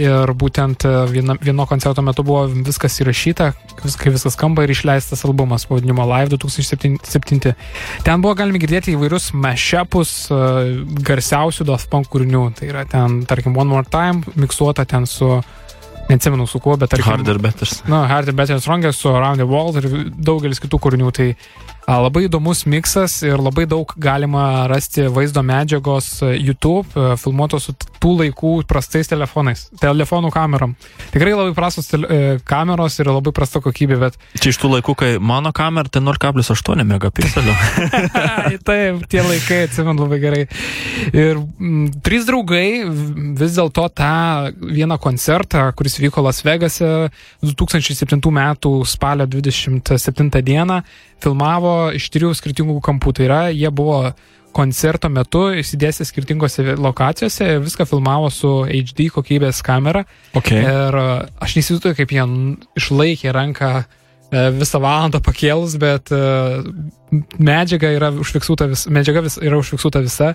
Ir 0.00 0.30
būtent 0.40 0.86
viena, 1.12 1.34
vieno 1.36 1.66
koncerto 1.68 2.00
metu 2.00 2.22
buvo 2.24 2.46
viskas 2.64 2.94
įrašyta, 3.02 3.50
kai 3.76 4.12
viskas 4.14 4.32
skamba 4.38 4.64
ir 4.64 4.70
išleistas 4.72 5.20
albumas 5.28 5.66
pavadinimu 5.68 6.06
Live 6.08 6.32
2007. 6.32 7.52
Ten 8.06 8.24
buvo 8.24 8.32
galima 8.38 8.62
girdėti 8.62 8.94
įvairius 8.94 9.34
mashupus 9.36 10.14
uh, 10.32 10.80
garsiausių 10.96 11.68
Daft 11.68 11.92
Punk 11.92 12.08
kūrinių. 12.14 12.46
Tai 12.56 12.70
yra 12.72 12.86
ten, 12.88 13.20
tarkim, 13.28 13.52
One 13.60 13.68
More 13.68 13.84
Time, 13.84 14.24
miksuota 14.40 14.88
ten 14.88 15.04
su, 15.04 15.28
neatsimenu 16.08 16.46
su 16.50 16.60
kuo, 16.62 16.76
bet 16.80 16.92
tarkim. 16.94 17.10
Harder 17.10 17.40
Betters. 17.42 17.82
Nu, 17.88 18.02
Harder 18.08 18.36
Better 18.36 18.60
Stronger 18.60 18.94
su 18.94 19.12
Around 19.12 19.42
the 19.42 19.48
World 19.48 19.80
ir 19.80 20.10
daugelis 20.14 20.62
kitų 20.62 20.80
kūrinių. 20.86 21.12
Tai 21.14 21.28
labai 21.86 22.24
įdomus 22.28 22.64
miksas 22.70 23.18
ir 23.26 23.40
labai 23.40 23.66
daug 23.68 23.90
galima 24.00 24.64
rasti 24.70 25.04
vaizdo 25.12 25.42
medžiagos 25.44 26.08
a, 26.24 26.32
YouTube, 26.32 26.88
a, 26.96 27.16
filmuotos 27.20 27.68
su 27.68 27.74
tų 27.76 28.14
laikų 28.20 28.52
prastais 28.68 29.10
telefonais, 29.10 29.66
telefonų 29.80 30.30
kamerom. 30.32 30.74
Tikrai 31.12 31.34
labai 31.34 31.52
prastos 31.56 31.90
e, 31.92 32.38
kameros 32.48 32.96
ir 33.00 33.10
labai 33.12 33.34
prasta 33.36 33.60
kokybė, 33.64 33.98
bet 34.00 34.18
Čia 34.40 34.52
iš 34.54 34.60
tų 34.62 34.72
laikų, 34.76 34.96
kai 35.00 35.10
mano 35.20 35.52
kamera 35.56 35.92
tai 35.92 36.02
0,8 36.04 36.84
megapikselio. 36.88 37.54
Taip, 38.68 39.04
tie 39.12 39.24
laikai 39.24 39.60
atsimenu 39.68 40.06
labai 40.06 40.20
gerai. 40.22 40.42
Ir 41.12 41.40
m, 41.40 41.86
trys 42.04 42.28
draugai 42.28 42.66
vis 43.36 43.58
dėlto 43.58 43.86
tą 43.92 44.14
vieną 44.60 44.98
koncertą, 45.02 45.66
kuris 45.76 45.98
vyko 46.00 46.24
Las 46.24 46.40
Vegase 46.46 47.10
2007 47.44 48.20
m. 48.32 48.40
spalio 48.88 49.28
27 49.28 50.30
d. 50.32 50.80
filmavo 51.24 51.73
filmavo 51.74 51.94
iš 51.96 52.08
trijų 52.10 52.34
skirtingų 52.34 52.80
kampų. 52.82 53.12
Tai 53.14 53.24
yra, 53.26 53.42
jie 53.52 53.70
buvo 53.70 54.14
koncerto 54.54 55.08
metu 55.10 55.50
įsidėstę 55.58 56.04
skirtingose 56.06 56.76
lokacijose 56.78 57.56
ir 57.56 57.62
viską 57.64 57.86
filmavo 57.86 58.30
su 58.30 58.64
HD 58.68 59.10
kokybės 59.10 59.62
kamera. 59.66 60.04
Okay. 60.34 60.62
Ir 60.62 60.94
e, 60.94 61.06
aš 61.42 61.56
neįsivaizduoju, 61.58 61.96
kaip 61.98 62.12
jie 62.14 62.26
išlaikė 62.78 63.32
ranką 63.34 63.70
e, 63.82 63.86
visą 64.54 64.80
valandą 64.80 65.20
pakėlus, 65.20 65.74
bet 65.76 66.12
e, 66.14 66.20
medžiaga 67.38 67.90
yra 67.96 68.12
užfiksuota, 68.14 68.68
vis, 68.70 68.86
medžiaga 68.86 69.24
vis, 69.26 69.38
yra 69.42 69.58
užfiksuota 69.58 70.04
visa. 70.04 70.34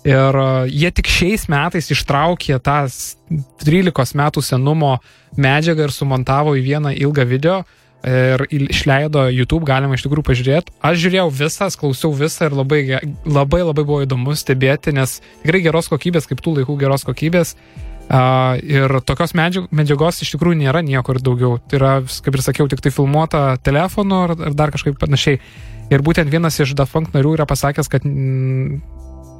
Ir 0.00 0.36
jie 0.72 0.88
tik 0.96 1.10
šiais 1.12 1.42
metais 1.52 1.90
ištraukė 1.92 2.56
tą 2.64 2.86
s- 2.88 3.18
13 3.60 4.16
metų 4.16 4.40
senumo 4.42 4.94
medžiagą 5.36 5.84
ir 5.86 5.92
sumontavo 5.92 6.56
į 6.56 6.62
vieną 6.64 6.94
ilgą 6.96 7.26
video. 7.28 7.58
Ir 8.00 8.46
išleido 8.48 9.26
YouTube, 9.28 9.66
galima 9.68 9.92
iš 9.92 10.06
tikrųjų 10.06 10.24
pažiūrėti. 10.24 10.72
Aš 10.80 11.02
žiūrėjau 11.02 11.26
visas, 11.36 11.76
klausiau 11.76 12.14
visą 12.16 12.48
ir 12.48 12.56
labai, 12.56 12.80
labai, 13.28 13.60
labai 13.60 13.84
buvo 13.84 14.00
įdomu 14.06 14.32
stebėti, 14.32 14.94
nes 14.96 15.18
tikrai 15.42 15.60
geros 15.66 15.90
kokybės, 15.92 16.28
kaip 16.30 16.40
tų 16.40 16.60
laikų 16.60 16.78
geros 16.80 17.04
kokybės. 17.04 17.56
Uh, 18.10 18.56
ir 18.66 18.90
tokios 19.06 19.36
medžiag- 19.38 19.68
medžiagos 19.70 20.16
iš 20.24 20.32
tikrųjų 20.34 20.58
nėra 20.64 20.80
niekur 20.82 21.20
daugiau. 21.22 21.60
Tai 21.70 21.76
yra, 21.78 21.92
kaip 22.02 22.34
ir 22.34 22.42
sakiau, 22.42 22.66
tik 22.72 22.80
tai 22.82 22.90
filmuota 22.90 23.58
telefonu 23.62 24.24
ar, 24.24 24.34
ar 24.48 24.56
dar 24.56 24.72
kažkaip 24.74 24.96
panašiai. 24.98 25.38
Ir 25.92 26.02
būtent 26.06 26.30
vienas 26.30 26.58
iš 26.58 26.72
Daft 26.78 26.96
Punk 26.96 27.12
narių 27.14 27.36
yra 27.36 27.46
pasakęs, 27.46 27.90
kad 27.92 28.02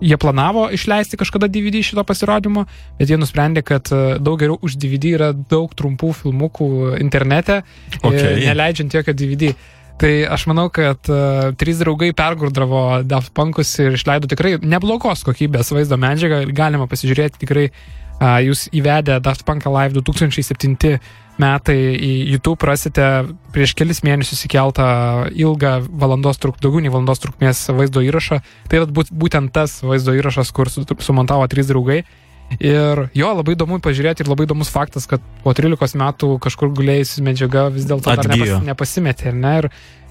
jie 0.00 0.16
planavo 0.20 0.68
išleisti 0.72 1.18
kažkada 1.20 1.48
DVD 1.52 1.82
šito 1.84 2.04
pasirodymo, 2.08 2.64
bet 2.98 3.10
jie 3.10 3.18
nusprendė, 3.20 3.64
kad 3.66 3.90
e, 3.92 4.16
daug 4.22 4.40
geriau 4.40 4.58
už 4.64 4.78
DVD 4.80 5.14
yra 5.18 5.32
daug 5.34 5.74
trumpų 5.76 6.14
filmukų 6.22 6.70
internete, 7.00 7.62
Okay. 8.00 8.08
okay. 8.08 8.46
neleidžiant 8.46 8.94
jokio 8.94 9.12
DVD. 9.16 9.54
Tai 10.00 10.10
aš 10.32 10.46
manau, 10.48 10.70
kad 10.72 11.10
uh, 11.12 11.50
trys 11.60 11.82
draugai 11.82 12.14
pergurdravo 12.16 13.02
Daft 13.04 13.34
Punkus 13.36 13.74
ir 13.82 13.98
išleido 13.98 14.30
tikrai 14.30 14.54
neblogos 14.64 15.26
kokybės 15.26 15.74
vaizdo 15.76 15.98
medžiagą 16.00 16.38
ir 16.46 16.54
galima 16.56 16.86
pasižiūrėti 16.88 17.42
tikrai. 17.42 17.66
Uh, 17.68 18.00
jūs 18.20 18.68
įvedę 18.76 19.20
Daft 19.24 19.46
Punk 19.48 19.64
Live 19.66 19.96
2007 19.96 20.98
metai 21.40 21.76
į 21.96 22.10
YouTube 22.34 22.66
rasite 22.68 23.06
prieš 23.54 23.72
kelis 23.78 24.02
mėnesius 24.04 24.44
įkeltą 24.48 24.88
ilgą 25.32 25.78
valandos 25.88 26.40
truk, 26.42 26.58
daugiau 26.60 26.82
nei 26.84 26.92
valandos 26.92 27.22
trukmės 27.22 27.62
vaizdo 27.72 28.02
įrašą. 28.04 28.40
Tai 28.68 28.82
būtent 28.92 29.52
tas 29.54 29.78
vaizdo 29.86 30.14
įrašas, 30.18 30.52
kur 30.52 30.68
su, 30.72 30.84
sumontavo 31.00 31.46
trys 31.50 31.70
draugai. 31.70 32.02
Ir 32.58 33.04
jo, 33.14 33.28
labai 33.38 33.54
įdomu 33.54 33.78
pažiūrėti 33.78 34.24
ir 34.24 34.28
labai 34.32 34.44
įdomus 34.48 34.68
faktas, 34.74 35.06
kad 35.06 35.22
po 35.44 35.52
13 35.54 35.94
metų 36.00 36.32
kažkur 36.42 36.72
gulėjusi 36.74 37.22
medžiaga 37.22 37.68
vis 37.70 37.86
dėlto 37.86 38.10
nepas, 38.10 38.64
nepasimetė, 38.66 39.32
ne? 39.32 39.52
Ir, 39.60 39.68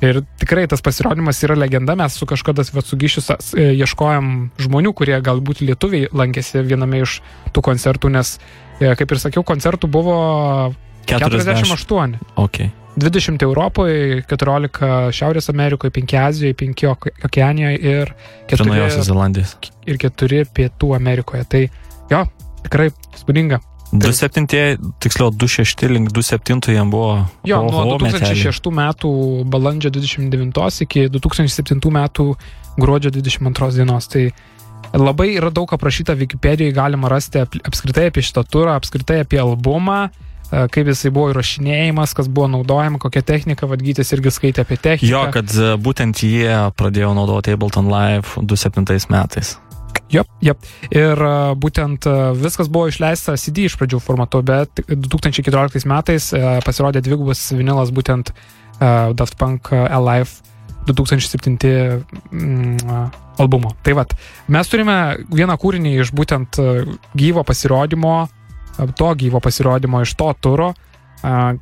ir 0.07 0.21
tikrai 0.39 0.63
tas 0.71 0.79
pasirodymas 0.81 1.43
yra 1.43 1.57
legenda, 1.59 1.97
mes 1.99 2.15
su 2.15 2.25
kažkada 2.25 2.63
vat, 2.73 2.85
su 2.87 2.95
Gyšiu 2.95 3.21
sa- 3.25 3.35
s- 3.43 3.53
e, 3.53 3.73
ieškojom 3.83 4.51
žmonių, 4.57 4.93
kurie 4.95 5.19
galbūt 5.21 5.59
lietuviai 5.67 6.07
lankėsi 6.15 6.63
viename 6.63 7.01
iš 7.03 7.19
tų 7.51 7.61
koncertų, 7.61 8.09
nes, 8.15 8.39
e, 8.79 8.95
kaip 8.95 9.11
ir 9.11 9.17
sakiau, 9.19 9.43
koncertų 9.43 9.91
buvo 9.91 10.73
40. 11.05 11.43
48. 11.43 12.15
Okay. 12.37 12.71
20 12.99 13.41
Europoje, 13.43 14.23
14 14.27 15.11
Šiaurės 15.15 15.49
Amerikoje, 15.51 15.91
5 15.91 16.15
Azijoje, 16.19 16.53
5 16.53 16.87
Okeanijoje 17.25 17.77
ir 17.79 18.13
Prie 18.47 18.57
Naujosios 18.65 19.03
4, 19.05 19.07
Zelandijos. 19.11 19.53
ir 19.85 19.97
4 19.97 20.45
Pietų 20.55 20.95
Amerikoje. 20.95 21.43
Tai 21.47 21.69
jo, 22.11 22.25
tikrai 22.65 22.89
spūdinga. 23.17 23.59
27, 23.89 24.77
tiksliau 25.01 25.31
26 25.33 25.87
link 25.89 26.11
27 26.13 26.75
jam 26.75 26.91
buvo. 26.93 27.25
Jo, 27.47 27.63
oho, 27.65 27.85
nuo 27.89 27.97
meteliai. 27.97 28.35
2006 28.37 28.69
metų 28.77 29.09
balandžio 29.49 29.89
29 29.95 30.83
iki 30.85 31.07
2007 31.09 31.81
metų 31.95 32.27
gruodžio 32.77 33.09
22 33.15 33.71
dienos. 33.79 34.05
Tai 34.13 34.27
labai 34.93 35.31
yra 35.39 35.49
daug 35.49 35.73
aprašyta 35.73 36.13
Wikipedijoje, 36.19 36.73
galima 36.77 37.09
rasti 37.09 37.41
ap- 37.41 37.57
apskritai 37.65 38.11
apie 38.11 38.21
šitą 38.21 38.43
turą, 38.45 38.75
apskritai 38.77 39.23
apie 39.25 39.41
albumą, 39.41 40.09
e, 40.51 40.67
kaip 40.69 40.87
jisai 40.93 41.09
buvo 41.13 41.31
įrašinėjimas, 41.33 42.13
kas 42.17 42.29
buvo 42.29 42.45
naudojama, 42.47 43.01
kokia 43.01 43.25
technika, 43.25 43.65
vadgytis 43.69 44.13
irgi 44.13 44.29
skaitė 44.37 44.67
apie 44.67 44.77
techniką. 44.77 45.09
Jo, 45.09 45.25
kad 45.33 45.49
e, 45.57 45.73
būtent 45.81 46.21
jie 46.21 46.53
pradėjo 46.77 47.15
naudoti 47.17 47.57
Ableton 47.57 47.89
Live 47.89 48.37
27 48.37 49.09
metais. 49.09 49.57
Jop, 50.09 50.29
jop. 50.41 50.65
Ir 50.89 51.21
uh, 51.21 51.53
būtent 51.53 52.07
uh, 52.09 52.31
viskas 52.33 52.69
buvo 52.71 52.89
išleista 52.89 53.35
CD 53.37 53.67
iš 53.69 53.75
pradžių 53.77 53.99
formatu, 54.01 54.41
bet 54.41 54.81
2014 54.89 55.85
metais 55.89 56.31
uh, 56.33 56.57
pasirodė 56.65 57.03
dvigubas 57.05 57.43
vinilas 57.53 57.93
būtent 57.93 58.31
uh, 58.33 59.13
Daft 59.13 59.37
Punk 59.37 59.69
uh, 59.69 59.85
Alive 59.99 60.41
2007 60.89 61.57
mm, 62.31 62.89
albumo. 63.37 63.75
Tai 63.85 63.99
vad, 64.01 64.17
mes 64.49 64.71
turime 64.71 64.97
vieną 65.29 65.59
kūrinį 65.61 65.93
iš 66.01 66.13
būtent 66.17 66.57
uh, 66.57 66.89
gyvo 67.13 67.45
pasirodymo, 67.45 68.15
uh, 68.25 68.93
to 68.97 69.13
gyvo 69.19 69.43
pasirodymo 69.45 70.01
iš 70.07 70.17
to 70.17 70.33
turo. 70.41 70.73
Uh, 71.21 71.53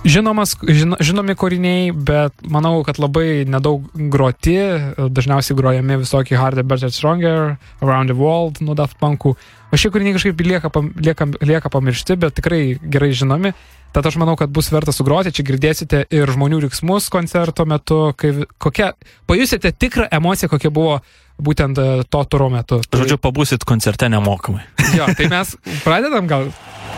Žinomas, 0.00 0.54
žino, 0.64 0.96
žinomi 0.96 1.34
kūriniai, 1.36 1.90
bet 1.92 2.32
manau, 2.48 2.78
kad 2.86 2.96
labai 2.96 3.44
nedaug 3.44 3.84
groti, 4.12 4.56
dažniausiai 4.96 5.58
grojami 5.58 5.98
visokie 6.00 6.38
Harder, 6.40 6.64
Better, 6.64 6.88
Stronger, 6.88 7.58
Around 7.84 8.08
the 8.08 8.16
World, 8.16 8.62
nuo 8.64 8.72
Daft 8.78 8.96
Punkų. 9.02 9.34
O 9.70 9.78
šie 9.78 9.92
kūriniai 9.92 10.16
kažkaip 10.16 10.40
lieka, 10.40 10.72
lieka, 11.04 11.28
lieka 11.44 11.72
pamiršti, 11.74 12.16
bet 12.22 12.38
tikrai 12.40 12.62
gerai 12.80 13.12
žinomi. 13.12 13.52
Tad 13.92 14.06
aš 14.08 14.16
manau, 14.22 14.38
kad 14.40 14.48
bus 14.54 14.70
verta 14.72 14.94
sugroti, 14.94 15.34
čia 15.36 15.44
girdėsite 15.44 16.04
ir 16.14 16.32
žmonių 16.32 16.62
riksmus 16.64 17.10
koncerto 17.12 17.66
metu, 17.68 18.14
kai, 18.16 18.46
kokia, 18.62 18.92
pajusite 19.28 19.74
tikrą 19.74 20.08
emociją, 20.16 20.48
kokia 20.52 20.72
buvo 20.72 21.00
būtent 21.42 21.76
e, 21.76 21.88
to 22.08 22.20
turo 22.30 22.48
metu. 22.52 22.80
Žodžiu, 22.88 23.18
pabūsit 23.20 23.66
koncerte 23.68 24.08
nemokamai. 24.12 24.62
jo, 24.98 25.10
tai 25.18 25.28
mes 25.32 25.56
pradedam 25.84 26.30
gal. 26.30 26.52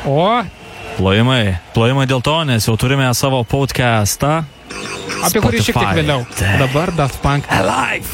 O, 0.07 0.43
Plojimai. 0.99 1.57
Plojimai 1.75 2.07
dėl 2.11 2.23
to, 2.25 2.35
nes 2.49 2.67
jau 2.69 2.75
turime 2.81 3.09
savo 3.17 3.43
podcastą. 3.49 4.43
apie 5.23 5.41
kurį 5.41 5.61
šiek 5.63 5.73
tiek 5.73 5.77
Spotify. 5.77 5.97
vėliau. 6.01 6.27
Taip. 6.37 6.59
Dabar 6.63 6.93
Daft 6.99 7.21
Punk 7.23 7.49
Alive. 7.53 8.09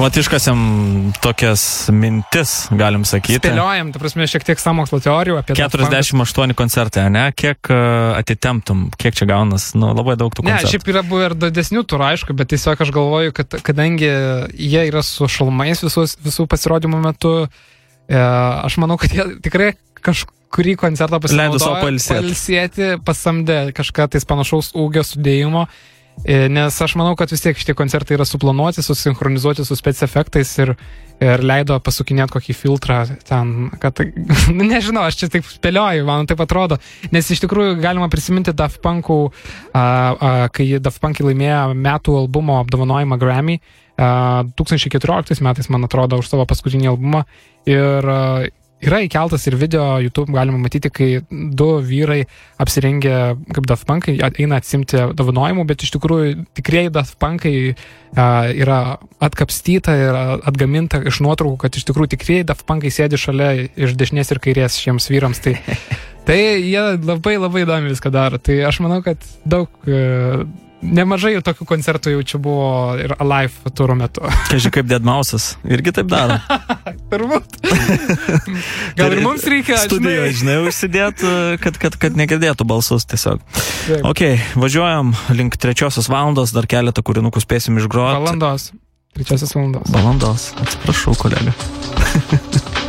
Čia 0.00 0.06
va 0.08 0.16
iškasiam 0.16 0.60
tokias 1.20 1.62
mintis, 1.92 2.70
galim 2.72 3.02
sakyti. 3.04 3.36
Spėliojam, 3.36 3.90
ta 3.92 4.00
prasme, 4.00 4.24
šiek 4.32 4.46
tiek 4.48 4.60
samokslo 4.62 4.96
teorijų 5.04 5.36
apie 5.36 5.52
Daft 5.58 5.76
Punk. 5.76 5.92
48 5.92 6.54
koncertai, 6.56 7.04
ne? 7.12 7.26
Kiek 7.36 7.68
uh, 7.68 8.14
atitemptum, 8.16 8.86
kiek 8.96 9.18
čia 9.18 9.28
gaunas? 9.28 9.74
Nu, 9.76 9.90
labai 9.92 10.16
daug 10.16 10.32
tų 10.32 10.46
Ne, 10.46 10.54
koncertų. 10.54 10.72
šiaip 10.72 10.88
yra 10.94 11.02
buvę 11.04 11.26
ir 11.28 11.36
didesnių 11.42 11.84
turų, 11.84 12.06
aišku, 12.14 12.32
bet 12.38 12.48
tiesiog 12.48 12.80
aš 12.80 12.94
galvoju, 12.96 13.34
kad 13.36 13.58
kadangi 13.66 14.08
jie 14.08 14.86
yra 14.88 15.04
su 15.04 15.28
šalmais 15.28 15.84
visus, 15.84 16.16
visų 16.24 16.48
pasirodymų 16.48 17.02
metu, 17.04 17.36
e, 18.08 18.16
aš 18.16 18.80
manau, 18.80 18.96
kad 19.04 19.12
jie 19.12 19.28
tikrai 19.44 19.74
kažkurį 20.00 20.78
koncertą 20.80 21.20
Leido 21.28 21.60
sau 21.60 21.76
pasinaudojo 21.76 21.84
pailsėt. 21.84 22.16
pailsėti, 22.16 22.92
pasamdė 23.04 23.62
kažką 23.76 24.08
tais 24.16 24.24
panašaus 24.24 24.72
ūgio 24.72 25.04
sudėjimo. 25.04 25.68
E, 26.24 26.48
Nes 26.52 26.76
aš 26.84 26.94
manau, 27.00 27.14
kad 27.16 27.30
vis 27.32 27.40
tiek 27.40 27.56
šitie 27.56 27.74
koncertai 27.76 28.18
yra 28.18 28.26
suplanuoti, 28.28 28.84
susinchronizuoti 28.84 29.64
su 29.64 29.76
spec 29.78 30.02
efektais 30.04 30.52
ir, 30.60 30.74
ir 31.24 31.44
leido 31.44 31.78
pasukinėti 31.80 32.34
kokį 32.36 32.56
filtrą 32.56 32.98
ten, 33.28 33.70
kad, 33.80 34.02
nu, 34.56 34.66
nežinau, 34.68 35.06
aš 35.08 35.22
čia 35.22 35.30
taip 35.32 35.48
spėlioju, 35.48 36.04
man 36.08 36.28
taip 36.28 36.42
atrodo, 36.44 36.80
nes 37.14 37.32
iš 37.32 37.40
tikrųjų 37.46 37.78
galima 37.80 38.10
prisiminti 38.12 38.52
Daft 38.56 38.82
Punkų, 38.84 39.20
kai 39.72 40.68
Daft 40.84 41.00
Punkai 41.00 41.30
laimėjo 41.30 41.62
metų 41.74 42.18
albumo 42.24 42.60
apdovanojimą 42.60 43.20
Grammy, 43.20 43.60
a, 43.96 44.44
2014 44.60 45.40
metais, 45.44 45.72
man 45.72 45.88
atrodo, 45.88 46.20
už 46.20 46.28
savo 46.28 46.46
paskutinį 46.48 46.92
albumą. 46.92 47.24
Ir 47.68 48.06
Yra 48.80 49.02
įkeltas 49.04 49.42
ir 49.44 49.58
video 49.60 49.98
YouTube, 50.00 50.32
galima 50.32 50.56
matyti, 50.56 50.88
kai 50.88 51.08
du 51.28 51.66
vyrai 51.84 52.22
apsirengę 52.60 53.16
kaip 53.52 53.66
Daft 53.68 53.84
Punkai 53.88 54.14
eina 54.30 54.60
atsimti 54.60 55.02
dovanojimų, 55.16 55.66
bet 55.68 55.84
iš 55.84 55.92
tikrųjų 55.98 56.46
tikrieji 56.56 56.92
Daft 56.94 57.18
Punkai 57.20 57.52
a, 57.68 58.24
yra 58.56 58.78
atkapstyta 59.20 59.96
ir 60.00 60.20
atgaminta 60.48 61.02
iš 61.04 61.20
nuotraukų, 61.26 61.58
kad 61.60 61.76
iš 61.76 61.84
tikrųjų 61.90 62.14
tikrieji 62.16 62.48
Daft 62.48 62.64
Punkai 62.68 62.92
sėdi 62.94 63.20
šalia 63.20 63.52
iš 63.68 63.92
dešinės 64.00 64.32
ir 64.32 64.40
kairės 64.48 64.80
šiems 64.80 65.10
vyrams. 65.12 65.44
Tai, 65.44 65.58
tai 66.30 66.40
jie 66.40 66.86
labai 66.96 67.36
labai 67.36 67.66
įdomi 67.66 67.92
viską 67.92 68.14
daro. 68.16 68.40
Tai 68.40 68.62
aš 68.70 68.80
manau, 68.86 69.02
kad 69.04 69.28
daug, 69.44 69.68
nemažai 70.82 71.34
tokių 71.44 71.66
koncertų 71.68 72.14
jau 72.14 72.22
čia 72.26 72.40
buvo 72.42 72.96
ir 73.00 73.14
Alive 73.20 73.72
turo 73.76 73.96
metu. 73.98 74.24
Kažkai 74.52 74.72
kaip 74.80 74.90
Deadmausas. 74.90 75.54
Irgi 75.68 75.94
taip 75.96 76.10
daro. 76.10 76.38
Turbūt. 77.12 77.60
Gal 78.98 79.16
ir 79.16 79.22
mums 79.24 79.46
reikia 79.50 79.78
studijoje, 79.84 80.34
žinai, 80.40 80.58
užsidėti, 80.66 81.32
kad, 81.62 81.80
kad, 81.82 81.98
kad 82.00 82.18
negirdėtų 82.18 82.66
balsus 82.68 83.08
tiesiog. 83.10 83.42
Taip. 83.52 84.04
Ok, 84.06 84.24
važiuojam 84.60 85.14
link 85.36 85.58
trečiosios 85.60 86.10
valandos, 86.12 86.54
dar 86.56 86.68
keletą 86.70 87.04
kūrinukų 87.06 87.42
spėsim 87.42 87.80
išgroti. 87.82 88.20
Valandos. 88.20 88.70
Trečiosios 89.16 89.56
valandos. 89.56 89.90
Valandos, 89.90 90.50
atsiprašau, 90.62 91.16
kolega. 91.18 91.56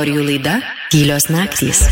istorijų 0.00 0.22
laida 0.24 0.54
Tylios 0.88 1.28
naktys. 1.28 1.84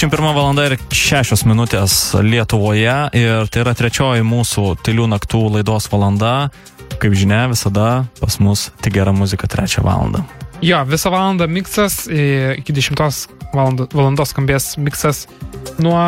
21 0.00 0.32
val. 0.32 0.56
ir 0.64 0.78
6 0.96 1.42
minutės 1.44 1.94
Lietuvoje 2.24 2.92
ir 3.12 3.50
tai 3.52 3.60
yra 3.60 3.74
trečioji 3.76 4.24
mūsų 4.24 4.78
Tilių 4.80 5.04
naktų 5.12 5.40
laidos 5.58 5.90
valanda. 5.92 6.48
Kaip 7.02 7.12
žinia, 7.12 7.42
visada 7.50 8.06
pas 8.16 8.38
mus 8.40 8.70
tik 8.80 8.96
gera 8.96 9.12
muzika 9.12 9.44
trečią 9.44 9.84
valandą. 9.84 10.22
Jo, 10.64 10.80
visą 10.88 11.12
valandą 11.12 11.50
miksas, 11.52 12.06
iki 12.08 12.72
10 12.80 12.96
valandos, 13.52 13.92
valandos 13.92 14.32
skambės 14.32 14.70
miksas 14.80 15.26
nuo 15.84 16.00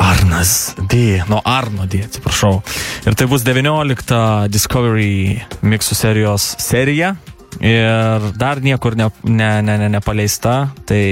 Arnas 0.00 0.72
D, 0.88 1.20
nuo 1.28 1.44
Arno 1.44 1.84
D, 1.84 2.06
atsiprašau. 2.08 2.62
Ir 3.04 3.20
tai 3.20 3.28
bus 3.28 3.44
19 3.44 4.48
Discovery 4.48 5.42
miksų 5.60 6.00
serijos 6.00 6.54
serija. 6.56 7.18
Ir 7.60 8.32
dar 8.36 8.60
niekur 8.60 8.96
ne, 8.96 9.08
ne, 9.24 9.50
ne, 9.64 9.76
ne, 9.80 9.88
nepaleista. 9.92 10.70
Tai 10.88 11.02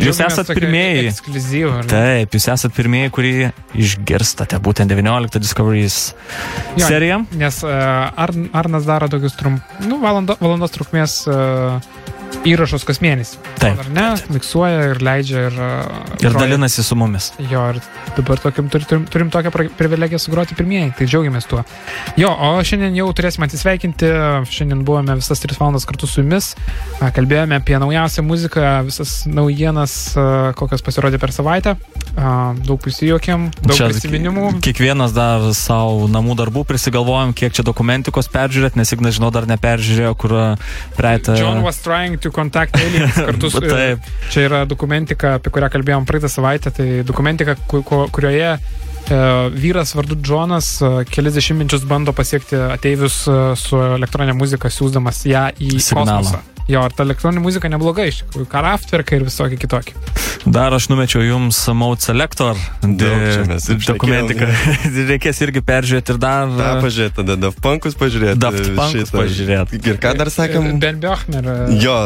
jūs 0.00 0.20
esat 0.24 0.50
pirmieji. 0.52 1.12
Taip, 1.90 2.34
jūs 2.36 2.48
esat 2.52 2.74
pirmieji, 2.76 3.12
kurie 3.14 3.52
išgirstate 3.76 4.58
būtent 4.62 4.92
19 4.92 5.40
Discovery's 5.42 6.00
Jo, 6.76 6.86
seriją. 6.88 7.22
Nes 7.40 7.62
uh, 7.64 7.72
Ar, 8.16 8.32
Arnas 8.56 8.88
daro 8.88 9.08
tokius 9.12 9.36
trump, 9.38 9.62
nu, 9.86 10.00
valando, 10.02 10.36
valandos 10.40 10.74
trukmės 10.74 11.22
uh, 11.30 11.78
įrašus 12.46 12.84
kas 12.86 13.00
mėnesį. 13.02 13.38
Taip, 13.62 13.78
Ar 13.82 13.88
ne? 13.94 14.06
Miksuoja 14.34 14.90
ir 14.92 15.00
leidžia 15.02 15.46
ir... 15.48 15.56
Uh, 15.56 16.24
Ir 16.26 16.34
dalinasi 16.36 16.82
su 16.86 16.96
mumis. 16.98 17.30
Jo, 17.50 17.64
ir 17.74 17.80
dabar 18.16 18.40
tokiam, 18.42 18.68
tur- 18.72 18.84
turim, 18.86 19.06
turim 19.10 19.30
tokią 19.34 19.52
privilegiją 19.78 20.20
sugroti 20.22 20.56
pirmieji, 20.58 20.92
tai 20.98 21.08
džiaugiamės 21.10 21.48
tuo. 21.50 21.62
Jo, 22.20 22.30
o 22.34 22.52
šiandien 22.66 22.96
jau 22.98 23.08
turėsime 23.16 23.48
atsisveikinti, 23.48 24.10
šiandien 24.52 24.84
buvome 24.86 25.16
visas 25.18 25.42
3 25.42 25.58
valandas 25.62 25.86
kartu 25.88 26.10
su 26.10 26.22
jumis, 26.22 26.52
A, 26.56 26.85
kalbėjome 27.00 27.58
apie 27.60 27.76
naujausią 27.78 28.22
muziką, 28.24 28.62
visas 28.86 29.10
naujienas, 29.28 30.14
kokios 30.56 30.80
pasirodė 30.84 31.18
per 31.20 31.32
savaitę, 31.34 31.74
daug 32.64 32.80
prisijokėm, 32.80 33.50
daug 33.60 33.76
Čia 33.76 33.90
prisiminimų. 33.90 34.46
Kiekvienas 34.64 35.12
dar 35.16 35.44
savo 35.56 36.06
namų 36.08 36.36
darbų 36.40 36.64
prisigalvojom, 36.70 37.34
kiek 37.36 37.52
čia 37.56 37.66
dokumentikos 37.66 38.30
peržiūrėt, 38.32 38.78
nes 38.80 38.94
Ignas, 38.96 39.18
žinau, 39.18 39.28
dar 39.34 39.44
neperžiūrėjo, 39.50 40.14
kur 40.16 40.34
praeitą... 40.96 41.36
John 41.36 41.60
was 41.66 41.82
trying 41.84 42.16
to 42.24 42.32
contact 42.32 42.76
aliens 42.80 43.20
kartu 43.20 43.52
su... 43.52 43.60
Taip. 43.76 44.00
Čia 44.32 44.46
yra 44.48 44.64
dokumentika, 44.68 45.36
apie 45.36 45.52
kurią 45.52 45.68
kalbėjom 45.76 46.08
praeitą 46.08 46.32
savaitę. 46.32 46.72
Tai 46.72 46.88
dokumentika, 47.04 47.58
ku- 47.68 47.82
ku- 47.86 48.06
kurioje 48.14 48.56
e, 48.56 48.58
vyras 49.52 49.92
vardu 49.98 50.16
Džonas 50.16 50.72
e, 50.80 50.92
kelis 51.12 51.36
dešimtmečius 51.36 51.84
bando 51.88 52.16
pasiekti 52.16 52.56
ateivius 52.72 53.26
e, 53.28 53.38
su 53.60 53.80
elektroninė 54.00 54.36
muzika, 54.38 54.72
siūsdamas 54.72 55.26
ją 55.28 55.50
į 55.60 55.76
Signalą. 55.76 56.22
kosmosą. 56.24 56.44
Jo, 56.66 56.82
ar 56.82 56.94
ta 56.94 57.04
elektroninė 57.06 57.44
muzika 57.44 57.70
nebloga 57.70 58.06
iš 58.10 58.24
tikrųjų, 58.24 58.48
karaftverkai 58.50 59.20
ir 59.20 59.26
visokie 59.28 59.58
kitokie. 59.60 59.94
Dar 60.56 60.72
aš 60.72 60.86
numečiau 60.88 61.20
jums 61.20 61.58
Mode 61.76 62.00
Selector 62.00 62.56
dokumentiką. 62.80 64.46
Reikės 65.10 65.42
irgi 65.44 65.60
peržiūrėti 65.60 66.14
ir 66.14 66.20
dar... 66.22 66.48
Ta 66.56 66.70
pažiūrėti, 66.80 67.12
tada 67.18 67.34
Daft 67.42 67.60
Punkus 67.60 67.96
pažiūrėti. 68.00 68.38
Daft 68.40 68.62
Punkus 68.70 68.94
šitą. 68.94 69.18
pažiūrėt. 69.18 69.74
Ir 69.76 69.98
ką 70.00 70.14
dar 70.16 70.30
sakėm? 70.32 70.70
Ben 70.80 70.96
Biochmer. 71.02 71.50
Jo. 71.76 71.96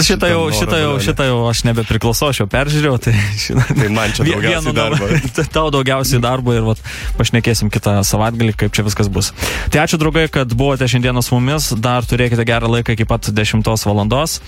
Šitą 0.00 0.30
jau, 0.32 0.46
šitą 0.56 0.78
jau, 0.80 0.94
šitą 1.04 1.26
jau 1.28 1.42
aš 1.50 1.60
nebepriklausau, 1.68 2.30
aš 2.32 2.40
jau 2.40 2.46
peržiūrėjau, 2.54 2.94
tai 3.04 3.14
šitą. 3.44 3.66
Tai 3.68 3.90
man 3.98 4.16
čia 4.16 4.28
daugiausiai 4.30 4.74
darbo. 4.80 5.10
Tau 5.58 5.66
daugiausiai 5.76 6.22
darbo 6.24 6.56
ir 6.56 6.64
vat, 6.70 6.80
pašnekėsim 7.20 7.68
kitą 7.74 7.98
savaitgalį, 8.08 8.56
kaip 8.64 8.80
čia 8.80 8.86
viskas 8.88 9.12
bus. 9.12 9.34
Tai 9.68 9.84
ačiū 9.84 10.00
draugai, 10.00 10.24
kad 10.32 10.56
buvote 10.56 10.88
šiandieną 10.88 11.20
su 11.26 11.36
mumis, 11.36 11.68
dar 11.76 12.08
turėkite 12.08 12.48
gerą 12.48 12.72
laiką 12.78 12.96
iki 12.96 13.04
pat 13.04 13.28
10 13.28 13.68
valandos. 13.84 14.40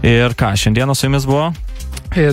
Ir 0.00 0.32
ką, 0.40 0.56
šiandieną 0.64 0.96
su 0.96 1.10
jumis 1.10 1.28
buvo? 1.28 1.52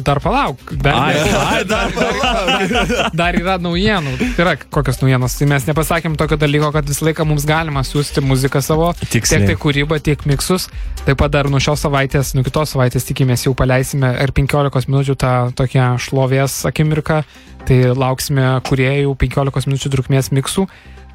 Dar 0.05 0.19
palauk. 0.21 0.59
Dar, 0.81 0.93
Ai, 0.93 1.15
ai, 1.17 1.63
dar, 1.65 1.91
dar, 1.95 3.11
dar 3.17 3.37
yra 3.37 3.57
naujienų. 3.61 4.13
Tai 4.21 4.45
yra 4.45 4.53
kokios 4.61 5.01
naujienos. 5.01 5.35
Tai 5.39 5.47
mes 5.49 5.65
nepasakėm 5.69 6.17
tokio 6.19 6.37
dalyko, 6.41 6.69
kad 6.75 6.87
visą 6.89 7.07
laiką 7.09 7.25
mums 7.27 7.47
galima 7.49 7.83
siūsti 7.87 8.23
muziką 8.25 8.61
savo. 8.65 8.91
Tiksliai. 9.01 9.41
Tiek 9.41 9.49
tai 9.49 9.57
kūrybą, 9.61 9.99
tiek 10.05 10.25
miksus. 10.29 10.69
Taip 11.05 11.17
pat 11.21 11.33
dar 11.33 11.49
nuo 11.49 11.61
šios 11.63 11.81
savaitės, 11.85 12.35
nuo 12.37 12.45
kitos 12.45 12.75
savaitės 12.75 13.07
tikimės 13.09 13.47
jau 13.47 13.55
paleisime 13.57 14.13
ir 14.21 14.33
15 14.37 14.89
minučių 14.91 15.17
tą 15.19 15.33
tokią 15.57 15.91
šlovės 16.01 16.61
akimirką. 16.69 17.23
Tai 17.65 17.81
lauksime 17.97 18.55
kuriejų 18.69 19.17
15 19.21 19.69
minučių 19.69 19.93
trukmės 19.97 20.31
miksų. 20.33 20.67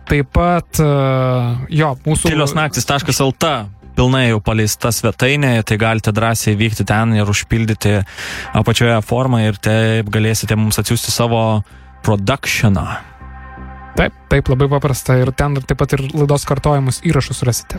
Taip 0.07 0.29
pat, 0.35 0.79
e, 0.79 0.91
jo, 1.75 1.97
mūsų... 2.07 2.31
Tyliosnaktis.lt 2.31 3.51
pilnai 3.97 4.28
jau 4.28 4.40
paleista 4.44 4.93
svetainė, 4.94 5.59
tai 5.66 5.78
galite 5.81 6.12
drąsiai 6.14 6.56
vykti 6.60 6.86
ten 6.89 7.16
ir 7.16 7.32
užpildyti 7.32 7.98
apačioje 8.60 9.01
formą 9.06 9.43
ir 9.47 9.60
taip 9.62 10.12
galėsite 10.12 10.59
mums 10.59 10.78
atsiųsti 10.82 11.14
savo 11.14 11.43
productioną. 12.06 13.16
Taip, 13.97 14.12
taip, 14.28 14.48
labai 14.52 14.68
paprasta. 14.68 15.14
Ir 15.20 15.31
ten 15.36 15.55
taip 15.56 15.78
pat 15.81 15.94
ir 15.97 16.02
laidos 16.12 16.44
kartojimus 16.48 16.98
įrašus 17.09 17.40
rasite. 17.48 17.78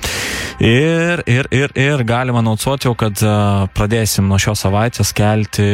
Ir, 0.64 1.22
ir, 1.30 1.46
ir, 1.54 1.74
ir 1.78 2.02
galima 2.10 2.42
naucuoti 2.46 2.88
jau, 2.90 2.96
kad 2.98 3.22
pradėsim 3.78 4.26
nuo 4.30 4.40
šios 4.42 4.64
savaitės 4.66 5.12
kelti 5.18 5.68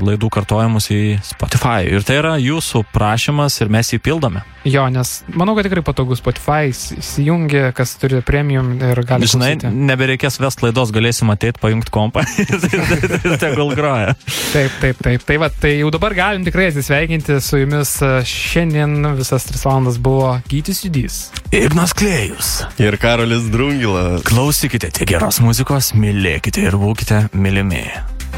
laidų 0.00 0.30
kartojimus 0.32 0.88
į 0.94 1.00
Spotify. 1.26 1.82
Ir 1.92 2.06
tai 2.08 2.16
yra 2.22 2.34
jūsų 2.40 2.84
prašymas 2.94 3.60
ir 3.60 3.72
mes 3.72 3.92
jį 3.92 4.00
pildome. 4.06 4.40
Jo, 4.64 4.86
nes 4.88 5.18
manau, 5.36 5.52
kad 5.58 5.66
tikrai 5.68 5.82
patogus 5.84 6.22
Spotify 6.22 6.70
įs- 6.70 6.94
įsijungia, 6.96 7.66
kas 7.76 7.92
turi 8.00 8.22
premium 8.24 8.70
ir 8.80 9.02
gali 9.04 9.28
Žinai, 9.28 9.50
klausyti. 9.60 9.84
nebereikės 9.90 10.38
vest 10.40 10.62
laidos, 10.64 10.88
galėsim 10.96 11.28
ateiti, 11.34 11.60
pajungti 11.60 11.92
kompą 11.92 12.24
ir 12.40 13.36
tegul 13.42 13.74
groja. 13.76 14.14
Taip, 14.54 14.72
taip, 14.80 15.02
taip. 15.04 15.26
Tai, 15.28 15.36
va, 15.44 15.50
tai 15.52 15.74
jau 15.82 15.90
dabar 15.92 16.16
galim 16.16 16.46
tikrai 16.48 16.70
atsisveikinti 16.72 17.36
su 17.44 17.60
jumis. 17.60 17.92
Šiandien 18.24 18.96
visas 19.18 19.44
3 19.52 19.73
valandas 19.74 19.98
buvo 19.98 20.28
Gytis 20.46 20.84
Judys. 20.84 21.14
Ignas 21.50 21.90
Klėjus. 21.98 22.50
Ir 22.78 22.94
Karolis 23.02 23.48
Drungila. 23.50 24.20
Klausykite 24.26 24.92
tik 24.94 25.10
geros 25.16 25.40
muzikos, 25.42 25.90
mylėkite 25.98 26.62
ir 26.68 26.78
būkite 26.78 27.24
mylimi. 27.34 27.88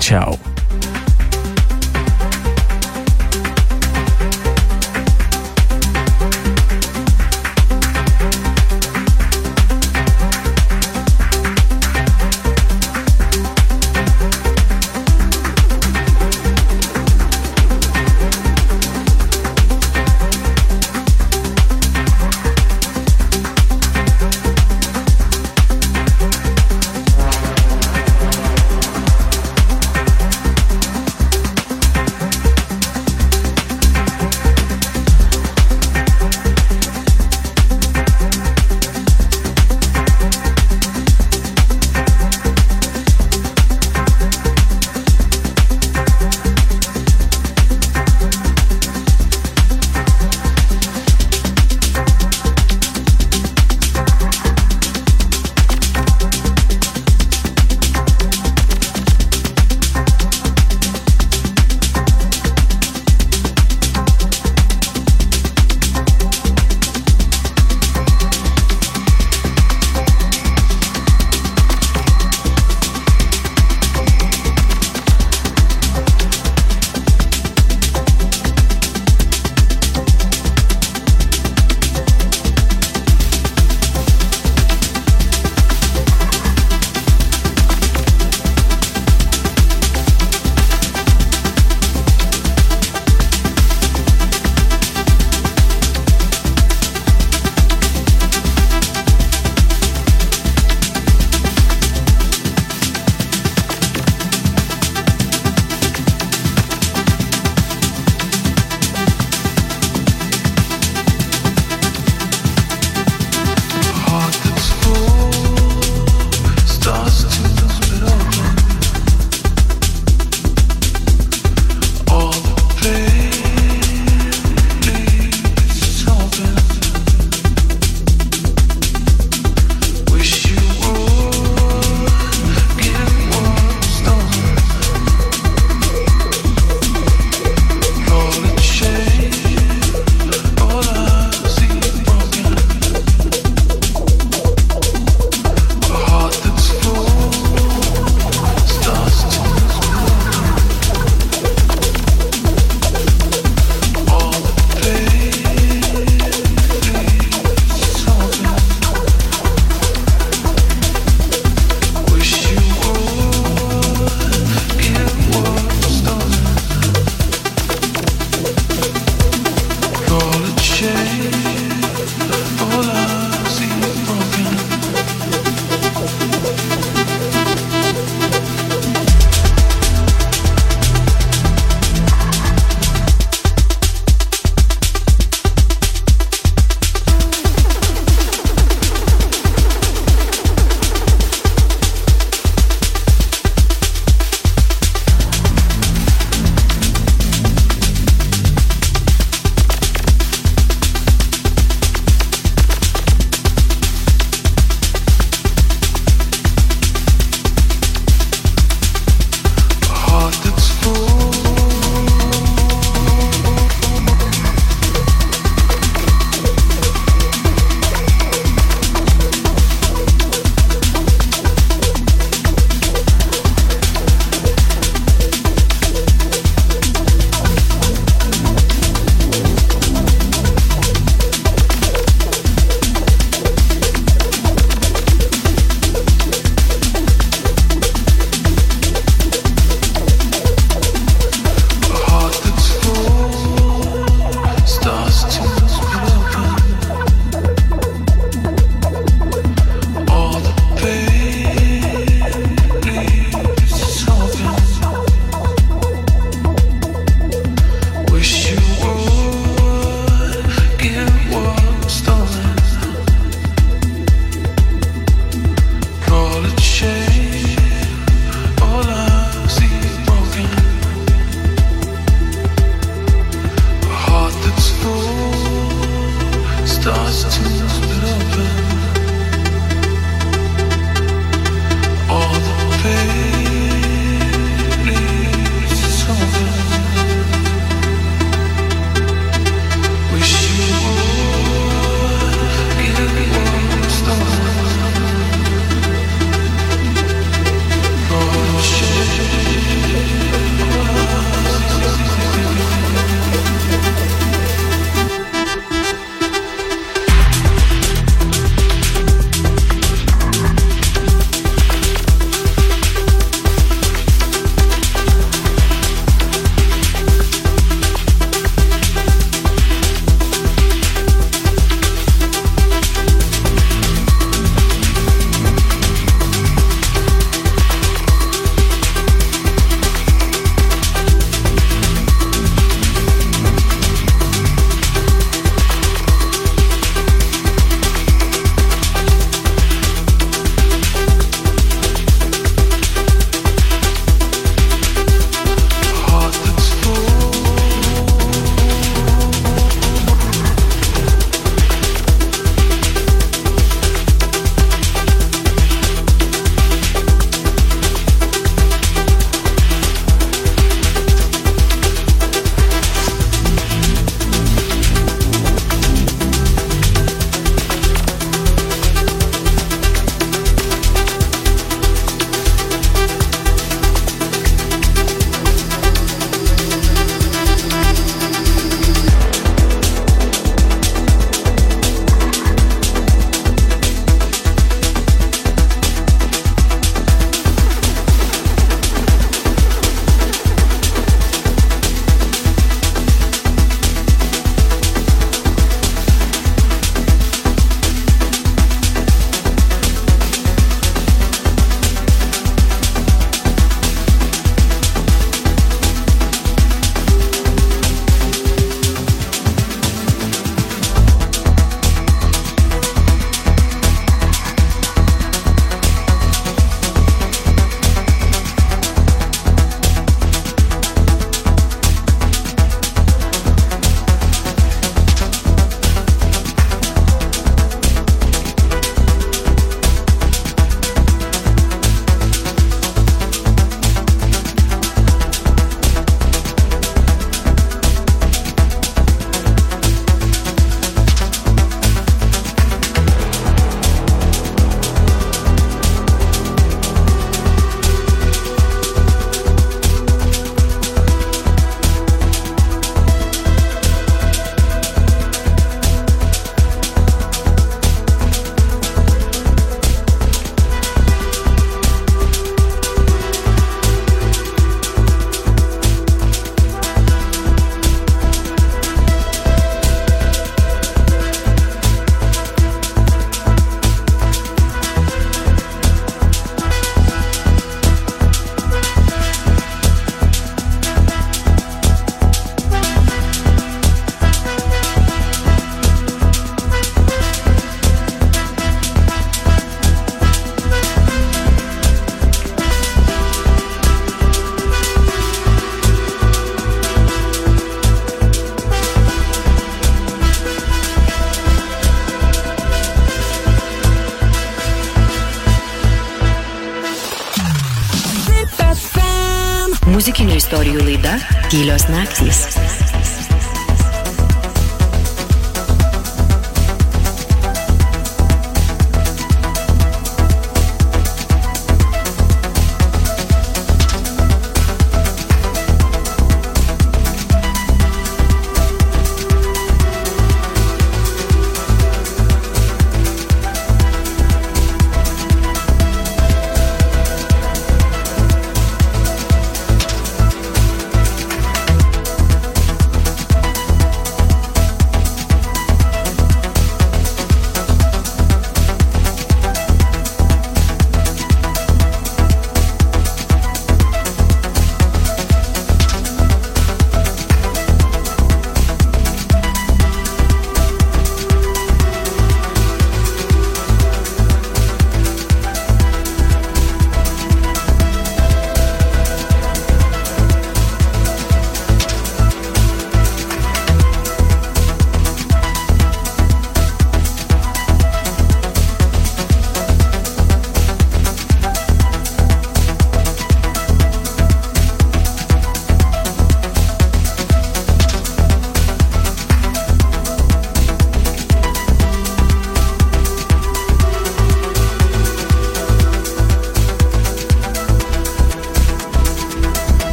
Čiau. 0.00 0.38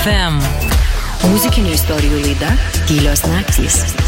FM. 0.00 0.38
Muzikinių 1.28 1.74
istorijų 1.76 2.22
laida 2.24 2.54
Tylios 2.88 3.26
naktys. 3.28 3.99